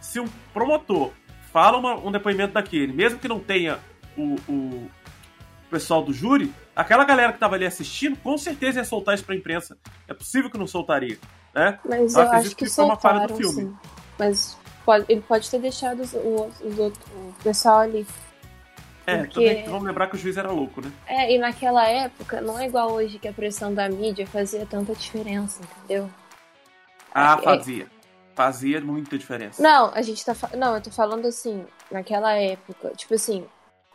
Se 0.00 0.18
um 0.18 0.28
promotor 0.52 1.10
fala 1.52 1.78
uma, 1.78 1.94
um 1.96 2.10
depoimento 2.10 2.54
daquele, 2.54 2.92
mesmo 2.92 3.18
que 3.18 3.28
não 3.28 3.40
tenha 3.40 3.78
o, 4.16 4.36
o 4.48 4.90
pessoal 5.70 6.02
do 6.02 6.12
júri, 6.12 6.52
aquela 6.74 7.04
galera 7.04 7.32
que 7.32 7.36
estava 7.36 7.54
ali 7.54 7.66
assistindo, 7.66 8.16
com 8.16 8.36
certeza 8.38 8.80
ia 8.80 8.84
soltar 8.84 9.14
isso 9.14 9.24
para 9.24 9.34
a 9.34 9.38
imprensa. 9.38 9.76
É 10.08 10.14
possível 10.14 10.50
que 10.50 10.58
não 10.58 10.66
soltaria, 10.66 11.18
né? 11.54 11.78
Mas 11.84 12.14
eu, 12.14 12.22
eu 12.22 12.32
acho 12.32 12.48
que, 12.50 12.64
que 12.64 12.70
foi 12.70 12.84
uma 12.84 12.96
falha 12.96 13.26
do 13.26 13.36
filme. 13.36 13.62
Sim. 13.62 13.76
Mas 14.18 14.58
pode, 14.84 15.04
ele 15.08 15.20
pode 15.20 15.50
ter 15.50 15.58
deixado 15.58 16.00
os, 16.00 16.12
os, 16.12 16.60
os 16.60 16.78
outros, 16.78 17.04
o 17.14 17.34
pessoal 17.42 17.80
ali. 17.80 18.06
É, 19.06 19.18
Porque... 19.18 19.48
também 19.48 19.64
vamos 19.64 19.84
lembrar 19.84 20.06
que 20.08 20.16
o 20.16 20.18
juiz 20.18 20.36
era 20.36 20.50
louco, 20.50 20.80
né? 20.80 20.92
É, 21.06 21.34
e 21.34 21.38
naquela 21.38 21.86
época 21.88 22.40
não 22.40 22.58
é 22.58 22.66
igual 22.66 22.92
hoje 22.92 23.18
que 23.18 23.26
a 23.26 23.32
pressão 23.32 23.72
da 23.72 23.88
mídia 23.88 24.26
fazia 24.26 24.66
tanta 24.66 24.94
diferença, 24.94 25.62
entendeu? 25.62 26.10
Ah, 27.14 27.38
é, 27.40 27.42
fazia. 27.42 27.84
É 27.84 28.00
fazia 28.40 28.80
muita 28.80 29.18
diferença. 29.18 29.62
Não, 29.62 29.92
a 29.92 30.00
gente 30.00 30.24
tá. 30.24 30.34
Não, 30.56 30.74
eu 30.74 30.80
tô 30.80 30.90
falando 30.90 31.26
assim, 31.26 31.62
naquela 31.90 32.32
época. 32.32 32.92
Tipo 32.96 33.12
assim, 33.14 33.44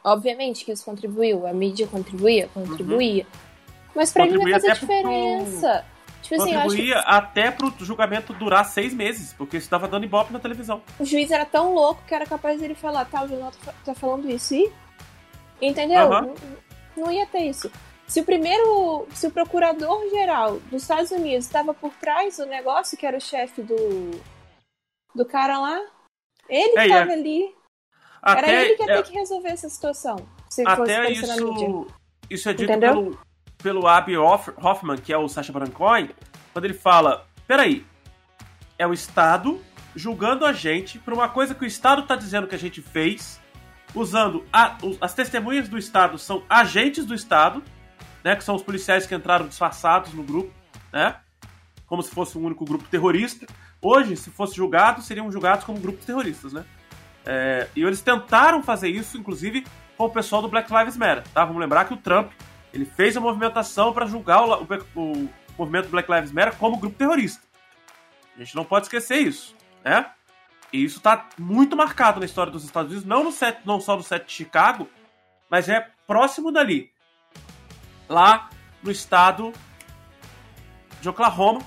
obviamente 0.03 0.63
que 0.63 0.71
isso 0.71 0.85
contribuiu, 0.85 1.47
a 1.47 1.53
mídia 1.53 1.87
contribuía, 1.87 2.47
contribuía. 2.53 3.23
Uhum. 3.23 3.65
Mas 3.95 4.13
pra 4.13 4.25
mim 4.27 4.33
não 4.33 4.51
fazia 4.51 4.73
diferença. 4.73 5.83
Pro... 5.83 5.95
Tipo 6.21 6.41
assim, 6.41 6.53
contribuía 6.53 6.95
que... 6.95 7.03
até 7.07 7.49
pro 7.49 7.73
julgamento 7.79 8.33
durar 8.33 8.65
seis 8.65 8.93
meses, 8.93 9.33
porque 9.33 9.57
isso 9.57 9.69
tava 9.69 9.87
dando 9.87 10.05
ibope 10.05 10.31
na 10.31 10.39
televisão. 10.39 10.81
O 10.99 11.05
juiz 11.05 11.31
era 11.31 11.45
tão 11.45 11.73
louco 11.73 12.03
que 12.07 12.13
era 12.13 12.25
capaz 12.27 12.59
dele 12.59 12.75
falar, 12.75 13.05
tá, 13.05 13.23
o 13.23 13.27
jornal 13.27 13.51
tá 13.83 13.95
falando 13.95 14.29
isso 14.29 14.53
e. 14.53 14.71
Entendeu? 15.59 16.07
Uhum. 16.07 16.21
Não, 16.95 17.05
não 17.05 17.11
ia 17.11 17.25
ter 17.25 17.49
isso. 17.49 17.71
Se 18.07 18.21
o 18.21 18.25
primeiro, 18.25 19.07
se 19.13 19.27
o 19.27 19.31
procurador 19.31 20.07
geral 20.09 20.59
dos 20.71 20.83
Estados 20.83 21.11
Unidos 21.11 21.45
estava 21.45 21.73
por 21.73 21.91
trás 21.95 22.37
do 22.37 22.45
negócio, 22.45 22.97
que 22.97 23.05
era 23.05 23.17
o 23.17 23.21
chefe 23.21 23.61
do 23.61 23.75
do 25.15 25.25
cara 25.25 25.57
lá, 25.57 25.81
ele 26.49 26.77
é, 26.77 26.85
estava 26.85 27.11
é, 27.11 27.13
ali. 27.13 27.55
Até, 28.21 28.49
era 28.49 28.65
ele 28.65 28.75
que 28.75 28.83
ia 28.83 28.87
ter 28.87 28.99
é, 28.99 29.03
que 29.03 29.13
resolver 29.13 29.49
essa 29.49 29.69
situação. 29.69 30.17
Se 30.49 30.61
até 30.67 31.07
fosse 31.07 31.11
isso. 31.13 31.87
Isso 32.29 32.49
é 32.49 32.53
dito 32.53 32.71
Entendeu? 32.71 32.93
pelo, 32.93 33.19
pelo 33.61 33.87
Abby 33.87 34.17
Hoffman, 34.17 34.97
que 34.97 35.13
é 35.13 35.17
o 35.17 35.27
Sacha 35.27 35.53
Baron 35.53 35.71
Cohen, 35.71 36.09
quando 36.51 36.65
ele 36.65 36.73
fala: 36.73 37.25
peraí, 37.47 37.85
é 38.77 38.85
o 38.85 38.93
Estado 38.93 39.61
julgando 39.95 40.45
a 40.45 40.51
gente 40.51 40.99
por 40.99 41.13
uma 41.13 41.29
coisa 41.29 41.55
que 41.55 41.63
o 41.63 41.67
Estado 41.67 42.01
está 42.01 42.15
dizendo 42.15 42.47
que 42.47 42.55
a 42.55 42.59
gente 42.59 42.81
fez, 42.81 43.39
usando 43.93 44.45
a, 44.51 44.77
as 44.99 45.13
testemunhas 45.13 45.69
do 45.69 45.77
Estado 45.77 46.17
são 46.17 46.43
agentes 46.49 47.05
do 47.05 47.15
Estado, 47.15 47.63
né, 48.25 48.35
que 48.35 48.43
são 48.43 48.55
os 48.55 48.63
policiais 48.63 49.05
que 49.05 49.13
entraram 49.13 49.47
disfarçados 49.47 50.11
no 50.11 50.23
grupo, 50.23 50.51
né, 50.91 51.15
como 51.85 52.01
se 52.01 52.09
fosse 52.09 52.35
um 52.35 52.43
único 52.43 52.65
grupo 52.65 52.83
terrorista. 52.89 53.45
Hoje, 53.79 54.17
se 54.17 54.31
fosse 54.31 54.55
julgado, 54.55 55.03
seriam 55.03 55.31
julgados 55.31 55.63
como 55.63 55.79
grupos 55.79 56.05
terroristas, 56.05 56.51
né? 56.51 56.65
É, 57.23 57.67
e 57.75 57.83
eles 57.83 58.01
tentaram 58.01 58.63
fazer 58.63 58.89
isso, 58.89 59.15
inclusive, 59.15 59.63
com 59.95 60.05
o 60.05 60.09
pessoal 60.09 60.41
do 60.41 60.47
Black 60.47 60.73
Lives 60.73 60.97
Matter, 60.97 61.23
tá? 61.35 61.45
Vamos 61.45 61.61
lembrar 61.61 61.85
que 61.85 61.93
o 61.93 61.97
Trump 61.97 62.31
ele 62.73 62.85
fez 62.85 63.15
a 63.15 63.21
movimentação 63.21 63.93
para 63.93 64.07
julgar 64.07 64.43
o, 64.43 64.63
o, 64.95 65.01
o 65.01 65.29
movimento 65.55 65.89
Black 65.89 66.11
Lives 66.11 66.31
Matter 66.31 66.55
como 66.55 66.77
grupo 66.77 66.97
terrorista. 66.97 67.43
A 68.35 68.39
gente 68.39 68.55
não 68.55 68.65
pode 68.65 68.87
esquecer 68.87 69.19
isso, 69.19 69.55
né? 69.83 70.09
E 70.73 70.83
isso 70.83 70.97
está 70.97 71.29
muito 71.37 71.75
marcado 71.75 72.19
na 72.19 72.25
história 72.25 72.51
dos 72.51 72.65
Estados 72.65 72.91
Unidos, 72.91 73.07
não, 73.07 73.23
no 73.23 73.31
set, 73.31 73.59
não 73.65 73.79
só 73.79 73.95
no 73.95 74.01
set 74.01 74.25
de 74.25 74.33
Chicago, 74.33 74.89
mas 75.47 75.69
é 75.69 75.87
próximo 76.07 76.51
dali. 76.51 76.94
Lá 78.07 78.49
no 78.81 78.91
estado 78.91 79.51
de 81.01 81.09
Oklahoma, 81.09 81.61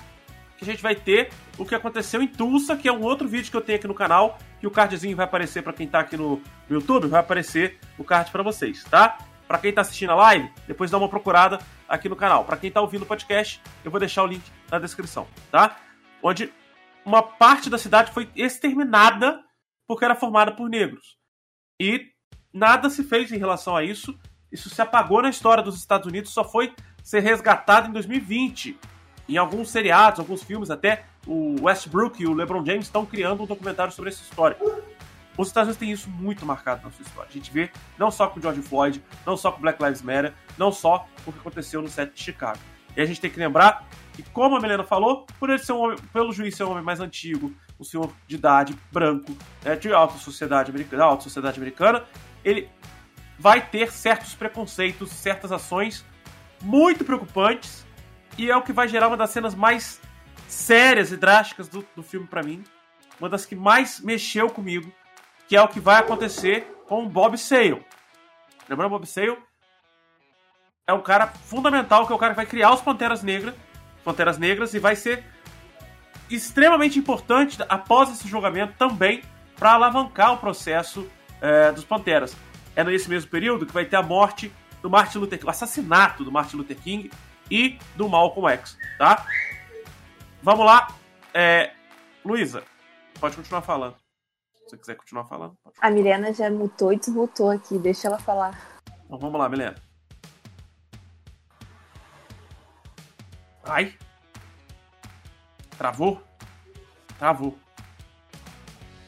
que 0.57 0.63
a 0.63 0.65
gente 0.65 0.81
vai 0.81 0.95
ter 0.95 1.31
o 1.57 1.65
que 1.65 1.75
aconteceu 1.75 2.21
em 2.21 2.27
Tulsa, 2.27 2.75
que 2.75 2.87
é 2.87 2.91
um 2.91 3.01
outro 3.01 3.27
vídeo 3.27 3.49
que 3.49 3.57
eu 3.57 3.61
tenho 3.61 3.77
aqui 3.77 3.87
no 3.87 3.93
canal, 3.93 4.37
que 4.59 4.67
o 4.67 4.71
cardzinho 4.71 5.15
vai 5.15 5.25
aparecer 5.25 5.63
para 5.63 5.73
quem 5.73 5.87
tá 5.87 5.99
aqui 5.99 6.17
no, 6.17 6.41
YouTube, 6.69 7.07
vai 7.07 7.19
aparecer 7.19 7.79
o 7.97 8.03
card 8.03 8.31
para 8.31 8.43
vocês, 8.43 8.83
tá? 8.83 9.17
Para 9.47 9.57
quem 9.57 9.73
tá 9.73 9.81
assistindo 9.81 10.11
a 10.11 10.15
live, 10.15 10.51
depois 10.67 10.91
dá 10.91 10.97
uma 10.97 11.09
procurada 11.09 11.59
aqui 11.87 12.07
no 12.07 12.15
canal. 12.15 12.45
Para 12.45 12.57
quem 12.57 12.71
tá 12.71 12.79
ouvindo 12.79 13.01
o 13.01 13.05
podcast, 13.05 13.61
eu 13.83 13.89
vou 13.89 13.99
deixar 13.99 14.23
o 14.23 14.27
link 14.27 14.43
na 14.69 14.77
descrição, 14.77 15.27
tá? 15.51 15.77
Onde 16.21 16.53
uma 17.03 17.23
parte 17.23 17.69
da 17.69 17.77
cidade 17.77 18.11
foi 18.11 18.29
exterminada 18.35 19.43
porque 19.87 20.05
era 20.05 20.15
formada 20.15 20.51
por 20.51 20.69
negros. 20.69 21.17
E 21.81 22.11
nada 22.53 22.89
se 22.89 23.03
fez 23.03 23.31
em 23.31 23.37
relação 23.37 23.75
a 23.75 23.83
isso. 23.83 24.17
Isso 24.51 24.69
se 24.69 24.81
apagou 24.81 25.21
na 25.21 25.29
história 25.29 25.63
dos 25.63 25.77
Estados 25.77 26.07
Unidos, 26.07 26.31
só 26.31 26.43
foi 26.43 26.73
ser 27.03 27.21
resgatado 27.21 27.89
em 27.89 27.91
2020. 27.91 28.77
Em 29.27 29.37
alguns 29.37 29.69
seriados, 29.69 30.19
alguns 30.19 30.43
filmes 30.43 30.71
até, 30.71 31.05
o 31.27 31.55
Westbrook 31.61 32.21
e 32.21 32.25
o 32.25 32.33
LeBron 32.33 32.65
James 32.65 32.85
estão 32.85 33.05
criando 33.05 33.43
um 33.43 33.45
documentário 33.45 33.93
sobre 33.93 34.09
essa 34.09 34.23
história. 34.23 34.57
Os 35.37 35.47
Estados 35.47 35.69
Unidos 35.69 35.79
têm 35.79 35.91
isso 35.91 36.09
muito 36.09 36.45
marcado 36.45 36.83
na 36.83 36.91
sua 36.91 37.03
história. 37.03 37.29
A 37.29 37.33
gente 37.33 37.51
vê 37.51 37.69
não 37.97 38.11
só 38.11 38.27
com 38.27 38.39
o 38.39 38.41
George 38.41 38.61
Floyd, 38.61 39.03
não 39.25 39.37
só 39.37 39.51
com 39.51 39.61
Black 39.61 39.81
Lives 39.81 40.01
Matter, 40.01 40.33
não 40.57 40.71
só 40.71 41.07
com 41.23 41.31
o 41.31 41.33
que 41.33 41.39
aconteceu 41.39 41.81
no 41.81 41.87
set 41.87 42.13
de 42.13 42.21
Chicago. 42.21 42.59
E 42.97 43.01
a 43.01 43.05
gente 43.05 43.21
tem 43.21 43.29
que 43.29 43.39
lembrar 43.39 43.87
que, 44.13 44.23
como 44.31 44.57
a 44.57 44.59
Melena 44.59 44.83
falou, 44.83 45.25
por 45.39 45.49
ele 45.49 45.59
ser 45.59 45.71
um 45.71 45.79
homem, 45.79 45.97
pelo 46.11 46.33
juiz 46.33 46.55
ser 46.55 46.63
um 46.63 46.71
homem 46.71 46.83
mais 46.83 46.99
antigo, 46.99 47.53
um 47.79 47.83
senhor 47.83 48.11
de 48.27 48.35
idade, 48.35 48.77
branco, 48.91 49.31
né, 49.63 49.75
de 49.75 49.93
alta 49.93 50.17
sociedade 50.17 50.69
americana, 50.71 51.05
alta 51.05 51.23
sociedade 51.23 51.57
americana, 51.57 52.03
ele 52.43 52.69
vai 53.39 53.65
ter 53.65 53.91
certos 53.91 54.35
preconceitos, 54.35 55.11
certas 55.11 55.51
ações 55.51 56.05
muito 56.61 57.05
preocupantes, 57.05 57.85
e 58.37 58.51
é 58.51 58.55
o 58.55 58.61
que 58.61 58.73
vai 58.73 58.87
gerar 58.87 59.07
uma 59.07 59.17
das 59.17 59.29
cenas 59.29 59.55
mais 59.55 59.99
sérias 60.47 61.11
e 61.11 61.17
drásticas 61.17 61.67
do, 61.69 61.85
do 61.95 62.03
filme 62.03 62.27
para 62.27 62.43
mim. 62.43 62.63
Uma 63.19 63.29
das 63.29 63.45
que 63.45 63.55
mais 63.55 63.99
mexeu 64.01 64.49
comigo, 64.49 64.91
que 65.47 65.55
é 65.55 65.61
o 65.61 65.67
que 65.67 65.79
vai 65.79 65.99
acontecer 65.99 66.67
com 66.87 67.05
o 67.05 67.09
Bob 67.09 67.37
Sale. 67.37 67.85
Lembrando, 68.67 68.91
Bob 68.91 69.05
Sale 69.05 69.37
é 70.85 70.93
um 70.93 71.01
cara 71.01 71.27
fundamental, 71.27 72.05
que 72.05 72.13
é 72.13 72.15
o 72.15 72.19
cara 72.19 72.33
que 72.33 72.37
vai 72.37 72.45
criar 72.45 72.73
os 72.73 72.81
Panteras 72.81 73.23
Negras, 73.23 73.55
Panteras 74.03 74.37
Negras 74.37 74.73
e 74.73 74.79
vai 74.79 74.95
ser 74.95 75.23
extremamente 76.29 76.99
importante 76.99 77.57
após 77.67 78.09
esse 78.09 78.27
julgamento 78.27 78.73
também 78.77 79.23
para 79.55 79.73
alavancar 79.73 80.33
o 80.33 80.37
processo 80.37 81.09
é, 81.41 81.71
dos 81.71 81.83
Panteras. 81.83 82.35
É 82.79 82.83
nesse 82.85 83.09
mesmo 83.09 83.29
período 83.29 83.65
que 83.65 83.73
vai 83.73 83.83
ter 83.83 83.97
a 83.97 84.01
morte 84.01 84.49
do 84.81 84.89
Martin 84.89 85.17
Luther 85.17 85.37
King, 85.37 85.47
o 85.47 85.49
assassinato 85.49 86.23
do 86.23 86.31
Martin 86.31 86.55
Luther 86.55 86.77
King 86.77 87.11
e 87.51 87.77
do 87.97 88.07
Malcolm 88.07 88.47
X, 88.53 88.77
tá? 88.97 89.27
Vamos 90.41 90.65
lá. 90.65 90.87
É, 91.33 91.73
Luísa, 92.23 92.63
pode 93.19 93.35
continuar 93.35 93.63
falando. 93.63 93.97
Se 94.53 94.69
você 94.69 94.77
quiser 94.77 94.95
continuar 94.95 95.25
falando. 95.25 95.57
A 95.81 95.91
Milena 95.91 96.33
já 96.33 96.49
mutou 96.49 96.93
e 96.93 96.95
desmutou 96.95 97.49
aqui, 97.51 97.77
deixa 97.77 98.07
ela 98.07 98.17
falar. 98.17 98.57
Então 99.05 99.19
vamos 99.19 99.37
lá, 99.37 99.49
Milena. 99.49 99.75
Ai. 103.65 103.93
Travou? 105.77 106.23
Travou. 107.17 107.59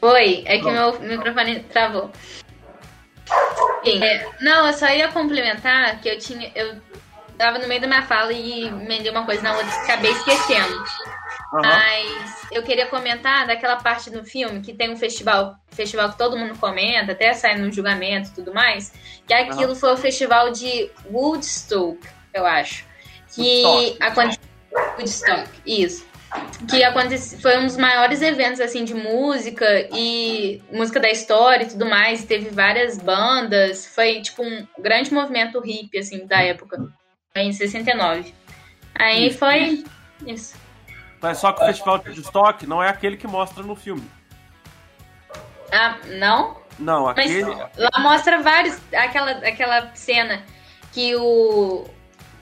Oi, 0.02 0.42
é 0.44 0.58
que 0.58 0.62
Pronto. 0.62 1.00
meu 1.00 1.16
microfone 1.16 1.62
travou. 1.64 2.10
Sim, 3.84 4.02
é, 4.02 4.28
não, 4.40 4.66
eu 4.66 4.72
só 4.72 4.88
ia 4.88 5.08
complementar 5.08 6.00
que 6.00 6.08
eu 6.08 6.18
tinha. 6.18 6.50
Eu 6.54 6.80
tava 7.36 7.58
no 7.58 7.66
meio 7.66 7.80
da 7.80 7.86
minha 7.86 8.02
fala 8.02 8.32
e 8.32 8.66
emendei 8.66 9.10
uma 9.10 9.24
coisa 9.24 9.42
na 9.42 9.56
outra, 9.56 9.68
acabei 9.82 10.12
esquecendo. 10.12 10.74
Uhum. 11.52 11.60
Mas 11.60 12.46
eu 12.52 12.62
queria 12.62 12.86
comentar 12.86 13.46
daquela 13.46 13.76
parte 13.76 14.10
do 14.10 14.24
filme 14.24 14.60
que 14.60 14.72
tem 14.72 14.90
um 14.90 14.96
festival, 14.96 15.56
festival 15.70 16.10
que 16.10 16.18
todo 16.18 16.36
mundo 16.36 16.56
comenta, 16.58 17.12
até 17.12 17.32
sai 17.34 17.58
no 17.58 17.70
julgamento 17.72 18.30
e 18.30 18.34
tudo 18.34 18.54
mais, 18.54 18.92
que 19.26 19.34
aquilo 19.34 19.70
uhum. 19.70 19.74
foi 19.74 19.92
o 19.92 19.96
festival 19.96 20.50
de 20.52 20.90
Woodstock, 21.10 21.98
eu 22.32 22.46
acho. 22.46 22.86
Que 23.34 23.96
aconteceu. 24.00 24.42
Woodstock, 24.98 25.48
isso. 25.66 26.11
Que 26.68 26.82
aconteceu, 26.82 27.38
foi 27.40 27.58
um 27.58 27.66
dos 27.66 27.76
maiores 27.76 28.22
eventos 28.22 28.60
assim 28.60 28.84
de 28.84 28.94
música 28.94 29.66
e 29.92 30.62
música 30.72 30.98
da 30.98 31.10
história 31.10 31.64
e 31.64 31.68
tudo 31.68 31.84
mais. 31.86 32.24
Teve 32.24 32.50
várias 32.50 32.98
bandas. 32.98 33.86
Foi 33.86 34.22
tipo 34.22 34.42
um 34.42 34.66
grande 34.78 35.12
movimento 35.12 35.60
hippie 35.60 35.98
assim 35.98 36.26
da 36.26 36.40
época. 36.42 36.78
Em 37.34 37.52
69. 37.52 38.34
Aí 38.94 39.32
foi 39.32 39.84
isso. 40.26 40.54
Mas 41.20 41.38
só 41.38 41.52
que 41.52 41.62
o 41.62 41.66
Festival 41.66 41.98
de 41.98 42.10
Woodstock 42.10 42.66
não 42.66 42.82
é 42.82 42.88
aquele 42.88 43.16
que 43.16 43.26
mostra 43.26 43.62
no 43.62 43.76
filme. 43.76 44.08
Ah, 45.70 45.96
não? 46.06 46.56
Não, 46.78 47.08
aquele. 47.08 47.44
Mas 47.44 47.58
lá 47.76 48.00
mostra 48.00 48.42
vários. 48.42 48.78
Aquela, 48.92 49.30
aquela 49.30 49.94
cena 49.94 50.42
que 50.92 51.14
o, 51.16 51.86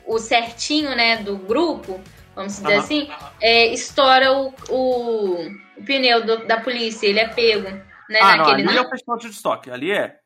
o 0.06 0.18
certinho, 0.18 0.94
né, 0.96 1.18
do 1.18 1.36
grupo, 1.36 2.00
vamos 2.34 2.56
dizer 2.56 2.74
uhum. 2.74 2.78
assim, 2.78 3.10
é, 3.40 3.66
estoura 3.72 4.32
o, 4.32 4.54
o, 4.68 5.48
o 5.76 5.84
pneu 5.84 6.24
do, 6.24 6.46
da 6.46 6.60
polícia, 6.60 7.06
ele 7.06 7.20
é 7.20 7.28
pego. 7.28 7.70
Né, 8.08 8.18
ah, 8.20 8.36
naquele, 8.36 8.64
não, 8.64 8.70
ali 8.70 8.78
não? 8.78 8.84
é 8.84 8.86
o 8.86 8.90
Festival 8.90 9.18
de 9.18 9.26
Woodstock, 9.26 9.70
ali 9.70 9.92
é. 9.92 10.20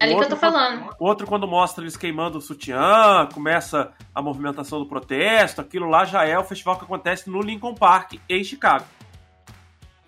Ali 0.00 0.16
que 0.16 0.24
eu 0.24 0.28
tô 0.28 0.36
falando. 0.36 0.90
O 0.98 1.06
outro, 1.06 1.26
quando 1.26 1.46
mostra 1.46 1.82
eles 1.82 1.96
queimando 1.96 2.38
o 2.38 2.40
sutiã, 2.40 3.28
começa 3.32 3.92
a 4.14 4.20
movimentação 4.20 4.78
do 4.78 4.86
protesto, 4.86 5.60
aquilo 5.60 5.88
lá 5.88 6.04
já 6.04 6.24
é 6.24 6.36
o 6.38 6.44
festival 6.44 6.76
que 6.76 6.84
acontece 6.84 7.30
no 7.30 7.40
Lincoln 7.40 7.74
Park, 7.74 8.14
em 8.28 8.42
Chicago. 8.42 8.84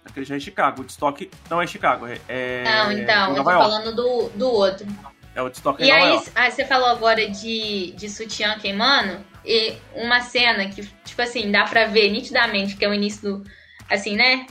Aquele 0.05 0.27
já 0.27 0.35
é 0.35 0.39
em 0.39 0.41
Chicago. 0.41 0.79
O 0.79 0.81
Woodstock 0.81 1.31
não 1.49 1.61
é 1.61 1.65
em 1.65 1.69
Chicago. 1.69 2.07
É, 2.07 2.21
é 2.29 2.65
não, 2.65 2.93
então, 2.93 3.37
eu 3.37 3.45
tô 3.45 3.51
falando 3.51 3.95
do, 3.95 4.29
do 4.31 4.51
outro. 4.51 4.87
É 5.35 5.41
o 5.41 5.45
Woodstock 5.45 5.83
E 5.83 5.91
aí, 5.91 6.21
aí, 6.35 6.51
você 6.51 6.65
falou 6.65 6.89
agora 6.89 7.29
de, 7.31 7.93
de 7.93 8.09
sutiã 8.09 8.59
queimando, 8.59 9.25
e 9.47 9.77
uma 9.95 10.21
cena 10.21 10.69
que, 10.69 10.83
tipo 11.05 11.23
assim, 11.23 11.51
dá 11.51 11.65
pra 11.65 11.87
ver 11.87 12.11
nitidamente 12.11 12.77
que 12.77 12.85
é 12.85 12.89
o 12.89 12.95
início 12.95 13.23
do, 13.23 13.45
assim, 13.89 14.17
né? 14.17 14.47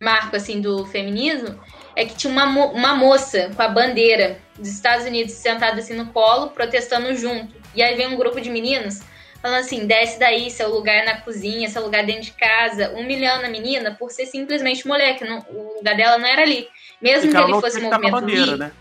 Marco, 0.00 0.34
assim, 0.34 0.60
do 0.60 0.84
feminismo 0.86 1.58
é 1.94 2.04
que 2.04 2.14
tinha 2.14 2.32
uma, 2.32 2.46
uma 2.46 2.94
moça 2.94 3.50
com 3.54 3.62
a 3.62 3.68
bandeira 3.68 4.38
dos 4.56 4.68
Estados 4.68 5.06
Unidos 5.06 5.32
sentada 5.32 5.80
assim 5.80 5.94
no 5.94 6.06
colo, 6.06 6.48
protestando 6.48 7.14
junto. 7.14 7.54
E 7.74 7.82
aí 7.82 7.94
vem 7.94 8.06
um 8.06 8.16
grupo 8.16 8.40
de 8.40 8.50
meninos 8.50 9.00
falando 9.42 9.60
assim: 9.60 9.86
desce 9.86 10.18
daí, 10.18 10.50
seu 10.50 10.70
lugar 10.70 10.96
é 10.96 11.04
na 11.04 11.20
cozinha, 11.20 11.68
seu 11.68 11.82
lugar 11.82 12.04
dentro 12.04 12.22
de 12.22 12.32
casa, 12.32 12.90
humilhando 12.90 13.44
a 13.44 13.48
menina 13.48 13.94
por 13.98 14.10
ser 14.10 14.26
simplesmente 14.26 14.86
mulher, 14.86 15.16
que 15.16 15.24
não, 15.24 15.44
o 15.50 15.76
lugar 15.76 15.96
dela 15.96 16.18
não 16.18 16.26
era 16.26 16.42
ali. 16.42 16.68
Mesmo 17.00 17.30
que 17.30 17.36
ele 17.36 17.60
fosse 17.60 17.80
movimento 17.80 18.12
bandeira. 18.12 18.56
Né? 18.56 18.72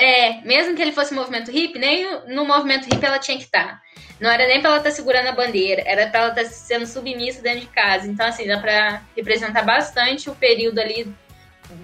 É, 0.00 0.40
mesmo 0.46 0.74
que 0.74 0.80
ele 0.80 0.92
fosse 0.92 1.12
movimento 1.12 1.50
hippie, 1.50 1.78
nem 1.78 2.24
no, 2.26 2.46
movimento 2.46 2.86
hippie 2.86 3.04
ela 3.04 3.18
tinha 3.18 3.36
que 3.36 3.44
estar. 3.44 3.82
Não 4.18 4.30
era 4.30 4.46
nem 4.46 4.60
pra 4.60 4.70
ela 4.70 4.78
estar 4.78 4.88
tá 4.88 4.96
segurando 4.96 5.28
a 5.28 5.32
bandeira, 5.32 5.82
era 5.84 6.08
pra 6.08 6.20
ela 6.20 6.28
estar 6.30 6.42
tá 6.42 6.48
sendo 6.48 6.86
submissa 6.86 7.42
dentro 7.42 7.60
de 7.60 7.66
casa. 7.66 8.06
Então, 8.06 8.26
assim, 8.26 8.46
dá 8.46 8.58
pra 8.58 9.02
representar 9.14 9.62
bastante 9.62 10.30
o 10.30 10.34
período 10.34 10.78
ali 10.78 11.14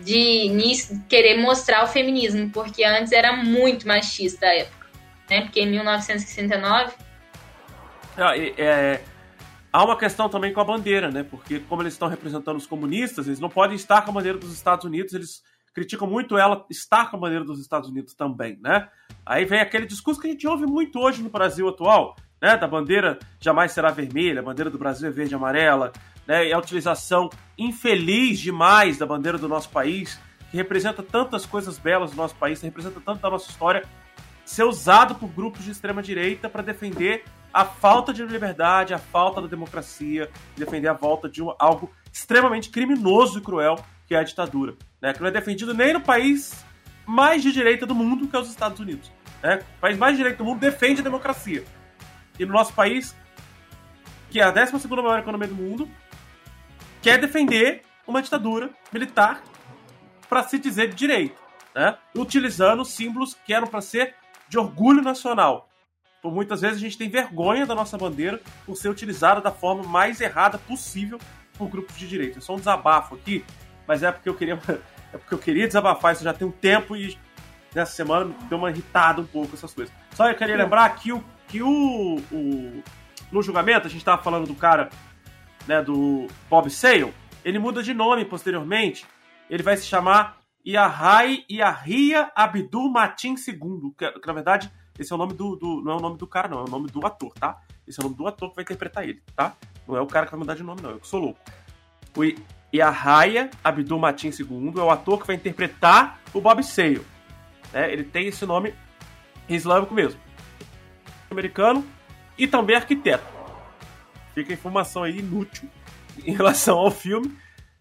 de 0.03 0.51
querer 1.09 1.37
mostrar 1.39 1.85
o 1.85 1.87
feminismo, 1.87 2.51
porque 2.51 2.85
antes 2.85 3.13
era 3.13 3.37
muito 3.37 3.87
machista 3.87 4.47
a 4.47 4.55
época, 4.55 4.87
né? 5.29 5.43
Porque 5.43 5.61
em 5.61 5.67
1969. 5.67 6.95
Ah, 8.17 8.33
é, 8.37 9.03
há 9.71 9.85
uma 9.85 9.99
questão 9.99 10.29
também 10.29 10.55
com 10.55 10.61
a 10.61 10.65
bandeira, 10.65 11.11
né? 11.11 11.23
Porque 11.23 11.61
como 11.61 11.83
eles 11.83 11.93
estão 11.93 12.09
representando 12.09 12.57
os 12.57 12.67
comunistas, 12.67 13.27
eles 13.27 13.41
não 13.41 13.51
podem 13.51 13.77
estar 13.77 14.01
com 14.03 14.11
a 14.11 14.15
bandeira 14.15 14.39
dos 14.39 14.55
Estados 14.55 14.87
Unidos, 14.87 15.13
eles 15.13 15.43
criticam 15.77 16.09
muito 16.09 16.39
ela 16.39 16.65
estar 16.71 17.11
com 17.11 17.19
a 17.19 17.21
bandeira 17.21 17.45
dos 17.45 17.61
Estados 17.61 17.91
Unidos 17.91 18.15
também, 18.15 18.59
né? 18.63 18.89
Aí 19.27 19.45
vem 19.45 19.61
aquele 19.61 19.85
discurso 19.85 20.19
que 20.19 20.27
a 20.27 20.31
gente 20.31 20.49
ouve 20.49 20.65
muito 20.65 20.99
hoje 20.99 21.23
no 21.23 21.29
Brasil 21.29 21.69
atual, 21.69 22.17
né? 22.41 22.57
Da 22.57 22.67
bandeira 22.67 23.19
jamais 23.39 23.73
será 23.73 23.91
vermelha, 23.91 24.41
a 24.41 24.43
bandeira 24.43 24.71
do 24.71 24.79
Brasil 24.79 25.07
é 25.07 25.13
verde 25.13 25.35
e 25.35 25.37
amarela, 25.37 25.93
né, 26.27 26.49
e 26.49 26.53
a 26.53 26.59
utilização 26.59 27.29
infeliz 27.59 28.41
demais 28.41 28.97
da 28.97 29.05
bandeira 29.05 29.37
do 29.37 29.47
nosso 29.47 29.69
país, 29.69 30.19
que 30.51 30.57
representa 30.57 31.03
tantas 31.03 31.45
coisas 31.45 31.79
belas 31.79 32.13
do 32.13 32.17
nosso 32.17 32.35
país, 32.37 32.63
representa 32.63 32.99
tanto 32.99 33.21
da 33.21 33.29
nossa 33.29 33.51
história, 33.51 33.85
ser 34.47 34.65
usado 34.65 35.15
por 35.17 35.29
grupos 35.29 35.63
de 35.63 35.73
extrema 35.73 36.03
direita 36.03 36.49
para 36.49 36.63
defender 36.63 37.23
a 37.53 37.67
falta 37.67 38.15
de 38.15 38.25
liberdade, 38.25 38.95
a 38.95 38.99
falta 38.99 39.43
da 39.43 39.47
democracia, 39.47 40.31
defender 40.57 40.89
a 40.89 40.95
volta 40.95 41.29
de 41.29 41.43
algo 41.59 41.91
extremamente 42.11 42.71
criminoso 42.71 43.39
e 43.39 43.43
cruel 43.43 43.77
que 44.07 44.15
é 44.15 44.19
a 44.19 44.23
ditadura, 44.23 44.77
né, 45.01 45.13
que 45.13 45.21
não 45.21 45.29
é 45.29 45.31
defendido 45.31 45.75
nem 45.75 45.93
no 45.93 46.01
país 46.01 46.65
mais 47.07 47.43
de 47.43 47.53
direita 47.53 47.87
do 47.87 47.95
mundo, 47.95 48.27
que 48.27 48.37
é 48.37 48.39
os 48.39 48.49
Estados 48.49 48.81
Unidos. 48.81 49.11
Né? 49.43 49.63
O 49.77 49.81
país 49.81 49.97
mais 49.97 50.13
de 50.13 50.19
direita 50.19 50.43
do 50.43 50.45
mundo 50.45 50.61
defende 50.61 51.01
a 51.01 51.05
democracia. 51.05 51.65
E 52.39 52.45
no 52.45 52.53
nosso 52.53 52.73
país, 52.73 53.17
que 54.31 54.41
é 54.41 54.45
a 54.45 54.51
12 54.51 54.89
maior 54.89 55.21
economia 55.21 55.49
do 55.49 55.55
mundo, 55.55 55.89
quer 57.01 57.19
defender 57.19 57.83
uma 58.07 58.21
ditadura 58.21 58.71
militar 58.93 59.43
para 60.29 60.43
se 60.43 60.59
dizer 60.59 60.89
de 60.89 60.97
direito, 60.97 61.41
né? 61.75 61.97
utilizando 62.15 62.85
símbolos 62.85 63.35
que 63.35 63.55
eram 63.55 63.67
para 63.67 63.81
ser 63.81 64.15
de 64.49 64.59
orgulho 64.59 65.03
nacional. 65.03 65.69
Por 66.21 66.33
muitas 66.33 66.61
vezes 66.61 66.79
a 66.79 66.81
gente 66.81 66.99
tem 66.99 67.09
vergonha 67.09 67.65
da 67.65 67.75
nossa 67.75 67.97
bandeira 67.97 68.41
por 68.65 68.77
ser 68.77 68.89
utilizada 68.89 69.41
da 69.41 69.53
forma 69.53 69.85
mais 69.85 70.21
errada 70.21 70.59
possível 70.59 71.21
por 71.57 71.69
grupos 71.69 71.97
de 71.97 72.09
direita. 72.09 72.39
É 72.39 72.41
só 72.41 72.55
um 72.55 72.59
desabafo 72.59 73.15
aqui, 73.15 73.45
mas 73.87 74.03
é 74.03 74.11
porque 74.11 74.29
eu 74.29 74.35
queria, 74.35 74.55
é 75.13 75.19
porque 75.19 75.35
eu 75.35 75.39
queria 75.39 75.67
desabafar 75.67 76.13
isso 76.13 76.25
já 76.25 76.33
tem 76.33 76.47
um 76.47 76.53
tempo 76.53 76.97
e 76.97 77.19
nessa 77.75 77.93
semana 77.93 78.35
deu 78.49 78.59
uma 78.59 78.71
irritada 78.71 79.21
um 79.21 79.27
pouco 79.27 79.55
essas 79.55 79.73
coisas. 79.73 79.95
Só 80.15 80.29
eu 80.29 80.35
queria 80.35 80.57
lembrar 80.57 80.89
que 80.97 81.13
o 81.13 81.23
que 81.49 81.63
o, 81.63 82.17
o 82.33 82.83
no 83.31 83.43
julgamento 83.43 83.87
a 83.87 83.91
gente 83.91 84.01
estava 84.01 84.23
falando 84.23 84.47
do 84.47 84.55
cara 84.55 84.91
né, 85.67 85.83
do 85.83 86.27
Bob 86.49 86.71
Sale, 86.71 87.13
ele 87.45 87.59
muda 87.59 87.83
de 87.83 87.95
nome 87.95 88.25
posteriormente. 88.25 89.07
Ele 89.49 89.63
vai 89.63 89.77
se 89.77 89.87
chamar 89.87 90.39
Yahai 90.67 91.45
Yahia 91.51 92.31
Abdul 92.35 92.91
Matin 92.91 93.35
II, 93.35 93.93
que, 93.97 94.11
que, 94.11 94.27
na 94.27 94.33
verdade 94.33 94.71
esse 94.99 95.13
é 95.13 95.15
o 95.15 95.19
nome 95.19 95.35
do, 95.35 95.57
do, 95.57 95.83
Não 95.83 95.93
é 95.93 95.97
o 95.97 96.01
nome 96.01 96.17
do 96.17 96.27
cara, 96.27 96.49
não, 96.49 96.61
é 96.61 96.65
o 96.65 96.71
nome 96.71 96.89
do 96.89 97.07
ator, 97.07 97.33
tá? 97.35 97.61
Esse 97.87 98.01
é 98.01 98.03
o 98.03 98.05
nome 98.05 98.17
do 98.17 98.27
ator 98.27 98.49
que 98.49 98.57
vai 98.57 98.63
interpretar 98.63 99.05
ele, 99.05 99.23
tá? 99.35 99.55
Não 99.87 99.97
é 99.97 100.01
o 100.01 100.07
cara 100.07 100.27
que 100.27 100.33
vai 100.33 100.39
mudar 100.39 100.55
de 100.55 100.63
nome, 100.63 100.81
não, 100.83 100.91
eu 100.91 101.01
que 101.01 101.07
sou 101.07 101.21
louco. 101.21 101.41
O 102.17 102.25
Yahaya 102.75 103.51
Abdul 103.63 103.99
Matin 103.99 104.29
II 104.29 104.73
é 104.77 104.81
o 104.81 104.91
ator 104.91 105.21
que 105.21 105.27
vai 105.27 105.37
interpretar 105.37 106.21
o 106.35 106.41
Bob 106.41 106.63
Sale. 106.63 107.07
Né? 107.73 107.93
Ele 107.93 108.05
tem 108.05 108.27
esse 108.27 108.45
nome 108.45 108.75
islâmico 109.49 109.95
mesmo. 109.95 110.21
Americano 111.31 111.85
e 112.39 112.47
também 112.47 112.77
arquiteto. 112.77 113.25
Fica 114.35 114.53
a 114.53 114.55
informação 114.55 115.03
aí 115.03 115.19
inútil 115.19 115.69
em 116.25 116.35
relação 116.35 116.79
ao 116.79 116.91
filme. 116.91 117.37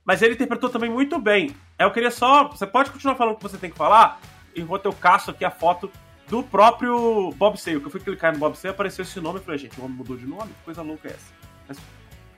Mas 0.06 0.22
ele 0.22 0.36
interpretou 0.36 0.70
também 0.70 0.90
muito 0.90 1.20
bem. 1.20 1.56
Eu 1.80 1.92
queria 1.92 2.12
só. 2.12 2.48
Você 2.48 2.68
pode 2.68 2.92
continuar 2.92 3.16
falando 3.16 3.34
o 3.34 3.38
que 3.38 3.44
você 3.44 3.58
tem 3.58 3.72
que 3.72 3.78
falar, 3.78 4.20
enquanto 4.56 4.86
eu 4.86 4.94
caço 4.94 5.32
aqui 5.32 5.44
a 5.44 5.50
foto 5.50 5.92
do 6.30 6.44
próprio 6.44 7.32
Bob 7.32 7.58
Sale. 7.58 7.80
Que 7.80 7.88
eu 7.88 7.92
fui 7.92 8.00
clicar 8.00 8.32
no 8.32 8.40
Bob 8.40 8.56
Sale 8.56 8.74
apareceu 8.74 9.04
esse 9.04 9.20
nome. 9.20 9.40
Falei, 9.40 9.58
gente, 9.58 9.80
o 9.80 9.84
homem 9.84 9.98
mudou 9.98 10.16
de 10.16 10.28
nome? 10.28 10.52
Que 10.54 10.64
coisa 10.64 10.82
louca 10.84 11.08
é 11.08 11.12
essa? 11.12 11.34
Mas 11.68 11.78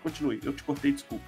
continue, 0.02 0.40
eu 0.44 0.54
te 0.54 0.64
cortei, 0.64 0.94
desculpa. 0.94 1.26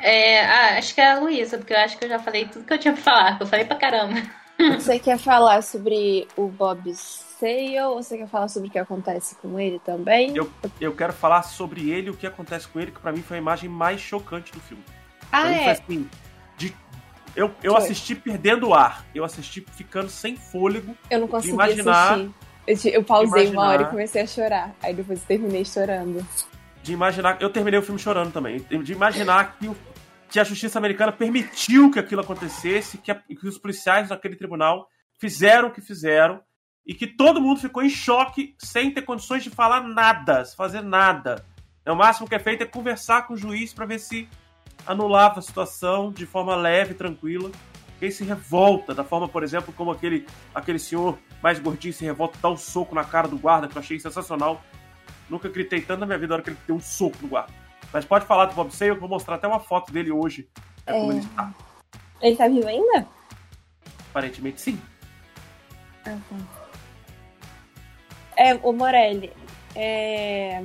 É, 0.00 0.44
ah, 0.44 0.78
acho 0.78 0.94
que 0.94 1.00
é 1.00 1.12
a 1.12 1.18
Luísa, 1.18 1.58
porque 1.58 1.72
eu 1.72 1.78
acho 1.78 1.98
que 1.98 2.04
eu 2.04 2.08
já 2.08 2.18
falei 2.18 2.46
tudo 2.46 2.64
que 2.64 2.72
eu 2.72 2.78
tinha 2.78 2.94
pra 2.94 3.02
falar, 3.02 3.36
que 3.36 3.42
eu 3.42 3.46
falei 3.46 3.64
pra 3.64 3.76
caramba. 3.76 4.22
Você 4.76 4.98
quer 4.98 5.18
falar 5.18 5.62
sobre 5.62 6.26
o 6.36 6.48
Bob 6.48 6.92
Sale 6.94 7.80
ou 7.82 8.02
você 8.02 8.18
quer 8.18 8.26
falar 8.26 8.48
sobre 8.48 8.68
o 8.68 8.72
que 8.72 8.78
acontece 8.78 9.36
com 9.36 9.58
ele 9.58 9.78
também? 9.78 10.36
Eu, 10.36 10.50
eu 10.80 10.94
quero 10.94 11.12
falar 11.12 11.42
sobre 11.42 11.90
ele 11.90 12.08
e 12.08 12.10
o 12.10 12.16
que 12.16 12.26
acontece 12.26 12.66
com 12.66 12.80
ele, 12.80 12.90
que 12.90 13.00
para 13.00 13.12
mim 13.12 13.22
foi 13.22 13.36
a 13.36 13.40
imagem 13.40 13.68
mais 13.68 14.00
chocante 14.00 14.52
do 14.52 14.60
filme. 14.60 14.82
Ah, 15.30 15.42
pra 15.42 15.50
é? 15.50 15.70
Assim, 15.70 16.10
de, 16.56 16.74
eu, 17.36 17.52
eu 17.62 17.76
assisti 17.76 18.16
perdendo 18.16 18.68
o 18.68 18.74
ar. 18.74 19.04
Eu 19.14 19.24
assisti 19.24 19.64
ficando 19.76 20.08
sem 20.08 20.36
fôlego. 20.36 20.96
Eu 21.08 21.20
não 21.20 21.28
consegui 21.28 21.52
imaginar, 21.52 22.14
assistir. 22.14 22.34
Eu, 22.66 22.92
eu 22.94 23.04
pausei 23.04 23.42
imaginar, 23.44 23.62
uma 23.62 23.68
hora 23.70 23.82
e 23.82 23.86
comecei 23.86 24.22
a 24.22 24.26
chorar. 24.26 24.74
Aí 24.82 24.92
depois 24.92 25.22
terminei 25.22 25.64
chorando. 25.64 26.26
De 26.88 26.94
imaginar. 26.94 27.36
Eu 27.38 27.50
terminei 27.50 27.78
o 27.78 27.82
filme 27.82 28.00
chorando 28.00 28.32
também. 28.32 28.60
De 28.60 28.94
imaginar 28.94 29.58
que, 29.58 29.70
que 30.30 30.40
a 30.40 30.44
justiça 30.44 30.78
americana 30.78 31.12
permitiu 31.12 31.90
que 31.90 31.98
aquilo 31.98 32.22
acontecesse, 32.22 32.96
que, 32.96 33.10
a, 33.10 33.14
que 33.14 33.46
os 33.46 33.58
policiais 33.58 34.08
daquele 34.08 34.36
tribunal 34.36 34.88
fizeram 35.18 35.68
o 35.68 35.70
que 35.70 35.82
fizeram 35.82 36.40
e 36.86 36.94
que 36.94 37.06
todo 37.06 37.42
mundo 37.42 37.60
ficou 37.60 37.82
em 37.82 37.90
choque 37.90 38.54
sem 38.58 38.90
ter 38.90 39.02
condições 39.02 39.44
de 39.44 39.50
falar 39.50 39.82
nada, 39.82 40.46
fazer 40.56 40.80
nada. 40.80 41.44
É, 41.84 41.92
o 41.92 41.96
máximo 41.96 42.26
que 42.26 42.34
é 42.34 42.38
feito 42.38 42.62
é 42.62 42.66
conversar 42.66 43.26
com 43.26 43.34
o 43.34 43.36
juiz 43.36 43.74
para 43.74 43.84
ver 43.84 43.98
se 43.98 44.26
anulava 44.86 45.40
a 45.40 45.42
situação 45.42 46.10
de 46.10 46.24
forma 46.24 46.56
leve, 46.56 46.94
tranquila. 46.94 47.50
Quem 48.00 48.10
se 48.10 48.24
revolta 48.24 48.94
da 48.94 49.04
forma, 49.04 49.28
por 49.28 49.42
exemplo, 49.42 49.74
como 49.74 49.90
aquele, 49.90 50.26
aquele 50.54 50.78
senhor 50.78 51.18
mais 51.42 51.58
gordinho 51.58 51.92
se 51.92 52.06
revolta, 52.06 52.38
dá 52.40 52.48
um 52.48 52.56
soco 52.56 52.94
na 52.94 53.04
cara 53.04 53.28
do 53.28 53.36
guarda, 53.36 53.68
que 53.68 53.76
eu 53.76 53.80
achei 53.80 54.00
sensacional. 54.00 54.62
Nunca 55.28 55.48
gritei 55.48 55.80
tanto 55.80 56.00
na 56.00 56.06
minha 56.06 56.18
vida 56.18 56.30
na 56.30 56.34
hora 56.36 56.42
que 56.42 56.50
ele 56.50 56.58
deu 56.66 56.76
um 56.76 56.80
soco 56.80 57.16
no 57.20 57.28
guarda. 57.28 57.52
Mas 57.92 58.04
pode 58.04 58.26
falar 58.26 58.46
do 58.46 58.54
Bob 58.54 58.74
Sale, 58.74 58.90
eu 58.90 59.00
vou 59.00 59.08
mostrar 59.08 59.36
até 59.36 59.46
uma 59.46 59.60
foto 59.60 59.92
dele 59.92 60.10
hoje. 60.10 60.48
É, 60.86 60.92
como 60.92 61.12
ele 61.12 61.20
está. 61.20 61.54
Ele 62.20 62.36
tá 62.36 62.48
vivo 62.48 62.68
ainda? 62.68 63.06
Aparentemente 64.10 64.60
sim. 64.60 64.80
Ah, 66.04 66.16
tá. 66.28 66.58
É, 68.36 68.54
o 68.54 68.72
Morelli. 68.72 69.32
É... 69.74 70.62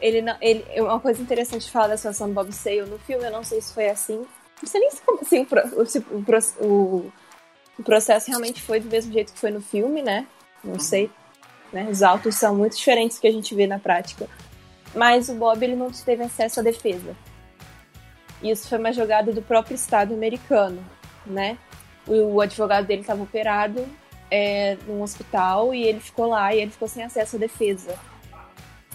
Ele 0.00 0.20
não, 0.20 0.36
ele, 0.40 0.64
uma 0.80 0.98
coisa 0.98 1.22
interessante 1.22 1.66
de 1.66 1.70
falar 1.70 1.88
da 1.88 1.96
situação 1.96 2.28
do 2.28 2.34
Bob 2.34 2.52
Sale 2.52 2.82
no 2.82 2.98
filme, 2.98 3.24
eu 3.24 3.30
não 3.30 3.44
sei 3.44 3.60
se 3.60 3.72
foi 3.72 3.88
assim. 3.88 4.26
Não 4.60 4.68
sei 4.68 4.80
nem 4.80 4.90
se, 4.90 5.02
assim, 5.20 5.40
o, 5.40 6.64
o, 6.64 6.66
o, 6.66 7.12
o, 7.78 7.82
processo 7.82 8.28
realmente 8.28 8.60
foi 8.60 8.80
do 8.80 8.88
mesmo 8.88 9.12
jeito 9.12 9.32
que 9.32 9.38
foi 9.38 9.50
no 9.50 9.60
filme, 9.60 10.02
né? 10.02 10.26
Não 10.62 10.78
sei. 10.78 11.10
Né? 11.72 11.88
Os 11.90 12.02
autos 12.02 12.34
são 12.34 12.54
muito 12.54 12.76
diferentes 12.76 13.16
do 13.16 13.20
que 13.20 13.28
a 13.28 13.32
gente 13.32 13.54
vê 13.54 13.66
na 13.66 13.78
prática. 13.78 14.28
Mas 14.94 15.28
o 15.28 15.34
Bob 15.34 15.62
ele 15.62 15.74
não 15.74 15.90
teve 15.90 16.22
acesso 16.22 16.60
à 16.60 16.62
defesa. 16.62 17.16
Isso 18.42 18.68
foi 18.68 18.78
uma 18.78 18.92
jogada 18.92 19.32
do 19.32 19.40
próprio 19.40 19.74
Estado 19.74 20.12
americano, 20.12 20.84
né? 21.24 21.56
O, 22.06 22.34
o 22.34 22.40
advogado 22.40 22.86
dele 22.86 23.02
estava 23.02 23.22
operado 23.22 23.86
é, 24.30 24.76
num 24.86 25.00
hospital 25.02 25.72
e 25.72 25.84
ele 25.84 26.00
ficou 26.00 26.26
lá 26.26 26.54
e 26.54 26.60
ele 26.60 26.70
ficou 26.70 26.88
sem 26.88 27.04
acesso 27.04 27.36
à 27.36 27.38
defesa. 27.38 27.94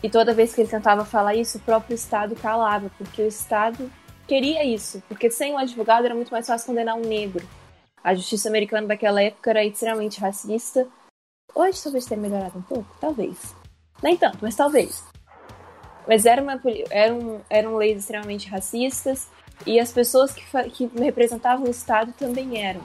E 0.03 0.09
toda 0.09 0.33
vez 0.33 0.53
que 0.53 0.61
ele 0.61 0.69
tentava 0.69 1.05
falar 1.05 1.35
isso, 1.35 1.57
o 1.57 1.61
próprio 1.61 1.95
Estado 1.95 2.35
calava, 2.35 2.91
porque 2.97 3.21
o 3.21 3.27
Estado 3.27 3.89
queria 4.27 4.63
isso, 4.63 5.01
porque 5.07 5.31
sem 5.31 5.53
um 5.53 5.57
advogado 5.57 6.05
era 6.05 6.13
muito 6.13 6.29
mais 6.29 6.45
fácil 6.45 6.67
condenar 6.67 6.95
um 6.95 7.01
negro. 7.01 7.47
A 8.03 8.13
justiça 8.13 8.49
americana 8.49 8.87
daquela 8.87 9.21
época 9.21 9.49
era 9.49 9.65
extremamente 9.65 10.19
racista. 10.19 10.87
Hoje 11.53 11.81
talvez 11.81 12.05
tenha 12.05 12.19
melhorado 12.19 12.57
um 12.57 12.61
pouco, 12.61 12.95
talvez. 12.99 13.55
Nem 14.01 14.15
tanto, 14.15 14.39
mas 14.41 14.55
talvez. 14.55 15.03
Mas 16.07 16.25
era 16.25 16.41
uma, 16.41 16.61
eram, 16.89 17.41
eram 17.49 17.75
leis 17.75 17.99
extremamente 17.99 18.47
racistas 18.47 19.27
e 19.65 19.79
as 19.79 19.91
pessoas 19.91 20.33
que, 20.33 20.43
que 20.69 20.89
representavam 20.99 21.65
o 21.65 21.71
Estado 21.71 22.13
também 22.13 22.63
eram 22.63 22.81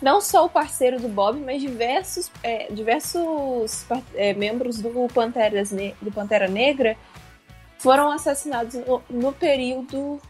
não 0.00 0.20
só 0.20 0.44
o 0.44 0.50
parceiro 0.50 1.00
do 1.00 1.08
Bob, 1.08 1.40
mas 1.40 1.60
diversos, 1.60 2.30
é, 2.42 2.70
diversos 2.72 3.86
é, 4.14 4.34
membros 4.34 4.80
do, 4.80 5.08
Panteras 5.12 5.70
do 6.00 6.12
Pantera 6.12 6.48
Negra 6.48 6.96
foram 7.78 8.10
assassinados 8.10 8.74
no, 8.74 9.02
no, 9.08 9.32
período 9.32 10.20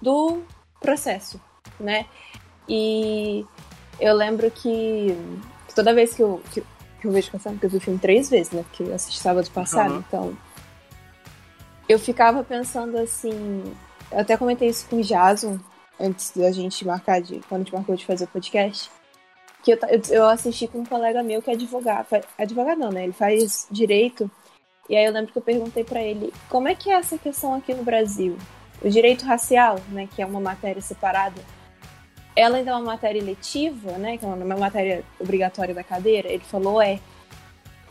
do 0.00 0.42
processo, 0.80 1.40
né? 1.78 2.06
E 2.68 3.46
eu 4.00 4.14
lembro 4.14 4.50
que, 4.50 5.16
que 5.56 5.57
toda 5.78 5.94
vez 5.94 6.12
que 6.12 6.20
eu, 6.20 6.42
que, 6.52 6.60
que 7.00 7.06
eu 7.06 7.12
vejo 7.12 7.30
canção, 7.30 7.52
porque 7.52 7.66
eu 7.66 7.70
vi 7.70 7.76
o 7.76 7.80
filme 7.80 8.00
três 8.00 8.28
vezes, 8.28 8.50
né? 8.50 8.64
Porque 8.64 8.82
eu 8.82 8.92
assisti 8.92 9.20
sábado 9.20 9.48
passado, 9.52 9.92
uhum. 9.92 10.04
então. 10.08 10.36
Eu 11.88 12.00
ficava 12.00 12.42
pensando 12.42 12.98
assim. 12.98 13.62
Eu 14.10 14.18
até 14.18 14.36
comentei 14.36 14.68
isso 14.68 14.88
com 14.88 14.96
o 14.96 15.02
Jason, 15.02 15.60
antes 16.00 16.32
da 16.32 16.50
gente 16.50 16.84
marcar 16.84 17.22
de. 17.22 17.38
Quando 17.48 17.60
a 17.60 17.64
gente 17.64 17.72
marcou 17.72 17.94
de 17.94 18.04
fazer 18.04 18.24
o 18.24 18.28
podcast. 18.28 18.90
Que 19.62 19.72
eu, 19.72 19.78
eu 20.10 20.28
assisti 20.28 20.66
com 20.66 20.80
um 20.80 20.84
colega 20.84 21.22
meu 21.22 21.40
que 21.40 21.50
é 21.50 21.54
advogado. 21.54 22.06
Advogado 22.36 22.78
não, 22.78 22.90
né? 22.90 23.04
Ele 23.04 23.12
faz 23.12 23.68
direito. 23.70 24.28
E 24.88 24.96
aí 24.96 25.04
eu 25.04 25.12
lembro 25.12 25.30
que 25.30 25.38
eu 25.38 25.42
perguntei 25.42 25.84
para 25.84 26.02
ele 26.02 26.32
como 26.48 26.66
é 26.66 26.74
que 26.74 26.90
é 26.90 26.94
essa 26.94 27.16
questão 27.18 27.54
aqui 27.54 27.72
no 27.72 27.84
Brasil? 27.84 28.36
O 28.82 28.88
direito 28.88 29.24
racial, 29.24 29.78
né? 29.90 30.08
Que 30.12 30.22
é 30.22 30.26
uma 30.26 30.40
matéria 30.40 30.82
separada. 30.82 31.40
Ela 32.38 32.58
ainda 32.58 32.70
é 32.70 32.74
uma 32.74 32.84
matéria 32.84 33.18
eletiva, 33.18 33.92
né? 33.92 34.16
Que 34.16 34.24
é 34.24 34.28
uma 34.28 34.56
matéria 34.56 35.04
obrigatória 35.18 35.74
da 35.74 35.82
cadeira. 35.82 36.28
Ele 36.28 36.44
falou, 36.44 36.80
é. 36.80 37.00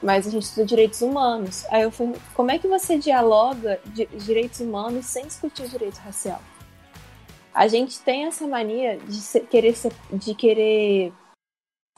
Mas 0.02 0.28
a 0.28 0.30
gente 0.30 0.44
estuda 0.44 0.66
direitos 0.66 1.02
humanos. 1.02 1.66
Aí 1.70 1.82
eu 1.82 1.92
falei, 1.92 2.16
como 2.36 2.52
é 2.52 2.60
que 2.60 2.68
você 2.68 2.98
dialoga 2.98 3.80
direitos 4.26 4.60
humanos 4.60 5.06
sem 5.08 5.26
discutir 5.26 5.68
direito 5.68 5.98
racial? 5.98 6.40
a 7.58 7.68
gente 7.68 8.00
tem 8.02 8.26
essa 8.26 8.46
mania 8.46 9.00
de 9.00 9.16
ser, 9.16 9.40
querer, 9.48 9.76
ser, 9.76 9.92
de 10.14 10.36
querer 10.36 11.12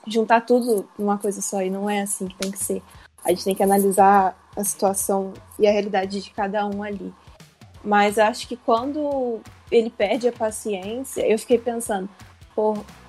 juntar 0.08 0.40
tudo 0.40 0.90
numa 0.98 1.18
coisa 1.18 1.42
só 1.42 1.62
e 1.62 1.70
não 1.70 1.90
é 1.90 2.02
assim 2.02 2.30
que 2.30 2.38
tem 2.38 2.50
que 2.50 2.58
ser. 2.58 2.82
A 3.26 3.30
gente 3.32 3.44
tem 3.44 3.54
que 3.54 3.62
analisar 3.62 4.40
a 4.56 4.64
situação 4.64 5.34
e 5.60 5.68
a 5.68 5.72
realidade 5.72 6.22
de 6.22 6.30
cada 6.32 6.66
um 6.66 6.82
ali. 6.82 7.14
Mas 7.84 8.18
acho 8.18 8.48
que 8.48 8.56
quando 8.56 9.42
ele 9.70 9.90
perde 9.90 10.30
a 10.30 10.32
paciência, 10.32 11.30
eu 11.30 11.38
fiquei 11.38 11.58
pensando, 11.58 12.08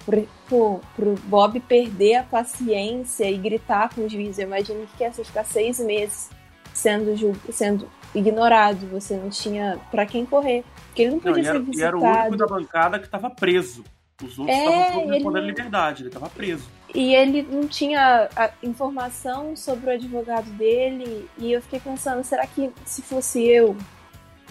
pro, 0.05 0.28
pro, 0.48 0.80
pro 0.94 1.14
Bob 1.24 1.61
perder 1.61 2.16
a 2.16 2.22
paciência 2.22 3.30
e 3.30 3.36
gritar 3.36 3.94
com 3.94 4.03
o 4.03 4.09
juiz, 4.09 4.38
eu 4.38 4.46
imagino 4.46 4.86
que 4.86 4.98
quer 4.98 5.12
ficar 5.12 5.44
seis 5.44 5.78
meses 5.78 6.30
sendo, 6.72 7.14
sendo 7.53 7.88
ignorado, 8.14 8.86
você 8.88 9.16
não 9.16 9.30
tinha 9.30 9.78
para 9.90 10.07
quem 10.07 10.24
correr. 10.24 10.64
Porque 10.86 11.03
ele 11.03 11.12
não 11.12 11.20
podia 11.20 11.42
não, 11.42 11.53
ser 11.53 11.59
visitado. 11.61 11.78
E 11.78 11.82
era 11.82 11.98
o 11.98 12.03
único 12.03 12.36
da 12.36 12.46
bancada 12.46 12.98
que 12.98 13.05
estava 13.05 13.30
preso. 13.30 13.84
Os 14.22 14.38
outros 14.38 14.57
é, 14.57 14.64
estavam 14.64 15.22
todos 15.22 15.34
ele... 15.36 15.46
liberdade, 15.46 16.03
ele 16.03 16.09
estava 16.09 16.28
preso. 16.28 16.68
E 16.94 17.14
ele 17.14 17.42
não 17.42 17.66
tinha 17.66 18.28
informação 18.62 19.57
sobre 19.57 19.90
o 19.90 19.92
advogado 19.94 20.51
dele. 20.51 21.28
E 21.38 21.53
eu 21.53 21.62
fiquei 21.62 21.80
pensando, 21.80 22.22
será 22.24 22.46
que 22.46 22.70
se 22.84 23.01
fosse 23.01 23.42
eu, 23.46 23.76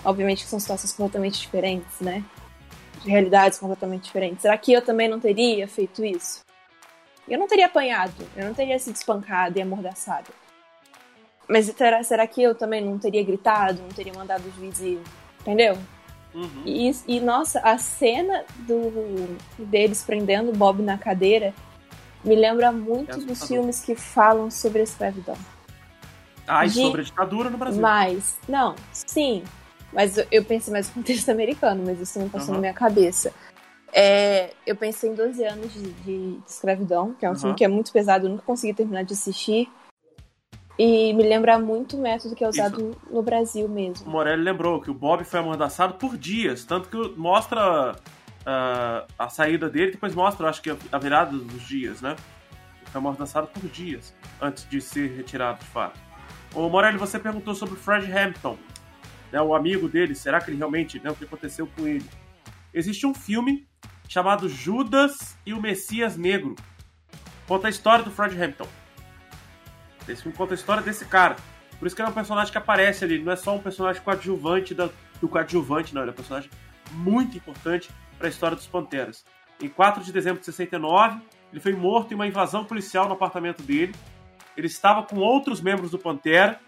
obviamente 0.03 0.43
que 0.43 0.49
são 0.49 0.59
situações 0.59 0.93
completamente 0.93 1.39
diferentes, 1.39 1.99
né? 1.99 2.23
De 3.03 3.09
realidades 3.09 3.57
completamente 3.59 4.03
diferentes. 4.03 4.41
Será 4.41 4.57
que 4.57 4.73
eu 4.73 4.81
também 4.81 5.07
não 5.07 5.19
teria 5.19 5.67
feito 5.67 6.03
isso? 6.03 6.41
Eu 7.27 7.37
não 7.37 7.47
teria 7.47 7.67
apanhado, 7.67 8.27
eu 8.35 8.45
não 8.45 8.53
teria 8.53 8.77
sido 8.79 8.95
espancado 8.95 9.57
e 9.57 9.61
amordaçado. 9.61 10.29
Mas 11.47 11.65
será, 11.65 12.03
será 12.03 12.27
que 12.27 12.41
eu 12.41 12.55
também 12.55 12.83
não 12.83 12.97
teria 12.97 13.23
gritado, 13.23 13.81
não 13.81 13.89
teria 13.89 14.13
mandado 14.13 14.43
o 14.47 14.51
juiz 14.51 14.79
ir, 14.81 14.99
entendeu? 15.41 15.77
Uhum. 16.33 16.63
E, 16.65 16.91
e, 17.07 17.19
nossa, 17.19 17.59
a 17.59 17.77
cena 17.77 18.45
do, 18.59 19.37
deles 19.57 20.03
prendendo 20.03 20.51
o 20.51 20.55
Bob 20.55 20.81
na 20.83 20.97
cadeira 20.97 21.53
me 22.23 22.35
lembra 22.35 22.71
muito 22.71 23.19
é 23.19 23.23
dos 23.23 23.47
filmes 23.47 23.79
que 23.79 23.95
falam 23.95 24.51
sobre 24.51 24.81
a 24.81 24.83
escravidão. 24.83 25.37
Ah, 26.47 26.65
e 26.65 26.69
De... 26.69 26.81
sobre 26.81 27.01
a 27.01 27.03
ditadura 27.03 27.49
no 27.49 27.57
Brasil. 27.57 27.81
Mas, 27.81 28.37
não, 28.47 28.75
sim. 28.91 29.43
Mas 29.91 30.17
eu, 30.31 30.43
pensei 30.43 30.71
mais 30.71 30.87
no 30.87 30.95
contexto 30.95 31.29
americano, 31.31 31.83
mas 31.85 31.99
isso 31.99 32.19
não 32.19 32.29
passou 32.29 32.49
uhum. 32.49 32.55
na 32.55 32.59
minha 32.61 32.73
cabeça. 32.73 33.33
É, 33.91 34.51
eu 34.65 34.75
pensei 34.75 35.09
em 35.09 35.15
12 35.15 35.43
anos 35.43 35.73
de, 35.73 35.81
de, 35.81 36.31
de 36.37 36.43
escravidão, 36.47 37.13
que 37.13 37.25
é 37.25 37.29
um 37.29 37.33
uhum. 37.33 37.39
filme 37.39 37.55
que 37.55 37.65
é 37.65 37.67
muito 37.67 37.91
pesado, 37.91 38.27
eu 38.27 38.29
nunca 38.29 38.43
consegui 38.43 38.73
terminar 38.73 39.03
de 39.03 39.13
assistir. 39.13 39.67
E 40.77 41.11
me 41.13 41.23
lembra 41.23 41.59
muito 41.59 41.97
o 41.97 42.01
método 42.01 42.33
que 42.33 42.43
é 42.43 42.47
usado 42.47 42.79
Isso. 42.79 43.13
no 43.13 43.21
Brasil 43.21 43.67
mesmo. 43.67 44.07
O 44.07 44.09
Morelli 44.09 44.41
lembrou 44.41 44.79
que 44.79 44.89
o 44.89 44.93
Bob 44.93 45.25
foi 45.25 45.41
amordaçado 45.41 45.95
por 45.95 46.17
dias, 46.17 46.63
tanto 46.63 46.87
que 46.87 47.19
mostra 47.19 47.91
uh, 47.91 49.13
a 49.17 49.27
saída 49.27 49.69
dele, 49.69 49.91
depois 49.91 50.15
mostra, 50.15 50.47
acho 50.47 50.61
que 50.61 50.69
a 50.69 50.97
virada 50.97 51.35
dos 51.35 51.67
dias, 51.67 52.01
né? 52.01 52.15
Ele 52.77 52.91
foi 52.91 52.99
amordaçado 52.99 53.47
por 53.47 53.67
dias, 53.69 54.15
antes 54.41 54.65
de 54.69 54.79
ser 54.79 55.09
retirado 55.17 55.59
de 55.59 55.65
fato. 55.65 55.99
O 56.53 56.69
Morelli, 56.69 56.97
você 56.97 57.19
perguntou 57.19 57.53
sobre 57.53 57.75
o 57.75 57.77
Fred 57.77 58.09
Hampton, 58.09 58.57
né, 59.31 59.41
o 59.41 59.53
amigo 59.53 59.87
dele, 59.87 60.15
será 60.15 60.39
que 60.39 60.49
ele 60.49 60.57
realmente, 60.57 60.99
né, 60.99 61.09
o 61.09 61.15
que 61.15 61.25
aconteceu 61.25 61.67
com 61.67 61.87
ele? 61.87 62.05
Existe 62.73 63.05
um 63.05 63.13
filme 63.13 63.67
chamado 64.07 64.49
Judas 64.49 65.37
e 65.45 65.53
o 65.53 65.61
Messias 65.61 66.17
Negro. 66.17 66.55
Conta 67.47 67.67
a 67.67 67.69
história 67.69 68.03
do 68.03 68.11
Fred 68.11 68.41
Hampton. 68.41 68.67
Esse 70.07 70.23
filme 70.23 70.37
conta 70.37 70.53
a 70.53 70.55
história 70.55 70.81
desse 70.81 71.05
cara. 71.05 71.35
Por 71.77 71.85
isso 71.85 71.95
que 71.95 72.01
ele 72.01 72.09
é 72.09 72.11
um 72.11 72.15
personagem 72.15 72.51
que 72.51 72.57
aparece 72.57 73.05
ali. 73.05 73.19
Não 73.19 73.31
é 73.31 73.35
só 73.35 73.55
um 73.55 73.61
personagem 73.61 74.01
coadjuvante 74.01 74.73
da, 74.73 74.89
do 75.21 75.29
coadjuvante, 75.29 75.93
não. 75.93 76.01
Ele 76.01 76.09
é 76.09 76.13
um 76.13 76.15
personagem 76.15 76.49
muito 76.91 77.37
importante 77.37 77.89
para 78.17 78.27
a 78.27 78.29
história 78.29 78.55
dos 78.55 78.67
Panteras. 78.67 79.23
Em 79.61 79.69
4 79.69 80.03
de 80.03 80.11
dezembro 80.11 80.39
de 80.39 80.45
69, 80.45 81.21
ele 81.51 81.61
foi 81.61 81.73
morto 81.73 82.11
em 82.11 82.15
uma 82.15 82.27
invasão 82.27 82.65
policial 82.65 83.07
no 83.07 83.13
apartamento 83.13 83.61
dele. 83.63 83.93
Ele 84.57 84.67
estava 84.67 85.03
com 85.03 85.17
outros 85.17 85.61
membros 85.61 85.91
do 85.91 85.97
Pantera, 85.97 86.59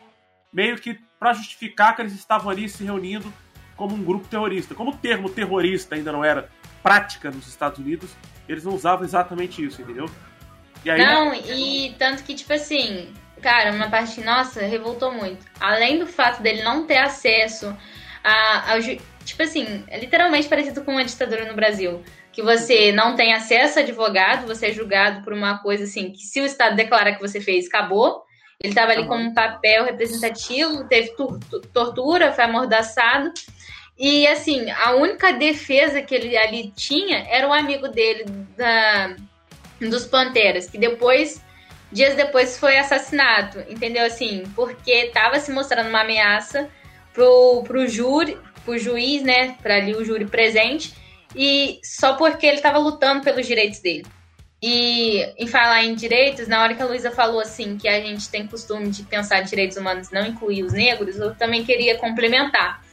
meio 0.51 0.77
que 0.77 0.99
para 1.19 1.33
justificar 1.33 1.95
que 1.95 2.01
eles 2.01 2.13
estavam 2.13 2.49
ali 2.49 2.67
se 2.67 2.83
reunindo 2.83 3.31
como 3.75 3.95
um 3.95 4.03
grupo 4.03 4.27
terrorista. 4.27 4.75
Como 4.75 4.91
o 4.91 4.97
termo 4.97 5.29
terrorista 5.29 5.95
ainda 5.95 6.11
não 6.11 6.23
era 6.23 6.49
prática 6.83 7.29
nos 7.29 7.47
Estados 7.47 7.79
Unidos, 7.79 8.11
eles 8.47 8.63
não 8.63 8.73
usavam 8.73 9.05
exatamente 9.05 9.63
isso, 9.63 9.81
entendeu? 9.81 10.09
E 10.83 10.89
aí, 10.89 10.97
não, 10.97 11.33
e 11.33 11.95
tanto 11.97 12.23
que, 12.23 12.33
tipo 12.33 12.51
assim, 12.53 13.13
Cara, 13.41 13.71
uma 13.71 13.89
parte, 13.89 14.21
nossa, 14.21 14.61
revoltou 14.61 15.11
muito. 15.11 15.45
Além 15.59 15.97
do 15.97 16.05
fato 16.05 16.41
dele 16.41 16.61
não 16.61 16.85
ter 16.85 16.97
acesso 16.97 17.75
a, 18.23 18.73
ao. 18.73 18.79
Tipo 19.25 19.43
assim, 19.43 19.83
é 19.87 19.99
literalmente 19.99 20.47
parecido 20.47 20.83
com 20.83 20.91
uma 20.91 21.03
ditadura 21.03 21.45
no 21.45 21.55
Brasil. 21.55 22.03
Que 22.31 22.41
você 22.41 22.91
não 22.91 23.15
tem 23.15 23.33
acesso 23.33 23.79
a 23.79 23.81
advogado, 23.81 24.47
você 24.47 24.67
é 24.67 24.73
julgado 24.73 25.23
por 25.23 25.33
uma 25.33 25.57
coisa 25.57 25.83
assim, 25.83 26.11
que 26.11 26.23
se 26.23 26.39
o 26.39 26.45
Estado 26.45 26.75
declarar 26.75 27.13
que 27.13 27.21
você 27.21 27.41
fez, 27.41 27.67
acabou. 27.67 28.23
Ele 28.63 28.69
estava 28.71 28.91
ali 28.91 29.01
uhum. 29.01 29.07
como 29.07 29.23
um 29.23 29.33
papel 29.33 29.85
representativo, 29.85 30.83
teve 30.87 31.13
tortura, 31.73 32.31
foi 32.31 32.43
amordaçado. 32.43 33.31
E 33.97 34.27
assim, 34.27 34.69
a 34.69 34.91
única 34.91 35.33
defesa 35.33 36.01
que 36.01 36.13
ele 36.13 36.37
ali 36.37 36.71
tinha 36.75 37.25
era 37.27 37.47
o 37.47 37.53
amigo 37.53 37.87
dele 37.87 38.25
da, 38.55 39.15
dos 39.79 40.05
Panteras, 40.05 40.69
que 40.69 40.77
depois, 40.77 41.41
dias 41.91 42.15
depois, 42.15 42.57
foi 42.57 42.77
assassinado, 42.77 43.63
entendeu? 43.67 44.05
Assim, 44.05 44.43
porque 44.55 44.91
estava 44.91 45.39
se 45.39 45.51
mostrando 45.51 45.89
uma 45.89 46.01
ameaça 46.01 46.69
pro, 47.13 47.63
pro 47.63 47.87
júri, 47.87 48.37
pro 48.63 48.77
juiz, 48.77 49.23
né? 49.23 49.55
Para 49.61 49.77
ali 49.77 49.95
o 49.95 50.05
júri 50.05 50.25
presente, 50.25 50.93
e 51.35 51.79
só 51.83 52.13
porque 52.13 52.45
ele 52.45 52.57
estava 52.57 52.77
lutando 52.77 53.23
pelos 53.23 53.47
direitos 53.47 53.79
dele. 53.79 54.05
E 54.63 55.23
em 55.39 55.47
falar 55.47 55.83
em 55.83 55.95
direitos, 55.95 56.47
na 56.47 56.61
hora 56.61 56.75
que 56.75 56.81
a 56.81 56.85
Luísa 56.85 57.09
falou 57.09 57.39
assim 57.39 57.77
que 57.77 57.87
a 57.87 57.99
gente 57.99 58.29
tem 58.29 58.45
costume 58.45 58.89
de 58.89 59.01
pensar 59.01 59.41
direitos 59.41 59.75
humanos 59.75 60.11
não 60.11 60.25
incluir 60.25 60.63
os 60.63 60.73
negros, 60.73 61.17
eu 61.17 61.33
também 61.33 61.65
queria 61.65 61.97
complementar. 61.97 62.83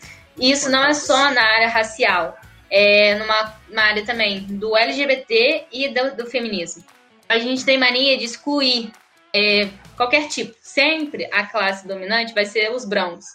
Isso 0.40 0.70
não 0.70 0.84
é 0.84 0.94
só 0.94 1.30
na 1.30 1.42
área 1.42 1.68
racial, 1.68 2.38
é 2.70 3.16
numa 3.16 3.54
área 3.76 4.04
também 4.04 4.40
do 4.44 4.76
LGBT 4.76 5.66
e 5.70 5.88
do, 5.88 6.16
do, 6.16 6.26
feminismo. 6.26 6.82
A 7.28 7.38
gente 7.38 7.64
tem 7.64 7.76
mania 7.76 8.16
de 8.16 8.24
excluir 8.24 8.90
é, 9.34 9.68
qualquer 9.96 10.28
tipo. 10.28 10.54
Sempre 10.62 11.28
a 11.32 11.44
classe 11.44 11.86
dominante 11.86 12.32
vai 12.32 12.46
ser 12.46 12.70
os 12.72 12.84
brancos. 12.86 13.26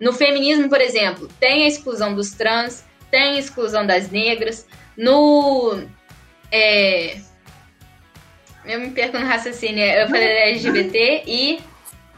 No 0.00 0.12
feminismo, 0.12 0.68
por 0.68 0.80
exemplo, 0.80 1.28
tem 1.38 1.64
a 1.64 1.68
exclusão 1.68 2.14
dos 2.14 2.30
trans, 2.32 2.84
tem 3.10 3.36
a 3.36 3.38
exclusão 3.38 3.86
das 3.86 4.10
negras. 4.10 4.66
No. 4.96 5.86
É, 6.50 7.18
eu 8.66 8.80
me 8.80 8.90
perco 8.90 9.18
no 9.18 9.26
raciocínio. 9.26 9.82
Eu 9.84 10.08
falei 10.08 10.26
LGBT 10.26 11.22
e. 11.26 11.60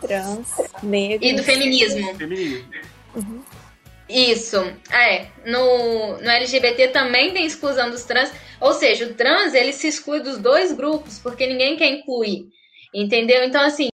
Trans, 0.00 0.48
negro. 0.82 1.26
E 1.26 1.34
do 1.34 1.42
feminismo. 1.42 2.14
Feminismo. 2.16 2.68
Uhum. 3.14 3.42
Isso, 4.08 4.56
é. 4.90 5.26
No, 5.44 6.16
no 6.18 6.30
LGBT 6.30 6.88
também 6.88 7.32
tem 7.32 7.44
exclusão 7.44 7.90
dos 7.90 8.04
trans. 8.04 8.32
Ou 8.60 8.72
seja, 8.72 9.06
o 9.06 9.14
trans 9.14 9.54
ele 9.54 9.72
se 9.72 9.86
exclui 9.86 10.20
dos 10.20 10.38
dois 10.38 10.72
grupos, 10.72 11.18
porque 11.18 11.46
ninguém 11.46 11.76
quer 11.76 11.90
incluir. 11.90 12.48
Entendeu? 12.94 13.44
Então, 13.44 13.62
assim, 13.62 13.88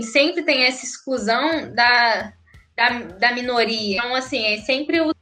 sempre 0.00 0.42
tem 0.42 0.64
essa 0.64 0.84
exclusão 0.84 1.72
da, 1.74 2.32
da, 2.76 2.88
da 3.18 3.32
minoria. 3.32 3.96
Então, 3.96 4.14
assim, 4.14 4.44
é 4.44 4.58
sempre 4.58 5.00
os 5.00 5.14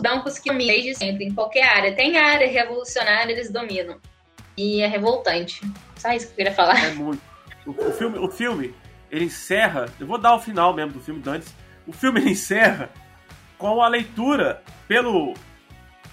brancos 0.00 0.38
que 0.38 0.50
dominam 0.50 0.74
desde 0.74 0.94
sempre, 0.94 1.26
em 1.26 1.34
qualquer 1.34 1.64
área. 1.64 1.94
Tem 1.94 2.16
área 2.16 2.48
revolucionária, 2.48 3.32
eles 3.32 3.50
dominam. 3.50 4.00
E 4.60 4.82
é 4.82 4.86
revoltante. 4.86 5.62
Só 5.96 6.12
isso 6.12 6.26
que 6.26 6.32
eu 6.32 6.36
queria 6.36 6.52
falar. 6.52 6.78
É 6.84 6.92
muito. 6.92 7.22
O, 7.64 7.70
o 7.70 7.92
filme, 7.92 8.18
o 8.18 8.28
filme, 8.28 8.74
ele 9.10 9.24
encerra. 9.24 9.86
Eu 9.98 10.06
vou 10.06 10.18
dar 10.18 10.34
o 10.34 10.38
final 10.38 10.74
mesmo 10.74 10.92
do 10.92 11.00
filme 11.00 11.18
Dantes. 11.18 11.54
O 11.86 11.94
filme 11.94 12.20
encerra 12.30 12.90
com 13.56 13.80
a 13.80 13.88
leitura 13.88 14.62
pelo, 14.86 15.32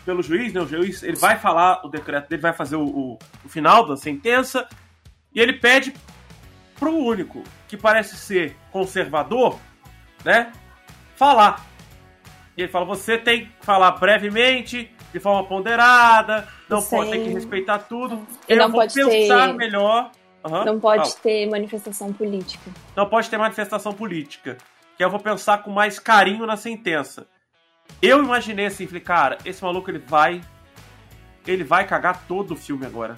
pelo 0.05 0.23
juiz, 0.23 0.53
né? 0.53 0.61
O 0.61 0.67
juiz 0.67 1.03
ele 1.03 1.17
vai 1.17 1.37
falar 1.37 1.85
o 1.85 1.89
decreto 1.89 2.29
dele, 2.29 2.41
vai 2.41 2.53
fazer 2.53 2.77
o, 2.77 2.85
o, 2.85 3.19
o 3.43 3.49
final 3.49 3.85
da 3.85 3.97
sentença 3.97 4.65
e 5.35 5.41
ele 5.41 5.53
pede 5.53 5.93
pro 6.79 6.95
único 6.95 7.43
que 7.67 7.75
parece 7.75 8.15
ser 8.15 8.55
conservador, 8.71 9.59
né? 10.23 10.53
Falar. 11.17 11.65
E 12.55 12.61
ele 12.61 12.71
fala: 12.71 12.85
você 12.85 13.17
tem 13.17 13.45
que 13.45 13.51
falar 13.65 13.91
brevemente, 13.91 14.89
de 15.11 15.19
forma 15.19 15.47
ponderada, 15.47 16.47
não 16.69 16.81
Sem... 16.81 16.97
pode 16.97 17.11
ter 17.11 17.23
que 17.23 17.29
respeitar 17.29 17.79
tudo. 17.79 18.25
E 18.47 18.53
eu 18.53 18.57
não 18.57 18.69
vou 18.69 18.81
pode 18.81 18.93
pensar 18.93 19.47
ter... 19.47 19.53
melhor. 19.53 20.11
Uhum. 20.43 20.65
Não 20.65 20.79
pode 20.79 21.09
Fala. 21.09 21.21
ter 21.21 21.49
manifestação 21.49 22.13
política. 22.13 22.71
Não 22.95 23.07
pode 23.07 23.29
ter 23.29 23.37
manifestação 23.37 23.93
política. 23.93 24.57
Que 24.97 25.03
eu 25.03 25.09
vou 25.09 25.19
pensar 25.19 25.59
com 25.59 25.71
mais 25.71 25.99
carinho 25.99 26.45
na 26.45 26.57
sentença. 26.57 27.27
Eu 28.01 28.23
imaginei 28.23 28.65
assim, 28.65 28.87
falei, 28.87 29.01
cara, 29.01 29.37
esse 29.45 29.63
maluco 29.63 29.89
ele 29.89 29.99
vai. 29.99 30.41
Ele 31.45 31.63
vai 31.63 31.87
cagar 31.87 32.25
todo 32.27 32.51
o 32.51 32.55
filme 32.55 32.85
agora. 32.85 33.15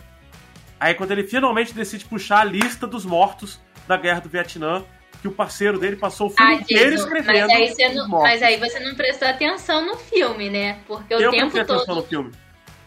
Aí 0.79 0.93
quando 0.93 1.11
ele 1.11 1.23
finalmente 1.23 1.73
decide 1.73 2.05
puxar 2.05 2.41
a 2.41 2.43
lista 2.43 2.87
dos 2.87 3.05
mortos 3.05 3.59
da 3.87 3.97
guerra 3.97 4.21
do 4.21 4.29
Vietnã, 4.29 4.83
que 5.21 5.27
o 5.27 5.31
parceiro 5.31 5.77
dele 5.77 5.95
passou 5.95 6.27
o 6.27 6.29
filme 6.29 6.55
inteiro 6.55 6.95
escrevendo. 6.95 7.47
Mas 7.47 7.51
aí, 7.51 7.67
você 7.67 7.89
não, 7.89 8.07
mas 8.07 8.43
aí 8.43 8.57
você 8.57 8.79
não 8.79 8.95
prestou 8.95 9.27
atenção 9.27 9.85
no 9.85 9.97
filme, 9.97 10.49
né? 10.49 10.79
Porque 10.87 11.13
o 11.13 11.19
eu 11.19 11.31
tempo 11.31 11.51
todo. 11.51 11.73
Atenção 11.73 11.95
no 11.95 12.03
filme. 12.03 12.31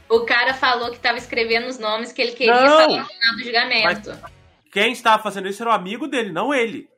O 0.08 0.20
cara 0.20 0.54
falou 0.54 0.90
que 0.90 0.96
estava 0.96 1.16
escrevendo 1.16 1.66
os 1.68 1.78
nomes 1.78 2.12
que 2.12 2.20
ele 2.20 2.32
queria 2.32 2.54
não, 2.54 2.68
falar 2.68 2.88
no 2.88 3.06
final 3.06 3.36
do 3.36 3.44
julgamento. 3.44 4.18
Quem 4.70 4.92
estava 4.92 5.22
fazendo 5.22 5.48
isso 5.48 5.62
era 5.62 5.70
o 5.70 5.74
amigo 5.74 6.06
dele, 6.06 6.32
não 6.32 6.52
ele. 6.52 6.88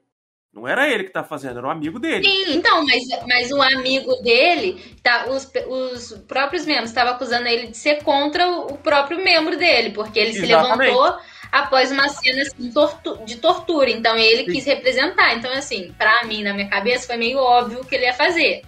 Não 0.55 0.69
era 0.69 0.89
ele 0.89 1.03
que 1.03 1.11
tá 1.11 1.25
fazendo, 1.25 1.59
era 1.59 1.67
o 1.67 1.71
amigo 1.71 1.99
dele. 1.99 2.25
Sim, 2.25 2.55
então, 2.55 2.85
mas, 2.87 3.03
mas 3.27 3.51
o 3.51 3.61
amigo 3.61 4.15
dele, 4.23 4.81
tá, 5.03 5.27
os, 5.29 5.51
os 5.67 6.13
próprios 6.29 6.65
membros 6.65 6.91
estavam 6.91 7.15
acusando 7.15 7.49
ele 7.49 7.67
de 7.69 7.77
ser 7.77 8.05
contra 8.05 8.49
o, 8.49 8.79
próprio 8.79 9.19
membro 9.23 9.57
dele, 9.57 9.91
porque 9.91 10.21
ele 10.21 10.31
Exatamente. 10.31 10.93
se 10.93 10.93
levantou 10.93 11.19
após 11.51 11.91
uma 11.91 12.09
cena 12.09 12.43
assim, 12.43 12.71
tortu 12.71 13.19
de 13.25 13.37
tortura. 13.39 13.91
Então 13.91 14.17
ele 14.17 14.45
Sim. 14.45 14.53
quis 14.53 14.65
representar. 14.65 15.35
Então, 15.35 15.53
assim, 15.53 15.93
pra 15.99 16.23
mim, 16.25 16.45
na 16.45 16.55
minha 16.55 16.69
cabeça, 16.69 17.09
foi 17.09 17.17
meio 17.17 17.39
óbvio 17.39 17.81
o 17.81 17.85
que 17.85 17.97
ele 17.97 18.05
ia 18.05 18.15
fazer. 18.15 18.63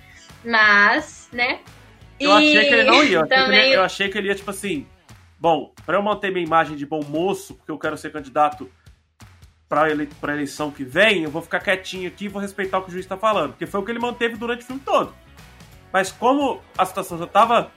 Mas, 0.45 1.29
né? 1.33 1.61
Eu 2.19 2.31
e... 2.31 2.33
achei 2.33 2.69
que 2.69 2.75
ele 2.75 2.85
não 2.85 3.05
ia. 3.05 3.19
Eu, 3.19 3.29
também... 3.29 3.59
achei 3.59 3.67
ele, 3.67 3.77
eu 3.77 3.83
achei 3.83 4.09
que 4.09 4.19
ele 4.19 4.29
ia, 4.29 4.35
tipo 4.35 4.51
assim. 4.51 4.87
Bom, 5.39 5.73
para 5.85 5.99
eu 5.99 6.03
manter 6.03 6.33
minha 6.33 6.45
imagem 6.45 6.77
de 6.77 6.87
bom 6.87 7.03
moço, 7.05 7.55
porque 7.55 7.71
eu 7.71 7.79
quero 7.79 7.97
ser 7.97 8.11
candidato 8.11 8.69
para 9.69 9.91
ele, 9.91 10.09
a 10.23 10.33
eleição 10.33 10.71
que 10.71 10.85
vem, 10.85 11.25
eu 11.25 11.31
vou 11.31 11.43
ficar 11.43 11.61
quietinho 11.61 12.09
aqui 12.09 12.27
e 12.27 12.29
vou 12.29 12.41
respeitar 12.41 12.79
o 12.79 12.83
que 12.83 12.89
o 12.89 12.93
juiz 12.93 13.05
está 13.05 13.17
falando. 13.17 13.51
Porque 13.51 13.67
foi 13.67 13.81
o 13.81 13.85
que 13.85 13.91
ele 13.91 13.99
manteve 13.99 14.37
durante 14.37 14.63
o 14.63 14.67
filme 14.67 14.83
todo. 14.85 15.15
Mas 15.93 16.13
como 16.13 16.63
a 16.77 16.85
situação 16.85 17.19
já 17.19 17.25
estava 17.25 17.71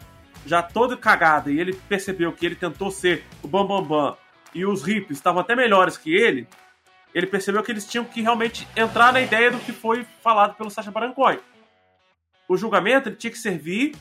já 0.45 0.61
toda 0.61 0.95
cagada 0.95 1.51
e 1.51 1.59
ele 1.59 1.73
percebeu 1.73 2.31
que 2.31 2.45
ele 2.45 2.55
tentou 2.55 2.91
ser 2.91 3.23
o 3.43 3.47
Bambambam 3.47 3.83
Bam 3.83 4.05
Bam, 4.11 4.17
e 4.53 4.65
os 4.65 4.83
hippies 4.83 5.17
estavam 5.17 5.41
até 5.41 5.55
melhores 5.55 5.97
que 5.97 6.13
ele, 6.13 6.47
ele 7.13 7.27
percebeu 7.27 7.61
que 7.63 7.71
eles 7.71 7.85
tinham 7.85 8.05
que 8.05 8.21
realmente 8.21 8.67
entrar 8.75 9.13
na 9.13 9.21
ideia 9.21 9.51
do 9.51 9.59
que 9.59 9.71
foi 9.71 10.05
falado 10.23 10.55
pelo 10.55 10.69
Sacha 10.69 10.91
Baron 10.91 11.13
Cohen. 11.13 11.39
O 12.47 12.57
julgamento 12.57 13.09
ele 13.09 13.15
tinha 13.15 13.31
que 13.31 13.37
servir 13.37 13.95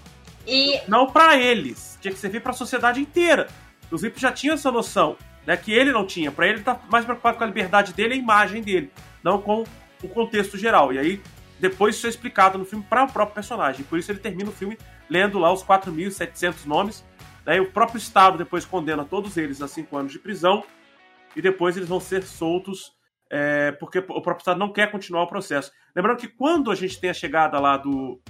e... 0.47 0.81
não 0.89 1.07
para 1.07 1.37
eles, 1.37 1.99
tinha 2.01 2.13
que 2.13 2.19
servir 2.19 2.41
para 2.41 2.53
a 2.53 2.55
sociedade 2.55 3.01
inteira. 3.01 3.49
Os 3.91 4.03
hippies 4.03 4.23
já 4.23 4.33
tinham 4.33 4.55
essa 4.55 4.71
noção 4.71 5.17
né, 5.49 5.57
que 5.57 5.73
ele 5.73 5.91
não 5.91 6.05
tinha. 6.05 6.31
Para 6.31 6.47
ele, 6.47 6.61
tá 6.61 6.79
mais 6.91 7.07
preocupado 7.07 7.39
com 7.39 7.45
a 7.45 7.47
liberdade 7.47 7.95
dele 7.95 8.15
e 8.15 8.19
a 8.19 8.23
imagem 8.23 8.61
dele, 8.61 8.93
não 9.25 9.41
com 9.41 9.65
o 10.03 10.09
contexto 10.11 10.59
geral. 10.59 10.93
E 10.93 10.99
aí, 10.99 11.23
depois 11.59 11.97
isso 11.97 12.07
é 12.07 12.11
explicado 12.11 12.59
no 12.59 12.67
filme 12.67 12.85
para 12.87 13.05
o 13.05 13.11
próprio 13.11 13.37
personagem. 13.37 13.83
Por 13.87 13.99
isso 13.99 14.13
ele 14.13 14.19
termina 14.19 14.51
o 14.51 14.53
filme 14.53 14.77
lendo 15.09 15.39
lá 15.39 15.51
os 15.51 15.65
4.700 15.65 16.67
nomes. 16.67 17.03
Né, 17.47 17.59
o 17.63 17.73
próprio 17.73 17.97
Estado 17.97 18.37
depois 18.37 18.67
condena 18.67 19.07
todos 19.07 19.39
eles 19.39 19.63
a 19.63 19.69
cinco 19.69 19.97
anos 19.97 20.13
de 20.13 20.19
prisão. 20.19 20.63
E 21.35 21.41
depois 21.41 21.79
eles 21.79 21.89
vão 21.89 21.99
ser 21.99 22.25
soltos 22.25 22.93
é, 23.31 23.73
porque 23.73 24.01
o 24.01 24.21
próprio 24.21 24.41
Estado 24.41 24.61
não 24.61 24.71
quer 24.71 24.91
continuar 24.91 25.23
o 25.23 25.29
processo. 25.29 25.73
Lembrando 25.97 26.19
que 26.19 26.29
quando 26.29 26.71
a 26.71 26.75
gente 26.75 27.01
tem 27.01 27.09
a 27.09 27.15
chegada 27.15 27.59
lá 27.59 27.79
do, 27.79 28.21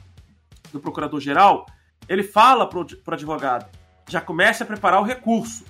do 0.72 0.78
procurador-geral, 0.78 1.66
ele 2.08 2.22
fala 2.22 2.68
para 2.68 2.78
o 2.78 2.86
advogado, 3.08 3.68
já 4.08 4.20
comece 4.20 4.62
a 4.62 4.66
preparar 4.66 5.00
o 5.00 5.04
recurso. 5.04 5.64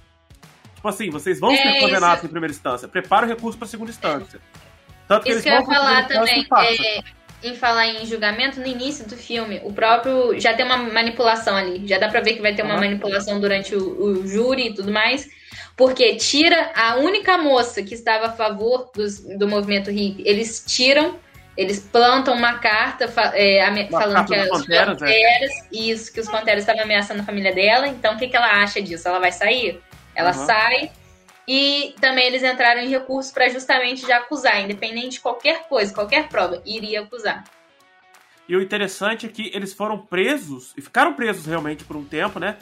Tipo 0.79 0.89
assim, 0.89 1.11
vocês 1.11 1.41
vão 1.41 1.51
é 1.51 1.57
ser 1.57 1.81
condenados 1.81 2.23
em 2.23 2.29
primeira 2.29 2.53
instância. 2.53 2.87
Prepara 2.87 3.27
o 3.27 3.29
recurso 3.29 3.59
para 3.59 3.67
segunda 3.67 3.91
instância. 3.91 4.41
Tanto 5.09 5.25
que 5.25 5.33
isso 5.33 5.43
que 5.43 5.49
eu 5.49 5.55
ia 5.55 5.65
falar 5.65 6.07
também. 6.07 6.47
É, 6.57 7.01
em 7.43 7.55
falar 7.57 7.89
em 7.89 8.07
julgamento, 8.07 8.61
no 8.61 8.67
início 8.67 9.05
do 9.09 9.17
filme, 9.17 9.61
o 9.65 9.73
próprio. 9.73 10.39
Já 10.39 10.55
tem 10.55 10.65
uma 10.65 10.77
manipulação 10.77 11.57
ali. 11.57 11.85
Já 11.85 11.99
dá 11.99 12.09
pra 12.09 12.21
ver 12.21 12.35
que 12.35 12.43
vai 12.43 12.55
ter 12.55 12.63
uma 12.63 12.75
uhum. 12.75 12.81
manipulação 12.81 13.41
durante 13.41 13.75
o, 13.75 14.01
o, 14.01 14.27
júri 14.29 14.69
e 14.69 14.75
tudo 14.75 14.93
mais. 14.93 15.29
Porque 15.77 16.15
tira 16.15 16.71
a 16.77 16.95
única 16.97 17.37
moça 17.37 17.83
que 17.83 17.95
estava 17.95 18.27
a 18.27 18.33
favor 18.33 18.89
dos, 18.95 19.19
do 19.37 19.49
movimento 19.49 19.91
hippie. 19.91 20.23
Eles 20.25 20.63
tiram, 20.65 21.17
eles 21.57 21.81
plantam 21.81 22.35
uma 22.35 22.59
carta 22.59 23.13
é, 23.35 23.69
uma 23.69 24.01
falando 24.01 24.15
carta 24.15 24.33
que 24.33 24.41
as 24.41 24.49
panteras, 24.49 24.99
panteras 25.01 25.51
é. 25.51 25.67
isso, 25.73 26.13
que 26.13 26.21
os 26.21 26.29
panteras 26.29 26.63
estavam 26.63 26.85
ameaçando 26.85 27.23
a 27.23 27.25
família 27.25 27.53
dela. 27.53 27.89
Então, 27.89 28.15
o 28.15 28.17
que, 28.17 28.29
que 28.29 28.37
ela 28.37 28.63
acha 28.63 28.81
disso? 28.81 29.09
Ela 29.09 29.19
vai 29.19 29.33
sair? 29.33 29.81
Ela 30.19 30.37
uhum. 30.37 30.47
sai 30.47 30.91
e 31.47 31.95
também 32.01 32.27
eles 32.27 32.43
entraram 32.43 32.81
em 32.81 32.89
recurso 32.89 33.33
para 33.33 33.49
justamente 33.49 34.05
já 34.05 34.19
acusar, 34.19 34.61
independente 34.61 35.11
de 35.11 35.21
qualquer 35.21 35.69
coisa, 35.69 35.95
qualquer 35.95 36.29
prova, 36.29 36.61
iria 36.67 37.03
acusar. 37.03 37.45
E 38.49 38.57
o 38.57 38.61
interessante 38.61 39.27
é 39.27 39.29
que 39.29 39.51
eles 39.55 39.73
foram 39.73 39.97
presos, 39.97 40.75
e 40.77 40.83
ficaram 40.83 41.15
presos 41.15 41.47
realmente 41.47 41.85
por 41.85 41.97
um 41.97 42.05
tempo, 42.05 42.41
né? 42.41 42.57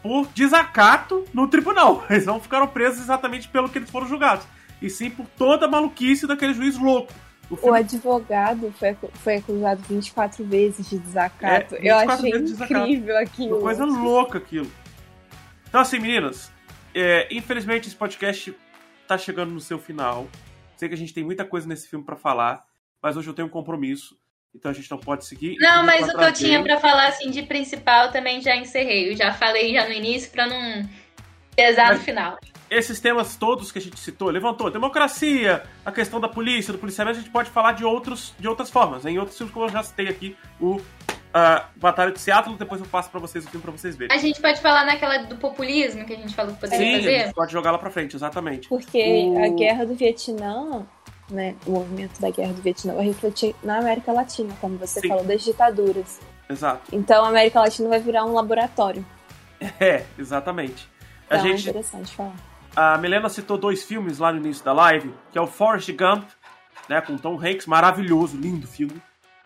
Por 0.00 0.28
desacato 0.28 1.24
no 1.34 1.48
tribunal. 1.48 2.04
Eles 2.08 2.24
não 2.24 2.40
ficaram 2.40 2.68
presos 2.68 3.00
exatamente 3.00 3.48
pelo 3.48 3.68
que 3.68 3.78
eles 3.78 3.90
foram 3.90 4.06
julgados, 4.06 4.46
e 4.80 4.88
sim 4.88 5.10
por 5.10 5.26
toda 5.36 5.66
a 5.66 5.68
maluquice 5.68 6.26
daquele 6.26 6.54
juiz 6.54 6.78
louco. 6.78 7.12
O, 7.50 7.56
filme... 7.56 7.72
o 7.72 7.74
advogado 7.74 8.72
foi, 8.78 8.96
foi 9.14 9.36
acusado 9.36 9.82
24 9.88 10.44
vezes 10.44 10.88
de 10.88 10.98
desacato. 10.98 11.74
É, 11.74 11.90
Eu 11.90 11.96
achei 11.96 12.30
incrível 12.30 13.18
aquilo. 13.18 13.56
Uma 13.56 13.62
coisa 13.62 13.84
louca 13.84 14.38
aquilo. 14.38 14.70
Então, 15.68 15.80
assim, 15.80 15.98
meninas, 15.98 16.52
é, 17.00 17.28
infelizmente, 17.30 17.86
esse 17.86 17.96
podcast 17.96 18.54
tá 19.06 19.16
chegando 19.16 19.52
no 19.52 19.60
seu 19.60 19.78
final. 19.78 20.28
Sei 20.76 20.88
que 20.88 20.94
a 20.94 20.98
gente 20.98 21.14
tem 21.14 21.24
muita 21.24 21.44
coisa 21.44 21.66
nesse 21.66 21.88
filme 21.88 22.04
para 22.04 22.16
falar, 22.16 22.64
mas 23.02 23.16
hoje 23.16 23.28
eu 23.28 23.34
tenho 23.34 23.48
um 23.48 23.50
compromisso. 23.50 24.16
então 24.54 24.70
a 24.70 24.74
gente 24.74 24.90
não 24.90 24.98
pode 24.98 25.24
seguir. 25.24 25.56
Não, 25.58 25.84
mas 25.84 26.08
o 26.08 26.16
que 26.16 26.24
eu 26.24 26.32
tinha 26.32 26.62
para 26.62 26.78
falar 26.78 27.08
assim 27.08 27.30
de 27.30 27.42
principal 27.42 28.10
também 28.10 28.40
já 28.40 28.56
encerrei. 28.56 29.12
Eu 29.12 29.16
já 29.16 29.32
falei 29.32 29.72
já 29.72 29.86
no 29.86 29.92
início 29.92 30.30
para 30.30 30.46
não 30.46 30.88
pesar 31.54 31.94
no 31.94 32.00
final. 32.00 32.38
Esses 32.70 33.00
temas 33.00 33.36
todos 33.36 33.72
que 33.72 33.78
a 33.78 33.82
gente 33.82 33.98
citou, 33.98 34.28
levantou 34.30 34.70
democracia, 34.70 35.64
a 35.84 35.90
questão 35.90 36.20
da 36.20 36.28
polícia, 36.28 36.72
do 36.72 36.78
policiamento, 36.78 37.18
a 37.18 37.22
gente 37.22 37.32
pode 37.32 37.50
falar 37.50 37.72
de, 37.72 37.84
outros, 37.84 38.34
de 38.38 38.46
outras 38.46 38.70
formas. 38.70 39.06
Em 39.06 39.18
outros 39.18 39.36
filmes, 39.36 39.54
como 39.54 39.66
eu 39.66 39.70
já 39.70 39.82
citei 39.82 40.08
aqui, 40.08 40.36
o 40.60 40.80
uh, 41.28 41.64
Batalha 41.76 42.12
de 42.12 42.20
Seattle, 42.20 42.56
depois 42.56 42.80
eu 42.80 42.86
passo 42.86 43.10
para 43.10 43.20
vocês 43.20 43.44
o 43.44 43.50
filme 43.50 43.62
para 43.62 43.72
vocês 43.72 43.96
verem. 43.96 44.16
A 44.16 44.20
gente 44.20 44.40
pode 44.40 44.60
falar 44.60 44.84
naquela 44.84 45.18
do 45.18 45.36
populismo 45.36 46.04
que 46.04 46.12
a 46.12 46.16
gente 46.16 46.34
falou 46.34 46.54
que 46.54 46.60
poderia 46.60 46.86
Sim, 46.86 46.96
fazer? 46.96 47.14
a 47.16 47.24
gente 47.26 47.34
pode 47.34 47.52
jogar 47.52 47.70
lá 47.70 47.78
para 47.78 47.90
frente, 47.90 48.16
exatamente. 48.16 48.68
Porque 48.68 49.26
o... 49.28 49.44
a 49.44 49.48
guerra 49.48 49.86
do 49.86 49.94
Vietnã 49.94 50.86
né, 51.30 51.54
o 51.66 51.72
movimento 51.72 52.20
da 52.20 52.30
guerra 52.30 52.52
do 52.52 52.62
Vietnã 52.62 52.94
vai 52.94 53.04
refletir 53.04 53.54
na 53.62 53.78
América 53.78 54.12
Latina, 54.12 54.54
como 54.60 54.78
você 54.78 55.00
Sim. 55.00 55.08
falou, 55.08 55.24
das 55.24 55.42
ditaduras. 55.42 56.20
Exato. 56.48 56.82
Então 56.92 57.24
a 57.24 57.28
América 57.28 57.60
Latina 57.60 57.88
vai 57.88 58.00
virar 58.00 58.24
um 58.24 58.32
laboratório. 58.32 59.04
É, 59.80 60.04
exatamente. 60.16 60.88
Então 61.26 61.40
a 61.40 61.42
gente, 61.42 61.66
é 61.66 61.70
interessante 61.70 62.14
falar. 62.14 62.36
A 62.76 62.96
Milena 62.96 63.28
citou 63.28 63.58
dois 63.58 63.82
filmes 63.82 64.20
lá 64.20 64.32
no 64.32 64.38
início 64.38 64.64
da 64.64 64.72
live, 64.72 65.12
que 65.32 65.38
é 65.38 65.40
o 65.40 65.48
Forrest 65.48 65.90
Gump, 65.90 66.28
né, 66.88 67.00
com 67.00 67.18
Tom 67.18 67.36
Hanks, 67.44 67.66
maravilhoso, 67.66 68.36
lindo 68.36 68.68
filme. 68.68 69.02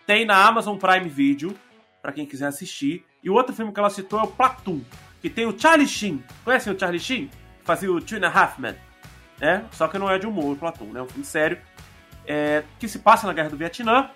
Tem 0.07 0.26
na 0.26 0.47
Amazon 0.47 0.76
Prime 0.76 1.09
Video, 1.09 1.57
para 2.03 2.12
quem 2.12 2.26
quiser 2.26 2.48
assistir. 2.48 3.07
E 3.22 3.30
o 3.30 3.34
outro 3.34 3.55
filme 3.55 3.72
que 3.72 3.78
ela 3.78 3.88
citou 3.88 4.18
é 4.18 4.24
o 4.24 4.26
Platoon, 4.26 4.80
que 5.20 5.30
tem 5.30 5.46
o 5.46 5.59
Charlie 5.59 5.86
Sheen. 5.86 6.22
Conhecem 6.44 6.72
o 6.72 6.78
Charlie 6.78 7.00
Sheen? 7.00 7.30
Fazia 7.64 7.90
o 7.90 8.00
Two 8.00 8.18
and 8.18 8.28
Half. 8.28 8.59
Né? 8.59 9.64
Só 9.70 9.86
que 9.86 9.98
não 9.98 10.11
é 10.11 10.18
de 10.18 10.26
humor, 10.26 10.53
o 10.53 10.57
Platoon, 10.57 10.86
né? 10.86 11.00
É 11.00 11.03
um 11.03 11.09
filme 11.09 11.24
sério 11.24 11.59
é, 12.26 12.64
que 12.78 12.88
se 12.88 12.98
passa 12.98 13.26
na 13.26 13.32
Guerra 13.32 13.50
do 13.50 13.57
Vietnã. 13.57 14.11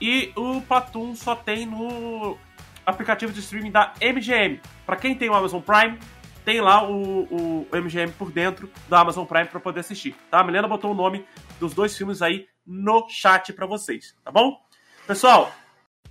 E 0.00 0.32
o 0.36 0.60
Platoon 0.62 1.14
só 1.16 1.34
tem 1.34 1.66
no 1.66 2.38
aplicativo 2.86 3.32
de 3.32 3.40
streaming 3.40 3.70
da 3.70 3.92
MGM. 4.00 4.60
Para 4.86 4.96
quem 4.96 5.14
tem 5.14 5.28
o 5.28 5.34
Amazon 5.34 5.60
Prime, 5.60 5.98
tem 6.44 6.60
lá 6.60 6.86
o, 6.88 7.22
o, 7.24 7.68
o 7.70 7.76
MGM 7.76 8.12
por 8.12 8.30
dentro 8.30 8.70
do 8.88 8.94
Amazon 8.94 9.24
Prime 9.24 9.46
para 9.46 9.60
poder 9.60 9.80
assistir. 9.80 10.14
Tá? 10.30 10.40
A 10.40 10.44
Milena 10.44 10.68
botou 10.68 10.90
o 10.90 10.94
nome 10.94 11.24
dos 11.58 11.74
dois 11.74 11.96
filmes 11.96 12.20
aí 12.22 12.46
no 12.66 13.08
chat 13.08 13.52
para 13.52 13.66
vocês, 13.66 14.14
tá 14.24 14.30
bom? 14.30 14.60
Pessoal, 15.06 15.52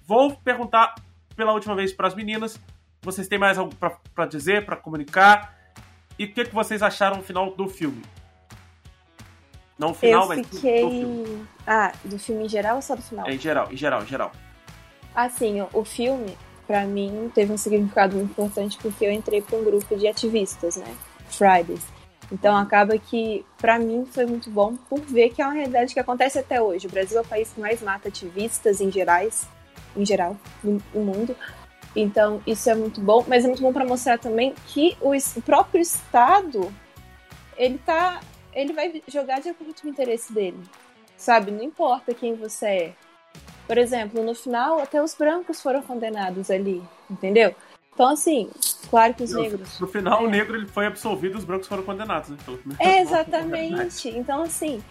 vou 0.05 0.35
perguntar 0.37 0.93
pela 1.35 1.53
última 1.53 1.75
vez 1.75 1.93
para 1.93 2.07
as 2.07 2.15
meninas. 2.15 2.59
Vocês 3.01 3.27
têm 3.27 3.37
mais 3.37 3.57
algo 3.57 3.73
para 4.13 4.25
dizer, 4.25 4.65
para 4.65 4.75
comunicar? 4.75 5.57
E 6.17 6.25
o 6.25 6.33
que, 6.33 6.45
que 6.45 6.53
vocês 6.53 6.81
acharam 6.81 7.17
no 7.17 7.23
final 7.23 7.51
do 7.51 7.67
filme? 7.67 8.01
Não 9.77 9.91
o 9.91 9.93
final, 9.93 10.23
eu 10.23 10.27
mas 10.29 10.47
fiquei... 10.47 10.81
do 10.81 10.89
filme. 10.89 11.47
Ah, 11.65 11.91
do 12.03 12.19
filme 12.19 12.45
em 12.45 12.49
geral 12.49 12.77
ou 12.77 12.81
só 12.81 12.95
do 12.95 13.01
final? 13.01 13.27
É, 13.27 13.33
em 13.33 13.39
geral, 13.39 13.71
em 13.71 13.77
geral, 13.77 14.03
em 14.03 14.07
geral. 14.07 14.31
Assim, 15.15 15.61
o, 15.73 15.83
filme, 15.83 16.37
pra 16.65 16.85
mim, 16.85 17.31
teve 17.33 17.51
um 17.51 17.57
significado 17.57 18.15
muito 18.15 18.31
importante 18.31 18.77
porque 18.81 19.05
eu 19.05 19.11
entrei 19.11 19.41
pra 19.41 19.57
um 19.57 19.63
grupo 19.63 19.95
de 19.95 20.07
ativistas, 20.07 20.77
né? 20.77 20.95
Fridays. 21.29 21.85
Então 22.31 22.55
acaba 22.55 22.97
que, 22.97 23.45
pra 23.57 23.77
mim, 23.77 24.05
foi 24.05 24.25
muito 24.25 24.49
bom 24.49 24.75
por 24.75 24.99
ver 25.01 25.29
que 25.29 25.41
é 25.41 25.45
uma 25.45 25.53
realidade 25.53 25.93
que 25.93 25.99
acontece 25.99 26.39
até 26.39 26.61
hoje. 26.61 26.87
O 26.87 26.89
Brasil 26.89 27.17
é 27.17 27.21
o 27.21 27.25
país 27.25 27.51
que 27.51 27.59
mais 27.59 27.81
mata 27.81 28.07
ativistas 28.07 28.81
em 28.81 28.91
gerais, 28.91 29.47
em 29.95 30.05
geral, 30.05 30.37
no, 30.63 30.81
no 30.93 31.01
mundo. 31.01 31.35
Então, 31.95 32.41
isso 32.47 32.69
é 32.69 32.75
muito 32.75 32.99
bom, 32.99 33.23
mas 33.27 33.43
é 33.43 33.47
muito 33.47 33.61
bom 33.61 33.71
para 33.71 33.85
mostrar 33.85 34.17
também 34.17 34.53
que 34.67 34.97
o, 34.99 35.11
o 35.11 35.41
próprio 35.41 35.81
Estado 35.81 36.73
ele 37.55 37.77
tá 37.77 38.19
ele 38.55 38.73
vai 38.73 39.01
jogar 39.07 39.41
de 39.41 39.49
acordo 39.49 39.73
com 39.79 39.87
o 39.87 39.91
interesse 39.91 40.31
dele. 40.31 40.59
Sabe? 41.17 41.51
Não 41.51 41.63
importa 41.63 42.13
quem 42.13 42.35
você 42.35 42.65
é. 42.65 42.93
Por 43.67 43.77
exemplo, 43.77 44.23
no 44.23 44.35
final, 44.35 44.79
até 44.79 45.01
os 45.01 45.15
brancos 45.15 45.61
foram 45.61 45.81
condenados 45.81 46.51
ali, 46.51 46.83
entendeu? 47.09 47.55
Então, 47.93 48.09
assim, 48.09 48.49
claro 48.89 49.13
que 49.13 49.23
os 49.23 49.33
negros. 49.33 49.79
No 49.79 49.87
final, 49.87 50.21
É. 50.21 50.25
o 50.25 50.29
negro 50.29 50.55
ele 50.55 50.67
foi 50.67 50.85
absolvido 50.85 51.35
e 51.35 51.37
os 51.37 51.45
brancos 51.45 51.67
foram 51.67 51.83
condenados. 51.83 52.29
Né? 52.29 52.37
Menos. 52.47 52.79
É, 52.79 52.99
exatamente. 53.01 54.09
Então, 54.09 54.41
assim, 54.41 54.83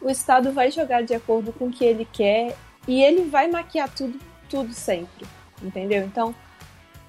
o 0.00 0.08
Estado 0.08 0.52
vai 0.52 0.70
jogar 0.70 1.02
de 1.02 1.14
acordo 1.14 1.52
com 1.52 1.66
o 1.66 1.70
que 1.70 1.84
ele 1.84 2.06
quer 2.10 2.56
e 2.88 3.02
ele 3.02 3.28
vai 3.28 3.48
maquiar 3.48 3.92
tudo, 3.92 4.18
tudo 4.54 4.72
sempre, 4.72 5.26
entendeu? 5.60 6.04
Então, 6.04 6.32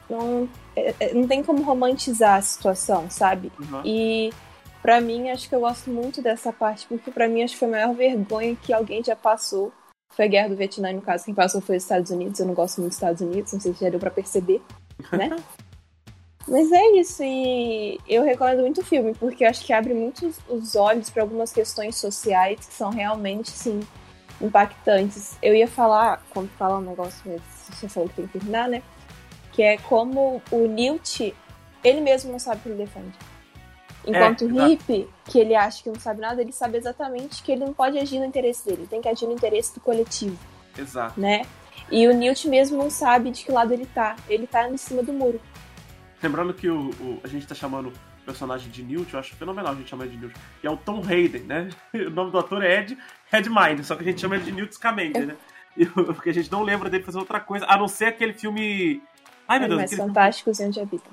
não, 0.10 0.50
é- 0.76 0.96
é- 1.00 1.14
não 1.14 1.28
tem 1.28 1.44
como 1.44 1.62
romantizar 1.64 2.38
a 2.38 2.42
situação, 2.42 3.08
sabe? 3.10 3.52
Uhum. 3.60 3.82
E 3.86 4.34
pra 4.82 5.00
mim, 5.00 5.30
acho 5.30 5.48
que 5.48 5.54
eu 5.54 5.60
gosto 5.60 5.92
muito 5.92 6.22
dessa 6.24 6.52
parte, 6.52 6.88
porque 6.88 7.12
pra 7.12 7.28
mim 7.28 7.44
acho 7.44 7.54
que 7.54 7.60
foi 7.60 7.68
a 7.68 7.72
maior 7.72 7.94
vergonha 7.94 8.56
que 8.56 8.74
alguém 8.74 9.04
já 9.04 9.16
passou. 9.16 9.72
Foi 10.16 10.26
a 10.26 10.28
guerra 10.28 10.50
do 10.50 10.56
Vietnã, 10.56 10.92
no 10.92 11.02
caso, 11.02 11.26
quem 11.26 11.34
passou 11.36 11.62
foi 11.62 11.78
os 11.78 11.84
Estados 11.84 12.10
Unidos. 12.10 12.40
Eu 12.40 12.48
não 12.48 12.54
gosto 12.56 12.78
muito 12.80 12.92
dos 12.92 12.98
Estados 12.98 13.22
Unidos, 13.22 13.54
não 13.54 13.60
sei 13.60 13.74
se 13.74 13.82
já 13.84 13.90
deu 13.90 14.00
pra 14.00 14.10
perceber, 14.10 14.62
né? 15.12 15.30
Mas 16.48 16.72
é 16.72 16.92
isso, 17.00 17.24
e 17.24 18.00
eu 18.08 18.24
recomendo 18.24 18.62
muito 18.62 18.82
o 18.82 18.86
filme, 18.86 19.14
porque 19.16 19.44
eu 19.44 19.50
acho 19.50 19.66
que 19.66 19.74
abre 19.74 19.94
muito 19.96 20.28
os- 20.28 20.40
os 20.48 20.76
olhos 20.76 21.10
para 21.10 21.24
algumas 21.24 21.52
questões 21.52 21.96
sociais 21.96 22.60
que 22.68 22.74
são 22.74 22.92
realmente, 22.92 23.50
sim, 23.50 23.80
impactantes. 24.42 25.38
Eu 25.42 25.56
ia 25.56 25.68
falar, 25.68 26.22
quando 26.32 26.50
falar 26.58 26.78
um 26.80 26.82
negócio, 26.82 27.22
mas 27.26 27.42
você 27.70 27.88
falou 27.88 28.10
que 28.10 28.16
tem 28.16 28.28
que 28.28 28.40
terminar, 28.40 28.68
né? 28.68 28.82
Que 29.52 29.64
é 29.64 29.78
como 29.78 30.42
o 30.52 30.68
Newt, 30.68 31.34
ele 31.84 32.02
mesmo 32.02 32.32
não 32.32 32.40
sabe 32.40 32.58
o 32.60 32.64
que 32.64 32.70
ele 32.70 32.84
defende. 32.84 33.18
Enquanto 34.08 34.42
o 34.46 34.50
exato. 34.50 34.68
hippie, 34.70 35.10
que 35.26 35.40
ele 35.40 35.56
acha 35.56 35.82
que 35.82 35.90
não 35.90 36.00
sabe 36.00 36.22
nada, 36.22 36.40
ele 36.42 36.52
sabe 36.52 36.78
exatamente 36.78 37.42
que 37.42 37.52
ele 37.52 37.66
não 37.66 37.74
pode 37.74 37.98
agir 37.98 38.20
no 38.20 38.26
interesse 38.26 38.64
dele, 38.66 38.82
ele 38.82 38.88
tem 38.88 39.02
que 39.02 39.10
agir 39.10 39.26
no 39.26 39.32
interesse 39.34 39.74
do 39.74 39.80
coletivo, 39.80 40.38
Exato. 40.78 41.20
né? 41.20 41.42
E 41.90 42.08
o 42.08 42.14
Newt 42.14 42.48
mesmo 42.48 42.78
não 42.78 42.90
sabe 42.92 43.32
de 43.32 43.44
que 43.44 43.52
lado 43.52 43.74
ele 43.74 43.86
tá. 43.88 44.16
Ele 44.30 44.46
tá 44.46 44.70
em 44.70 44.78
cima 44.78 45.02
do 45.02 45.12
muro. 45.12 45.40
Lembrando 46.22 46.54
que 46.54 46.70
o, 46.70 46.90
o- 47.00 47.20
a 47.24 47.28
gente 47.28 47.46
tá 47.48 47.54
chamando 47.56 47.90
o 47.90 47.94
personagem 48.26 48.70
de 48.70 48.84
Newt, 48.84 49.14
eu 49.14 49.20
acho 49.20 49.36
fenomenal 49.36 49.74
a 49.74 49.76
gente 49.76 49.90
chamar 49.90 50.06
ele 50.06 50.16
de 50.16 50.22
Newt. 50.22 50.36
E 50.64 50.68
é 50.68 50.70
o 50.72 50.78
Tom 50.78 51.02
Hayden, 51.08 51.44
né? 51.44 51.70
O 51.94 52.10
nome 52.10 52.32
do 52.32 52.40
ator 52.40 52.64
é 52.64 52.80
Ed 52.80 52.98
Redmayne, 53.32 53.84
só 53.84 53.96
que 53.96 54.02
a 54.02 54.06
gente 54.06 54.20
chama 54.20 54.36
ele 54.36 54.44
de 54.46 54.52
Newt 54.52 54.74
Scamander, 54.76 55.28
né? 55.28 55.36
Porque 55.94 56.30
a 56.30 56.34
gente 56.34 56.52
não 56.52 56.64
lembra 56.64 56.90
dele 56.90 57.04
fazer 57.04 57.18
outra 57.20 57.40
coisa, 57.40 57.66
a 57.68 57.78
não 57.78 57.88
ser 57.88 58.06
aquele 58.06 58.34
filme... 58.34 59.02
Ai, 59.48 59.60
meu 59.60 59.68
Deus, 59.68 59.80
Animais 59.80 59.92
aquele 59.92 60.02
filme- 60.02 60.14
Fantásticos 60.14 60.60
e 60.60 60.66
Onde 60.66 60.80
Habitam. 60.80 61.12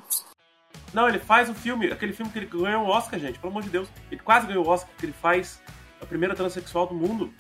Não, 0.95 1.09
ele 1.09 1.19
faz 1.19 1.49
o 1.49 1.55
filme, 1.55 1.91
aquele 1.91 2.13
filme 2.13 2.31
que 2.31 2.39
ele 2.39 2.47
ganhou 2.47 2.85
o 2.85 2.89
Oscar, 2.89 3.19
gente, 3.19 3.39
pelo 3.39 3.51
amor 3.51 3.63
de 3.63 3.71
Deus. 3.71 3.89
Ele 4.11 4.21
quase 4.21 4.47
ganhou 4.47 4.65
o 4.65 4.69
Oscar, 4.69 4.91
que 4.99 5.07
ele 5.07 5.15
faz 5.15 5.61
a 6.01 6.07
primeira 6.07 6.35
transexual 6.35 6.87
do 6.87 6.95
mundo. 6.95 7.33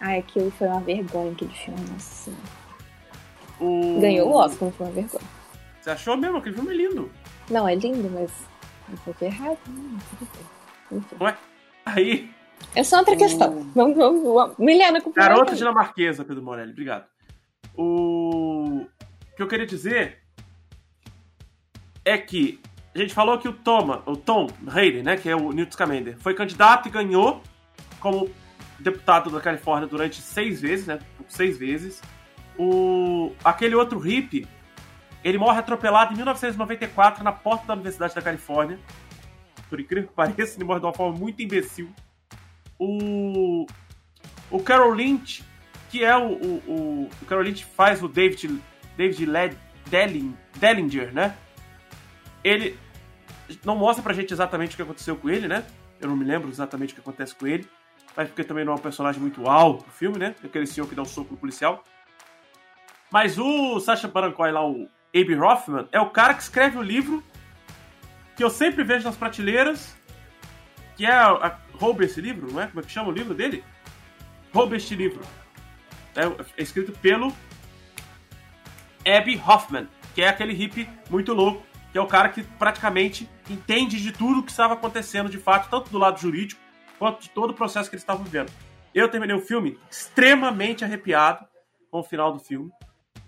Ai, 0.00 0.18
aquilo 0.18 0.50
foi 0.50 0.68
uma 0.68 0.80
vergonha, 0.80 1.32
aquele 1.32 1.54
filme, 1.54 1.80
nossa 1.90 2.14
senhora. 2.30 2.42
O... 3.60 4.00
Ganhou 4.00 4.28
o 4.28 4.34
Oscar, 4.36 4.66
não 4.68 4.72
foi 4.72 4.86
uma 4.86 4.92
vergonha. 4.92 5.24
Você 5.84 5.90
achou 5.90 6.16
mesmo? 6.16 6.38
Aquele 6.38 6.54
filme 6.54 6.72
é 6.72 6.76
lindo. 6.78 7.10
Não, 7.50 7.68
é 7.68 7.74
lindo, 7.74 8.08
mas 8.10 8.32
um 8.90 8.96
pouco 9.04 9.22
errado, 9.22 9.58
né? 9.68 9.98
Tudo 10.18 10.30
bem. 10.32 10.98
Enfim. 10.98 11.16
Não 11.20 11.28
é? 11.28 11.36
Aí, 11.84 12.30
É 12.74 12.82
só 12.82 13.00
outra 13.00 13.12
O- 13.14 13.18
questão. 13.18 13.70
Vamos, 13.74 13.94
vamos, 13.94 14.22
vamos. 14.22 14.56
Milena, 14.58 15.02
com 15.02 15.12
Garota 15.12 15.54
dinamarquesa, 15.54 16.24
Pedro 16.24 16.42
Morelli, 16.42 16.72
obrigado. 16.72 17.04
O... 17.76 18.78
o 18.80 19.36
que 19.36 19.42
eu 19.42 19.46
queria 19.46 19.66
dizer 19.66 20.22
é 22.02 22.16
que 22.16 22.58
a 22.94 22.98
gente 23.00 23.12
falou 23.12 23.36
que 23.36 23.46
o 23.48 23.52
Toma, 23.52 24.02
o 24.06 24.16
Tom 24.16 24.46
Hayden, 24.66 25.02
né, 25.02 25.18
que 25.18 25.28
é 25.28 25.36
o 25.36 25.52
Newt 25.52 25.74
Scamander, 25.74 26.16
foi 26.18 26.32
candidato 26.32 26.88
e 26.88 26.90
ganhou 26.90 27.42
como 28.00 28.30
deputado 28.78 29.28
da 29.28 29.40
Califórnia 29.42 29.86
durante 29.86 30.22
seis 30.22 30.62
vezes, 30.62 30.86
né, 30.86 30.98
seis 31.28 31.58
vezes. 31.58 32.00
O... 32.58 33.32
Aquele 33.44 33.74
outro 33.74 33.98
hippie, 33.98 34.48
ele 35.24 35.38
morre 35.38 35.58
atropelado 35.58 36.12
em 36.12 36.16
1994 36.16 37.24
na 37.24 37.32
porta 37.32 37.66
da 37.66 37.74
Universidade 37.74 38.14
da 38.14 38.22
Califórnia. 38.22 38.78
Por 39.68 39.80
incrível 39.80 40.08
que 40.08 40.14
pareça, 40.14 40.56
ele 40.56 40.64
morre 40.64 40.80
de 40.80 40.86
uma 40.86 40.92
forma 40.92 41.18
muito 41.18 41.42
imbecil. 41.42 41.90
O 42.78 43.66
o 44.50 44.62
Carol 44.62 44.92
Lynch, 44.92 45.44
que 45.90 46.04
é 46.04 46.16
o. 46.16 46.32
O, 46.32 47.10
o, 47.20 47.26
Carol 47.26 47.42
Lynch 47.42 47.64
faz 47.64 48.02
o 48.02 48.08
David, 48.08 48.60
David 48.96 49.26
Led, 49.26 49.58
Delling, 49.86 50.36
Dellinger, 50.56 51.12
né? 51.12 51.36
Ele 52.42 52.78
não 53.64 53.76
mostra 53.76 54.02
pra 54.02 54.12
gente 54.12 54.32
exatamente 54.32 54.74
o 54.74 54.76
que 54.76 54.82
aconteceu 54.82 55.16
com 55.16 55.28
ele, 55.28 55.48
né? 55.48 55.64
Eu 56.00 56.08
não 56.08 56.16
me 56.16 56.24
lembro 56.24 56.48
exatamente 56.48 56.92
o 56.92 56.94
que 56.94 57.00
acontece 57.00 57.34
com 57.34 57.46
ele. 57.46 57.66
Mas 58.16 58.28
porque 58.28 58.44
também 58.44 58.64
não 58.64 58.74
é 58.74 58.76
um 58.76 58.80
personagem 58.80 59.20
muito 59.20 59.48
alto 59.48 59.84
do 59.84 59.90
filme, 59.90 60.18
né? 60.18 60.34
Aquele 60.44 60.66
senhor 60.66 60.86
que 60.86 60.94
dá 60.94 61.02
um 61.02 61.06
soco 61.06 61.32
no 61.32 61.36
policial. 61.36 61.82
Mas 63.10 63.38
o 63.38 63.80
Sacha 63.80 64.06
Baron 64.06 64.34
lá, 64.38 64.66
o 64.66 64.88
Abe 65.14 65.36
Hoffman, 65.36 65.88
é 65.92 66.00
o 66.00 66.10
cara 66.10 66.34
que 66.34 66.42
escreve 66.42 66.76
o 66.76 66.82
livro 66.82 67.22
que 68.36 68.42
eu 68.42 68.50
sempre 68.50 68.82
vejo 68.82 69.04
nas 69.04 69.16
prateleiras, 69.16 69.96
que 70.96 71.06
é 71.06 71.12
a, 71.12 71.28
a, 71.28 71.58
rouba 71.74 72.04
esse 72.04 72.20
livro, 72.20 72.52
não 72.52 72.60
é? 72.60 72.66
Como 72.66 72.80
é 72.80 72.82
que 72.82 72.90
chama 72.90 73.10
o 73.10 73.12
livro 73.12 73.32
dele? 73.32 73.62
Rouba 74.52 74.76
este 74.76 74.94
livro. 74.94 75.22
É, 76.16 76.24
é 76.56 76.62
escrito 76.62 76.92
pelo 76.92 77.32
Abby 79.06 79.40
Hoffman, 79.46 79.88
que 80.14 80.22
é 80.22 80.28
aquele 80.28 80.52
hippie 80.52 80.88
muito 81.08 81.32
louco, 81.32 81.64
que 81.92 81.98
é 81.98 82.00
o 82.00 82.06
cara 82.06 82.28
que 82.28 82.42
praticamente 82.42 83.28
entende 83.48 84.00
de 84.00 84.10
tudo 84.10 84.40
o 84.40 84.42
que 84.42 84.50
estava 84.50 84.74
acontecendo 84.74 85.28
de 85.28 85.38
fato, 85.38 85.70
tanto 85.70 85.90
do 85.90 85.98
lado 85.98 86.18
jurídico 86.18 86.60
quanto 86.98 87.22
de 87.22 87.30
todo 87.30 87.50
o 87.50 87.54
processo 87.54 87.88
que 87.88 87.94
eles 87.94 88.02
estavam 88.02 88.24
vivendo. 88.24 88.50
Eu 88.92 89.08
terminei 89.08 89.36
o 89.36 89.40
filme 89.40 89.78
extremamente 89.90 90.84
arrepiado 90.84 91.46
com 91.90 92.00
o 92.00 92.04
final 92.04 92.32
do 92.32 92.40
filme. 92.40 92.70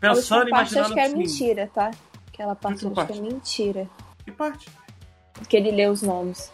Pensando 0.01 0.49
e 0.49 0.51
imaginando. 0.51 0.87
Acho 0.87 0.95
que 0.95 1.01
é 1.01 1.09
mentira, 1.09 1.71
tá? 1.73 1.91
Aquela 2.29 2.55
parte 2.55 2.87
acho 2.87 2.95
parte? 2.95 3.13
que 3.13 3.19
é 3.19 3.23
mentira. 3.23 3.91
Que 4.25 4.33
parte? 4.33 4.69
Que 5.49 5.57
ele 5.57 5.71
lê 5.71 5.89
os 5.89 6.03
nomes. 6.03 6.53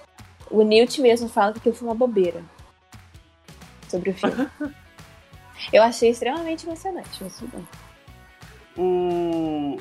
O 0.50 0.62
Newt 0.62 1.00
mesmo 1.00 1.28
fala 1.28 1.52
que 1.52 1.58
aquilo 1.58 1.74
foi 1.74 1.88
uma 1.88 1.94
bobeira. 1.94 2.42
Sobre 3.88 4.10
o 4.10 4.14
filme. 4.14 4.48
Eu 5.72 5.82
achei 5.82 6.10
extremamente 6.10 6.66
emocionante, 6.66 7.22
mas 7.22 7.38
tudo 7.38 7.56
bem. 7.56 7.68
O 8.76 9.78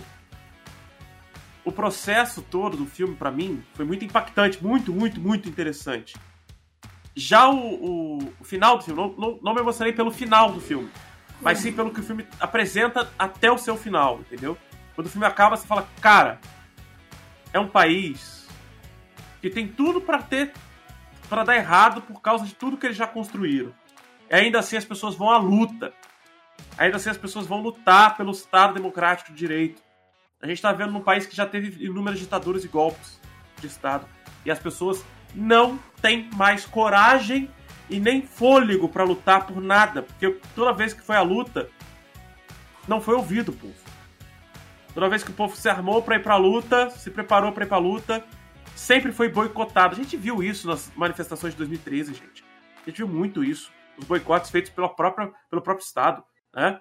o 1.63 1.71
processo 1.71 2.41
todo 2.41 2.75
do 2.75 2.85
filme, 2.85 3.15
para 3.15 3.31
mim, 3.31 3.63
foi 3.73 3.85
muito 3.85 4.03
impactante, 4.03 4.63
muito, 4.63 4.91
muito, 4.91 5.19
muito 5.19 5.47
interessante. 5.47 6.15
Já 7.15 7.49
o, 7.49 7.57
o, 7.57 8.33
o 8.39 8.43
final 8.43 8.77
do 8.77 8.83
filme, 8.83 9.01
não, 9.01 9.13
não, 9.13 9.39
não, 9.41 9.53
me 9.53 9.59
emocionei 9.59 9.93
pelo 9.93 10.11
final 10.11 10.51
do 10.51 10.59
filme, 10.59 10.89
mas 11.41 11.59
sim 11.59 11.71
pelo 11.71 11.91
que 11.91 11.99
o 11.99 12.03
filme 12.03 12.27
apresenta 12.39 13.11
até 13.17 13.51
o 13.51 13.57
seu 13.57 13.75
final, 13.75 14.19
entendeu? 14.19 14.57
Quando 14.95 15.07
o 15.07 15.09
filme 15.09 15.25
acaba, 15.25 15.57
você 15.57 15.65
fala, 15.65 15.87
cara, 15.99 16.39
é 17.51 17.59
um 17.59 17.67
país 17.67 18.47
que 19.41 19.49
tem 19.49 19.67
tudo 19.67 19.99
para 19.99 20.21
ter, 20.21 20.53
para 21.27 21.43
dar 21.43 21.55
errado 21.55 22.01
por 22.01 22.21
causa 22.21 22.45
de 22.45 22.53
tudo 22.53 22.77
que 22.77 22.85
eles 22.85 22.97
já 22.97 23.07
construíram. 23.07 23.73
E 24.29 24.35
ainda 24.35 24.59
assim 24.59 24.77
as 24.77 24.85
pessoas 24.85 25.15
vão 25.15 25.29
à 25.29 25.37
luta. 25.37 25.93
Ainda 26.77 26.97
assim 26.97 27.09
as 27.09 27.17
pessoas 27.17 27.47
vão 27.47 27.61
lutar 27.61 28.15
pelo 28.15 28.31
Estado 28.31 28.75
Democrático 28.75 29.31
de 29.31 29.37
Direito 29.37 29.81
a 30.41 30.47
gente 30.47 30.57
está 30.57 30.71
vendo 30.73 30.91
num 30.91 31.01
país 31.01 31.25
que 31.25 31.35
já 31.35 31.45
teve 31.45 31.85
inúmeras 31.85 32.19
ditaduras 32.19 32.65
e 32.65 32.67
golpes 32.67 33.19
de 33.59 33.67
Estado. 33.67 34.07
E 34.43 34.49
as 34.49 34.57
pessoas 34.57 35.05
não 35.35 35.77
têm 36.01 36.29
mais 36.35 36.65
coragem 36.65 37.49
e 37.91 37.99
nem 37.99 38.21
fôlego 38.21 38.87
para 38.87 39.03
lutar 39.03 39.45
por 39.45 39.61
nada. 39.61 40.01
Porque 40.01 40.39
toda 40.55 40.71
vez 40.71 40.93
que 40.93 41.01
foi 41.01 41.17
a 41.17 41.21
luta, 41.21 41.69
não 42.87 43.01
foi 43.01 43.15
ouvido 43.15 43.49
o 43.49 43.55
povo. 43.55 43.75
Toda 44.93 45.09
vez 45.09 45.23
que 45.23 45.31
o 45.31 45.33
povo 45.33 45.55
se 45.55 45.67
armou 45.67 46.01
para 46.01 46.15
ir 46.15 46.23
para 46.23 46.35
a 46.35 46.37
luta, 46.37 46.89
se 46.89 47.11
preparou 47.11 47.51
para 47.51 47.65
ir 47.65 47.67
para 47.67 47.77
a 47.77 47.81
luta, 47.81 48.25
sempre 48.75 49.11
foi 49.11 49.27
boicotado. 49.27 49.93
A 49.93 49.97
gente 49.97 50.15
viu 50.15 50.41
isso 50.41 50.67
nas 50.67 50.89
manifestações 50.95 51.53
de 51.53 51.57
2013, 51.57 52.13
gente. 52.13 52.43
A 52.81 52.89
gente 52.89 52.97
viu 52.97 53.07
muito 53.09 53.43
isso. 53.43 53.71
Os 53.97 54.05
boicotes 54.05 54.49
feitos 54.49 54.71
pela 54.71 54.89
própria, 54.89 55.29
pelo 55.49 55.61
próprio 55.61 55.83
Estado. 55.83 56.23
Né? 56.55 56.79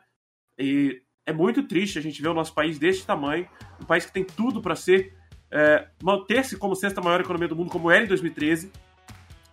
E 0.57 1.03
é 1.27 1.33
muito 1.33 1.65
triste 1.65 1.99
a 1.99 2.03
gente 2.03 2.23
ver 2.23 2.29
o 2.29 2.35
nosso 2.35 2.55
país 2.55 2.79
deste 2.79 3.05
tamanho, 3.05 3.49
um 3.81 3.85
país 3.85 4.07
que 4.07 4.13
tem 4.13 4.25
tudo 4.25 4.63
para 4.63 4.77
ser 4.77 5.17
é, 5.51 5.89
manter-se 6.01 6.57
como 6.57 6.77
sexta 6.77 7.01
maior 7.01 7.21
economia 7.21 7.49
do 7.49 7.57
mundo, 7.57 7.71
como 7.71 7.91
era 7.91 8.05
em 8.05 8.09
2013, 8.09 8.71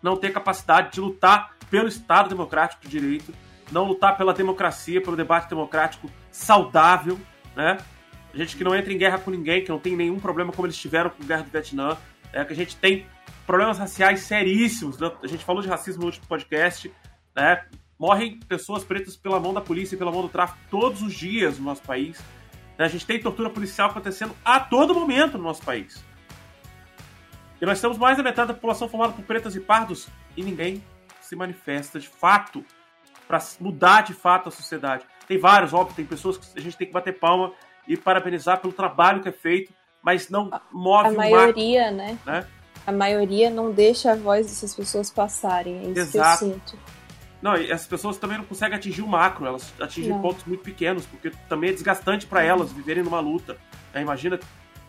não 0.02 0.16
ter 0.16 0.32
capacidade 0.32 0.94
de 0.94 1.02
lutar 1.02 1.56
pelo 1.70 1.88
Estado 1.88 2.30
democrático 2.30 2.82
de 2.84 2.90
direito, 2.90 3.34
não 3.72 3.86
lutar 3.86 4.18
pela 4.18 4.34
democracia, 4.34 5.02
pelo 5.02 5.16
debate 5.16 5.50
democrático 5.50 6.10
saudável, 6.32 7.20
né? 7.56 7.78
A 8.34 8.38
gente 8.38 8.56
que 8.56 8.64
não 8.64 8.76
entra 8.76 8.94
em 8.94 8.98
guerra 8.98 9.18
com 9.18 9.32
ninguém, 9.32 9.64
que 9.64 9.70
não 9.70 9.80
tem 9.80 9.96
nenhum 9.96 10.20
problema 10.20 10.52
como 10.52 10.68
eles 10.68 10.78
tiveram 10.78 11.10
com 11.10 11.24
a 11.24 11.26
guerra 11.26 11.44
do 11.44 11.50
Vietnã, 11.50 11.98
é, 12.32 12.44
que 12.46 12.54
a 12.54 12.56
gente 12.56 12.76
tem 12.76 13.06
problemas 13.46 13.80
raciais 13.80 14.22
seríssimos. 14.22 15.00
Né? 15.00 15.12
A 15.24 15.28
gente 15.28 15.44
falou 15.44 15.62
de 15.62 15.68
racismo 15.68 16.02
no 16.02 16.08
último 16.08 16.28
podcast, 16.28 16.92
né? 17.36 17.66
Morrem 17.98 18.40
pessoas 18.48 18.84
pretas 18.84 19.16
pela 19.16 19.40
mão 19.40 19.54
da 19.54 19.62
polícia 19.62 19.96
e 19.96 19.98
pela 19.98 20.12
mão 20.12 20.22
do 20.22 20.30
tráfico 20.30 20.60
todos 20.70 21.02
os 21.02 21.14
dias 21.14 21.58
no 21.58 21.66
nosso 21.66 21.82
país. 21.82 22.20
Né? 22.78 22.86
A 22.86 22.88
gente 22.88 23.06
tem 23.06 23.20
tortura 23.20 23.50
policial 23.50 23.90
acontecendo 23.90 24.36
a 24.46 24.60
todo 24.60 24.94
momento 24.94 25.38
no 25.38 25.44
nosso 25.44 25.64
país. 25.64 26.04
E 27.62 27.66
nós 27.66 27.82
temos 27.82 27.98
mais 27.98 28.18
da 28.18 28.24
metade 28.24 28.50
da 28.50 28.54
população 28.54 28.88
formada 28.88 29.14
por 29.14 29.24
pretas 29.24 29.56
e 29.56 29.60
pardos 29.60 30.08
e 30.36 30.44
ninguém 30.44 30.84
se 31.22 31.36
manifesta 31.36 32.00
de 32.00 32.08
fato 32.08 32.64
para 33.28 33.40
mudar 33.60 34.02
de 34.02 34.14
fato 34.14 34.50
a 34.50 34.52
sociedade. 34.52 35.04
Tem 35.28 35.38
vários, 35.38 35.74
óbvio, 35.74 35.96
tem 35.96 36.06
pessoas 36.06 36.38
que 36.38 36.58
a 36.58 36.62
gente 36.62 36.78
tem 36.78 36.88
que 36.88 36.94
bater 36.94 37.20
palma 37.20 37.52
e 37.88 37.98
parabenizar 37.98 38.60
pelo 38.62 38.72
trabalho 38.72 39.22
que 39.22 39.30
é 39.30 39.32
feito, 39.32 39.74
mas 40.02 40.30
não 40.30 40.50
move 40.72 41.10
a 41.10 41.12
maioria, 41.12 41.92
né? 41.92 42.18
né? 42.26 42.48
A 42.86 42.92
maioria 42.92 43.50
não 43.50 43.72
deixa 43.72 44.14
a 44.14 44.16
voz 44.16 44.48
dessas 44.48 44.74
pessoas 44.74 45.10
passarem. 45.10 45.78
É 45.80 45.90
isso 45.90 46.00
Exato. 46.00 46.40
que 46.40 46.46
eu 46.46 46.54
sinto. 46.54 46.80
Não, 47.42 47.56
e 47.56 47.72
as 47.72 47.86
pessoas 47.86 48.18
também 48.18 48.38
não 48.38 48.46
conseguem 48.46 48.78
atingir 48.78 49.02
o 49.02 49.08
macro, 49.08 49.46
elas 49.46 49.74
atingem 49.80 50.12
não. 50.12 50.22
pontos 50.22 50.44
muito 50.46 50.64
pequenos, 50.64 51.06
porque 51.06 51.32
também 51.48 51.70
é 51.70 51.74
desgastante 51.74 52.26
para 52.26 52.44
elas 52.44 52.72
viverem 52.72 53.04
numa 53.04 53.20
luta. 53.20 53.58
É, 53.94 54.02
imagina, 54.02 54.40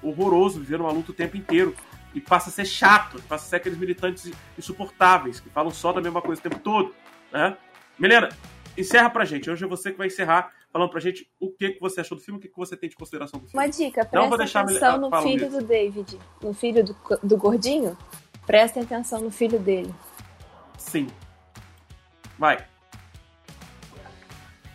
horroroso 0.03 0.61
viver 0.61 0.79
numa 0.79 0.93
luta 0.93 1.11
o 1.11 1.15
tempo 1.15 1.37
inteiro. 1.37 1.75
E 2.15 2.21
passa 2.21 2.49
a 2.49 2.53
ser 2.53 2.65
chato, 2.65 3.23
passa 3.29 3.47
a 3.47 3.49
ser 3.49 3.57
aqueles 3.57 3.79
militantes 3.79 4.31
insuportáveis, 4.57 5.41
que 5.41 5.51
falam 5.51 5.71
só 5.71 5.93
da 5.93 6.01
mesma 6.01 6.23
coisa 6.23 6.41
o 6.41 6.43
tempo 6.43 6.59
todo. 6.59 6.95
Né? 7.33 7.57
Milena, 7.99 8.31
encerra 8.77 9.11
pra 9.11 9.25
gente. 9.25 9.51
Hoje 9.51 9.65
é 9.65 9.69
você 9.69 9.93
que 9.93 9.99
vai 9.99 10.07
encerrar 10.07 10.53
falando 10.73 10.91
pra 10.91 11.01
gente 11.01 11.31
o 11.41 11.51
que, 11.51 11.71
que 11.71 11.81
você 11.81 12.01
achou 12.01 12.17
do 12.17 12.23
filme, 12.23 12.39
o 12.39 12.43
que, 12.43 12.49
que 12.49 12.57
você 12.57 12.77
tem 12.77 12.89
de 12.89 12.97
consideração 12.97 13.41
do 13.41 13.47
filme. 13.49 13.65
Uma 13.65 13.71
dica, 13.71 14.05
presta 14.05 14.61
atenção 14.61 14.99
no 14.99 15.23
filho 15.23 15.51
mesmo. 15.51 15.61
do 15.61 15.67
David, 15.67 16.19
no 16.43 16.55
filho 16.55 16.85
do, 16.85 16.97
do 17.23 17.37
gordinho. 17.37 17.97
Presta 18.47 18.81
atenção 18.81 19.21
no 19.21 19.31
filho 19.31 19.59
dele. 19.59 19.95
Sim, 20.79 21.09
Vai. 22.39 22.65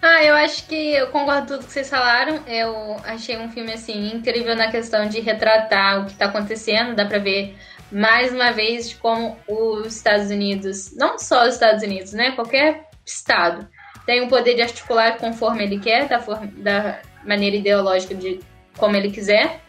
Ah, 0.06 0.22
eu 0.22 0.36
acho 0.36 0.68
que 0.68 0.76
eu 0.76 1.08
concordo 1.08 1.42
com 1.42 1.48
tudo 1.54 1.66
que 1.66 1.72
vocês 1.72 1.90
falaram. 1.90 2.44
Eu 2.46 2.98
achei 3.06 3.38
um 3.38 3.50
filme 3.50 3.72
assim 3.72 4.14
incrível 4.14 4.54
na 4.54 4.70
questão 4.70 5.08
de 5.08 5.22
retratar 5.22 6.02
o 6.02 6.06
que 6.08 6.12
está 6.12 6.26
acontecendo. 6.26 6.94
Dá 6.94 7.06
para 7.06 7.20
ver 7.20 7.56
mais 7.90 8.34
uma 8.34 8.52
vez 8.52 8.90
de 8.90 8.96
como 8.96 9.38
os 9.48 9.96
Estados 9.96 10.30
Unidos, 10.30 10.94
não 10.98 11.18
só 11.18 11.48
os 11.48 11.54
Estados 11.54 11.84
Unidos, 11.84 12.12
né, 12.12 12.32
qualquer 12.32 12.90
estado 13.06 13.66
tem 14.06 14.22
o 14.22 14.28
poder 14.28 14.56
de 14.56 14.62
articular 14.62 15.18
conforme 15.18 15.64
ele 15.64 15.80
quer, 15.80 16.10
da, 16.10 16.20
forma, 16.20 16.48
da 16.58 17.00
maneira 17.24 17.56
ideológica 17.56 18.14
de 18.14 18.42
como 18.78 18.98
ele 18.98 19.10
quiser. 19.10 19.62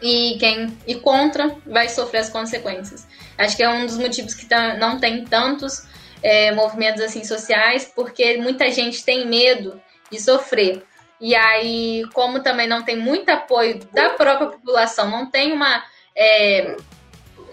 E 0.00 0.38
quem 0.38 0.78
e 0.86 0.94
contra 0.94 1.56
vai 1.66 1.88
sofrer 1.88 2.20
as 2.20 2.30
consequências. 2.30 3.06
Acho 3.36 3.56
que 3.56 3.62
é 3.62 3.68
um 3.68 3.84
dos 3.84 3.98
motivos 3.98 4.32
que 4.32 4.46
tá, 4.46 4.78
não 4.78 4.98
tem 4.98 5.24
tantos 5.24 5.86
é, 6.22 6.52
movimentos 6.52 7.00
assim 7.00 7.24
sociais, 7.24 7.90
porque 7.94 8.36
muita 8.38 8.70
gente 8.70 9.04
tem 9.04 9.26
medo 9.26 9.80
de 10.10 10.20
sofrer. 10.20 10.82
E 11.20 11.34
aí, 11.34 12.04
como 12.12 12.40
também 12.40 12.68
não 12.68 12.82
tem 12.82 12.96
muito 12.96 13.28
apoio 13.30 13.80
da 13.92 14.10
própria 14.10 14.48
população, 14.48 15.10
não 15.10 15.26
tem 15.26 15.52
uma. 15.52 15.82
É, 16.16 16.76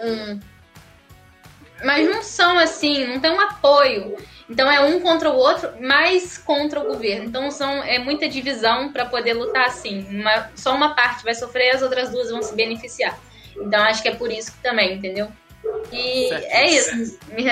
um, 0.01 0.39
mas 1.83 2.07
não 2.07 2.21
são 2.21 2.57
assim, 2.57 3.05
não 3.07 3.19
tem 3.19 3.31
um 3.31 3.41
apoio. 3.41 4.15
Então 4.47 4.69
é 4.69 4.79
um 4.79 4.99
contra 4.99 5.31
o 5.31 5.35
outro, 5.35 5.73
mais 5.81 6.37
contra 6.37 6.79
o 6.79 6.85
governo. 6.85 7.25
Então 7.25 7.49
são, 7.49 7.83
é 7.83 7.97
muita 7.97 8.29
divisão 8.29 8.91
para 8.91 9.05
poder 9.05 9.33
lutar 9.33 9.65
assim. 9.65 10.05
Uma, 10.09 10.51
só 10.55 10.75
uma 10.75 10.93
parte 10.93 11.23
vai 11.23 11.33
sofrer, 11.33 11.71
as 11.75 11.81
outras 11.81 12.11
duas 12.11 12.29
vão 12.29 12.43
se 12.43 12.55
beneficiar. 12.55 13.17
Então 13.57 13.81
acho 13.83 14.03
que 14.03 14.07
é 14.07 14.15
por 14.15 14.31
isso 14.31 14.51
que 14.51 14.59
também, 14.59 14.93
entendeu? 14.93 15.31
E 15.91 16.29
certo. 16.29 16.45
é 16.45 16.65
isso. 16.65 17.19
Me 17.29 17.43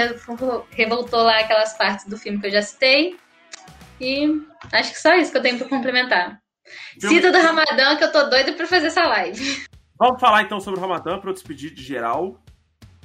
revoltou 0.72 1.24
lá 1.24 1.39
aquelas 1.39 1.74
partes 1.78 2.05
do 2.05 2.18
filme 2.18 2.39
que 2.39 2.47
eu 2.47 2.51
já 2.51 2.61
citei. 2.61 3.18
E 3.99 4.41
acho 4.72 4.91
que 4.91 4.99
só 4.99 5.14
isso 5.16 5.32
que 5.32 5.38
eu 5.38 5.41
tenho 5.41 5.57
pra 5.57 5.68
complementar. 5.68 6.39
Filme... 6.99 7.16
Cita 7.16 7.32
do 7.32 7.39
Ramadã, 7.39 7.95
que 7.97 8.03
eu 8.03 8.11
tô 8.11 8.24
doida 8.24 8.53
pra 8.53 8.68
fazer 8.68 8.88
essa 8.88 9.05
live. 9.07 9.66
Vamos 9.97 10.20
falar 10.20 10.41
então 10.41 10.59
sobre 10.59 10.80
o 10.80 10.82
Ramadã 10.82 11.20
para 11.20 11.30
eu 11.30 11.34
despedir 11.34 11.74
de 11.74 11.84
geral. 11.84 12.41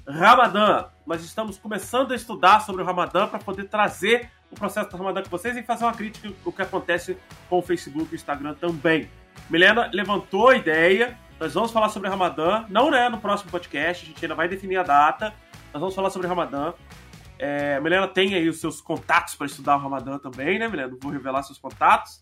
Ramadã, 0.06 0.86
nós 1.06 1.22
estamos 1.22 1.58
começando 1.58 2.12
a 2.12 2.16
estudar 2.16 2.60
sobre 2.60 2.82
o 2.82 2.84
Ramadã 2.84 3.26
para 3.26 3.38
poder 3.38 3.64
trazer 3.64 4.30
o 4.50 4.54
processo 4.54 4.88
do 4.90 4.96
Ramadã 4.96 5.22
com 5.22 5.28
vocês 5.28 5.56
e 5.56 5.62
fazer 5.62 5.84
uma 5.84 5.92
crítica 5.92 6.30
do 6.42 6.50
que 6.50 6.62
acontece 6.62 7.18
com 7.48 7.58
o 7.58 7.62
Facebook 7.62 8.08
e 8.10 8.14
o 8.14 8.16
Instagram 8.16 8.54
também. 8.54 9.10
Milena 9.50 9.90
levantou 9.92 10.48
a 10.48 10.56
ideia 10.56 11.18
nós 11.38 11.54
vamos 11.54 11.70
falar 11.70 11.88
sobre 11.88 12.08
Ramadã, 12.08 12.64
não 12.68 12.90
né, 12.90 13.08
no 13.08 13.18
próximo 13.18 13.50
podcast, 13.50 14.04
a 14.04 14.08
gente 14.08 14.24
ainda 14.24 14.34
vai 14.34 14.48
definir 14.48 14.76
a 14.76 14.82
data. 14.82 15.32
Nós 15.72 15.80
vamos 15.80 15.94
falar 15.94 16.10
sobre 16.10 16.26
Ramadã. 16.26 16.72
É, 17.38 17.76
a 17.76 17.80
Milena 17.80 18.08
tem 18.08 18.34
aí 18.34 18.48
os 18.48 18.60
seus 18.60 18.80
contatos 18.80 19.36
para 19.36 19.46
estudar 19.46 19.76
o 19.76 19.78
Ramadã 19.78 20.18
também, 20.18 20.58
né, 20.58 20.66
Milena? 20.66 20.96
Vou 21.00 21.12
revelar 21.12 21.42
seus 21.44 21.58
contatos. 21.58 22.20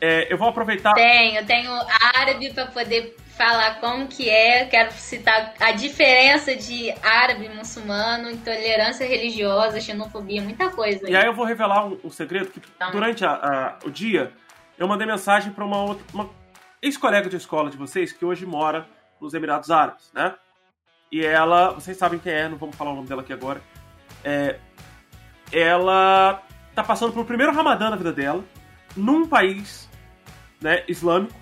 É, 0.00 0.32
eu 0.32 0.38
vou 0.38 0.48
aproveitar. 0.48 0.94
Tenho, 0.94 1.44
tenho 1.44 1.70
árabe 2.14 2.50
para 2.54 2.66
poder 2.66 3.14
falar 3.36 3.80
como 3.80 4.08
que 4.08 4.30
é. 4.30 4.64
Quero 4.64 4.90
citar 4.92 5.52
a 5.60 5.72
diferença 5.72 6.56
de 6.56 6.90
árabe 7.02 7.50
muçulmano, 7.50 8.30
intolerância 8.30 9.06
religiosa, 9.06 9.78
xenofobia, 9.78 10.40
muita 10.40 10.70
coisa. 10.70 11.06
Aí. 11.06 11.12
E 11.12 11.16
aí 11.16 11.26
eu 11.26 11.34
vou 11.34 11.44
revelar 11.44 11.86
um, 11.86 11.98
um 12.02 12.10
segredo 12.10 12.50
que 12.50 12.62
então. 12.76 12.90
durante 12.90 13.22
a, 13.22 13.32
a, 13.32 13.78
o 13.84 13.90
dia 13.90 14.32
eu 14.78 14.88
mandei 14.88 15.06
mensagem 15.06 15.52
para 15.52 15.64
uma 15.66 15.82
outra, 15.82 16.02
uma 16.14 16.30
ex-colega 16.82 17.28
de 17.28 17.36
escola 17.36 17.70
de 17.70 17.76
vocês 17.76 18.12
que 18.12 18.24
hoje 18.24 18.46
mora 18.46 18.86
nos 19.20 19.34
Emirados 19.34 19.70
Árabes, 19.70 20.10
né? 20.14 20.34
E 21.12 21.24
ela, 21.24 21.72
vocês 21.72 21.96
sabem 21.96 22.18
quem 22.18 22.32
é, 22.32 22.48
não 22.48 22.56
vamos 22.56 22.76
falar 22.76 22.92
o 22.92 22.96
nome 22.96 23.08
dela 23.08 23.22
aqui 23.22 23.32
agora. 23.32 23.60
É, 24.24 24.58
ela 25.52 26.42
tá 26.74 26.82
passando 26.82 27.12
pelo 27.12 27.24
primeiro 27.24 27.52
Ramadã 27.52 27.90
na 27.90 27.96
vida 27.96 28.12
dela, 28.12 28.44
num 28.96 29.26
país 29.26 29.90
né, 30.60 30.84
islâmico. 30.88 31.38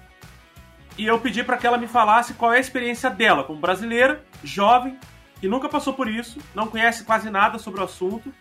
E 0.96 1.06
eu 1.06 1.20
pedi 1.20 1.44
para 1.44 1.56
que 1.56 1.66
ela 1.66 1.78
me 1.78 1.86
falasse 1.86 2.34
qual 2.34 2.52
é 2.52 2.56
a 2.56 2.60
experiência 2.60 3.10
dela 3.10 3.44
como 3.44 3.60
brasileira, 3.60 4.24
jovem, 4.42 4.98
que 5.38 5.46
nunca 5.46 5.68
passou 5.68 5.92
por 5.92 6.08
isso, 6.08 6.40
não 6.54 6.66
conhece 6.66 7.04
quase 7.04 7.30
nada 7.30 7.58
sobre 7.58 7.80
o 7.80 7.84
assunto, 7.84 8.32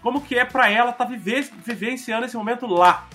como 0.00 0.22
que 0.22 0.38
é 0.38 0.44
para 0.44 0.70
ela 0.70 0.90
estar 0.90 1.04
tá 1.04 1.12
vivenciando 1.12 2.24
esse 2.24 2.36
momento 2.36 2.66
lá. 2.66 3.06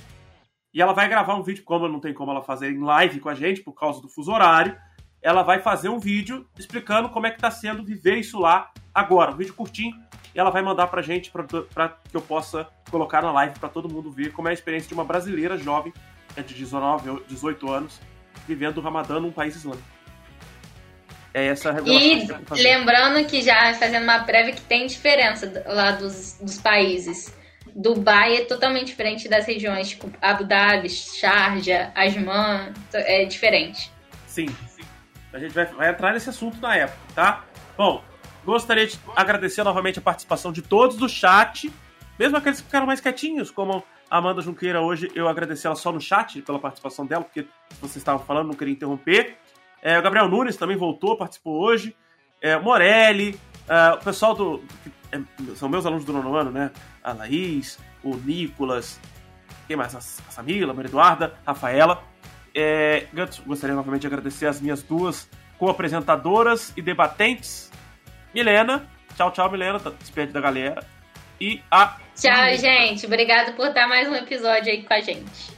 E 0.75 0.81
ela 0.81 0.91
vai 0.91 1.07
gravar 1.07 1.35
um 1.35 1.41
vídeo, 1.41 1.63
como 1.63 1.87
não 1.87 2.01
tem 2.01 2.13
como 2.13 2.31
ela 2.31 2.43
fazer 2.43 2.69
em 2.69 2.83
live 2.83 3.21
com 3.21 3.29
a 3.29 3.33
gente 3.33 3.61
por 3.61 3.71
causa 3.71 4.01
do 4.01 4.09
fuso 4.09 4.29
horário, 4.29 4.75
ela 5.21 5.41
vai 5.41 5.61
fazer 5.61 5.87
um 5.87 5.99
vídeo 5.99 6.45
explicando 6.59 7.07
como 7.07 7.25
é 7.25 7.29
que 7.29 7.37
está 7.37 7.49
sendo 7.49 7.81
viver 7.81 8.17
isso 8.17 8.37
lá 8.37 8.69
agora. 8.93 9.31
Um 9.31 9.37
vídeo 9.37 9.53
curtinho, 9.53 9.95
e 10.35 10.39
ela 10.39 10.49
vai 10.49 10.61
mandar 10.61 10.87
pra 10.87 11.01
gente 11.01 11.31
para 11.31 11.87
que 11.87 12.15
eu 12.15 12.19
possa 12.19 12.67
colocar 12.91 13.21
na 13.21 13.31
live 13.31 13.57
para 13.57 13.69
todo 13.69 13.87
mundo 13.87 14.11
ver 14.11 14.33
como 14.33 14.49
é 14.49 14.51
a 14.51 14.53
experiência 14.53 14.89
de 14.89 14.93
uma 14.93 15.05
brasileira 15.05 15.57
jovem, 15.57 15.93
é 16.35 16.41
de 16.41 16.53
19, 16.53 17.23
18 17.25 17.71
anos, 17.71 18.01
vivendo 18.45 18.79
o 18.79 18.81
Ramadã 18.81 19.17
num 19.17 19.31
país 19.31 19.55
islâmico. 19.55 19.87
É 21.33 21.45
essa 21.45 21.71
a. 21.71 21.79
E 21.85 22.27
que 22.27 22.61
lembrando 22.61 23.25
que 23.25 23.41
já 23.41 23.73
fazendo 23.75 24.03
uma 24.03 24.25
prévia 24.25 24.53
que 24.53 24.61
tem 24.61 24.87
diferença 24.87 25.63
lá 25.67 25.91
dos, 25.91 26.37
dos 26.41 26.59
países. 26.59 27.33
Dubai 27.75 28.37
é 28.37 28.45
totalmente 28.45 28.87
diferente 28.87 29.27
das 29.27 29.45
regiões, 29.45 29.89
tipo 29.89 30.09
Abu 30.21 30.45
Dhabi, 30.45 30.89
Sharjah, 30.89 31.91
Asman, 31.93 32.73
é 32.93 33.25
diferente. 33.25 33.91
Sim, 34.25 34.47
sim. 34.69 34.83
A 35.33 35.39
gente 35.39 35.53
vai, 35.53 35.65
vai 35.65 35.89
entrar 35.89 36.13
nesse 36.13 36.29
assunto 36.29 36.57
na 36.61 36.75
época, 36.75 36.97
tá? 37.13 37.43
Bom, 37.77 38.01
gostaria 38.45 38.87
de 38.87 38.97
agradecer 39.13 39.63
novamente 39.63 39.99
a 39.99 40.01
participação 40.01 40.53
de 40.53 40.61
todos 40.61 40.95
do 40.95 41.09
chat, 41.09 41.69
mesmo 42.17 42.37
aqueles 42.37 42.61
que 42.61 42.65
ficaram 42.65 42.85
mais 42.85 43.01
quietinhos, 43.01 43.51
como 43.51 43.83
Amanda 44.09 44.41
Junqueira 44.41 44.81
hoje, 44.81 45.11
eu 45.13 45.27
agradeci 45.27 45.67
ela 45.67 45.75
só 45.75 45.91
no 45.91 45.99
chat 45.99 46.41
pela 46.41 46.59
participação 46.59 47.05
dela, 47.05 47.23
porque 47.23 47.45
vocês 47.81 47.97
estavam 47.97 48.25
falando, 48.25 48.47
não 48.47 48.55
queria 48.55 48.73
interromper. 48.73 49.37
É, 49.81 49.99
o 49.99 50.01
Gabriel 50.01 50.29
Nunes 50.29 50.55
também 50.55 50.77
voltou, 50.77 51.17
participou 51.17 51.61
hoje. 51.61 51.95
É, 52.41 52.57
Morelli, 52.57 53.39
é, 53.67 53.93
o 53.93 53.97
pessoal 53.97 54.33
do. 54.33 54.63
É, 54.85 54.89
são 55.55 55.69
meus 55.69 55.85
alunos 55.85 56.05
do 56.05 56.13
nono 56.13 56.35
ano, 56.35 56.51
né? 56.51 56.71
A 57.03 57.13
Laís, 57.13 57.79
o 58.03 58.15
Nicolas, 58.15 58.99
quem 59.67 59.75
mais? 59.75 59.95
A, 59.95 60.01
Samila, 60.01 60.71
a 60.71 60.75
Maria 60.75 60.89
Eduarda, 60.89 61.33
Rafaela. 61.45 62.03
É, 62.53 63.07
gostaria 63.45 63.75
novamente 63.75 64.01
de 64.01 64.07
agradecer 64.07 64.47
as 64.47 64.61
minhas 64.61 64.81
duas 64.81 65.29
co-apresentadoras 65.57 66.73
e 66.77 66.81
debatentes. 66.81 67.71
Milena, 68.33 68.87
tchau, 69.15 69.31
tchau, 69.31 69.51
Milena, 69.51 69.79
tá 69.79 69.89
despede 69.89 70.31
da 70.31 70.41
galera. 70.41 70.85
E 71.39 71.61
a. 71.69 71.97
Tchau, 72.15 72.57
gente. 72.57 73.05
Obrigado 73.05 73.55
por 73.55 73.67
estar 73.67 73.87
mais 73.87 74.07
um 74.07 74.15
episódio 74.15 74.71
aí 74.71 74.83
com 74.83 74.93
a 74.93 75.01
gente. 75.01 75.55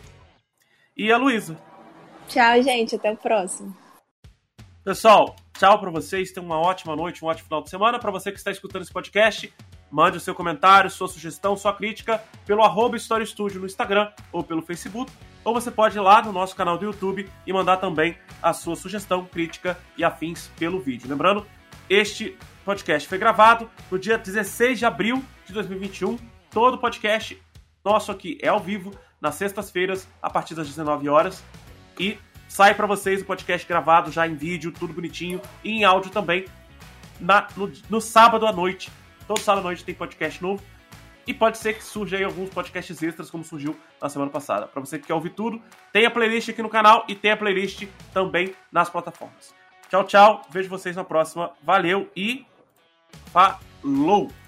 E 0.96 1.12
a 1.12 1.18
Luísa. 1.18 1.58
Tchau, 2.28 2.62
gente. 2.64 2.96
Até 2.96 3.12
o 3.12 3.18
próximo. 3.18 3.76
Pessoal, 4.84 5.36
tchau 5.58 5.80
para 5.80 5.90
vocês. 5.90 6.32
Tenham 6.32 6.46
uma 6.46 6.60
ótima 6.60 6.96
noite, 6.96 7.26
um 7.26 7.28
ótimo 7.28 7.46
final 7.46 7.62
de 7.64 7.70
semana. 7.70 8.00
Para 8.00 8.12
você 8.12 8.32
que 8.32 8.38
está 8.38 8.52
escutando 8.52 8.84
esse 8.84 8.94
podcast, 8.94 9.52
mande 9.90 10.18
o 10.18 10.20
seu 10.20 10.36
comentário, 10.36 10.90
sua 10.90 11.08
sugestão, 11.08 11.58
sua 11.58 11.74
crítica 11.74 12.24
pelo 12.46 12.64
arroba 12.64 12.96
Story 12.96 13.26
Studio 13.26 13.60
no 13.60 13.66
Instagram 13.66 14.12
ou 14.32 14.44
pelo 14.44 14.62
Facebook. 14.62 15.12
Ou 15.44 15.54
você 15.54 15.72
pode 15.72 15.98
ir 15.98 16.02
lá 16.02 16.22
no 16.22 16.32
nosso 16.32 16.56
canal 16.56 16.78
do 16.78 16.86
YouTube 16.86 17.28
e 17.46 17.54
mandar 17.54 17.78
também 17.78 18.18
a 18.42 18.54
sua 18.54 18.76
sugestão, 18.76 19.26
crítica 19.26 19.78
e 19.98 20.04
afins 20.04 20.52
pelo 20.60 20.80
vídeo. 20.80 21.10
Lembrando, 21.10 21.46
este 21.90 22.38
podcast 22.64 23.08
foi 23.08 23.18
gravado 23.18 23.70
no 23.90 23.98
dia 23.98 24.18
16 24.18 24.78
de 24.78 24.86
abril 24.86 25.24
de 25.46 25.54
2021. 25.54 26.18
Todo 26.52 26.78
podcast 26.78 27.42
nosso 27.84 28.12
aqui 28.12 28.38
é 28.42 28.50
ao 28.50 28.60
vivo, 28.60 28.94
nas 29.22 29.36
sextas-feiras, 29.36 30.08
a 30.22 30.30
partir 30.30 30.54
das 30.54 30.68
19 30.68 31.08
horas. 31.10 31.44
E 32.00 32.20
Sai 32.48 32.74
para 32.74 32.88
vocês 32.88 33.22
o 33.22 33.26
podcast 33.26 33.68
gravado 33.68 34.12
já 34.12 34.28
em 34.28 34.36
vídeo, 34.36 34.72
tudo 34.72 34.94
bonitinho, 34.94 35.42
e 35.64 35.72
em 35.72 35.84
áudio 35.84 36.12
também, 36.12 36.46
na, 37.20 37.48
no, 37.56 37.72
no 37.90 38.02
sábado 38.02 38.48
à 38.48 38.52
noite. 38.52 38.92
Todo 39.28 39.40
sábado 39.40 39.62
à 39.62 39.70
noite 39.70 39.84
tem 39.84 39.94
podcast 39.94 40.42
novo. 40.42 40.64
E 41.28 41.34
pode 41.34 41.58
ser 41.58 41.74
que 41.74 41.84
surja 41.84 42.16
aí 42.16 42.24
alguns 42.24 42.50
podcasts 42.50 43.04
extras, 43.04 43.30
como 43.30 43.44
surgiu 43.44 43.78
na 44.02 44.08
semana 44.08 44.32
passada. 44.32 44.66
Para 44.66 44.80
você 44.80 44.98
que 44.98 45.08
quer 45.08 45.14
ouvir 45.14 45.32
tudo, 45.32 45.62
tem 45.92 46.06
a 46.06 46.12
playlist 46.12 46.48
aqui 46.48 46.62
no 46.62 46.70
canal 46.70 47.04
e 47.06 47.16
tem 47.16 47.32
a 47.32 47.38
playlist 47.38 47.86
também 48.14 48.56
nas 48.72 48.90
plataformas. 48.90 49.54
Tchau, 49.90 50.06
tchau. 50.06 50.42
Vejo 50.50 50.70
vocês 50.70 50.96
na 50.96 51.04
próxima. 51.04 51.52
Valeu 51.62 52.10
e 52.16 52.46
falou! 53.34 54.47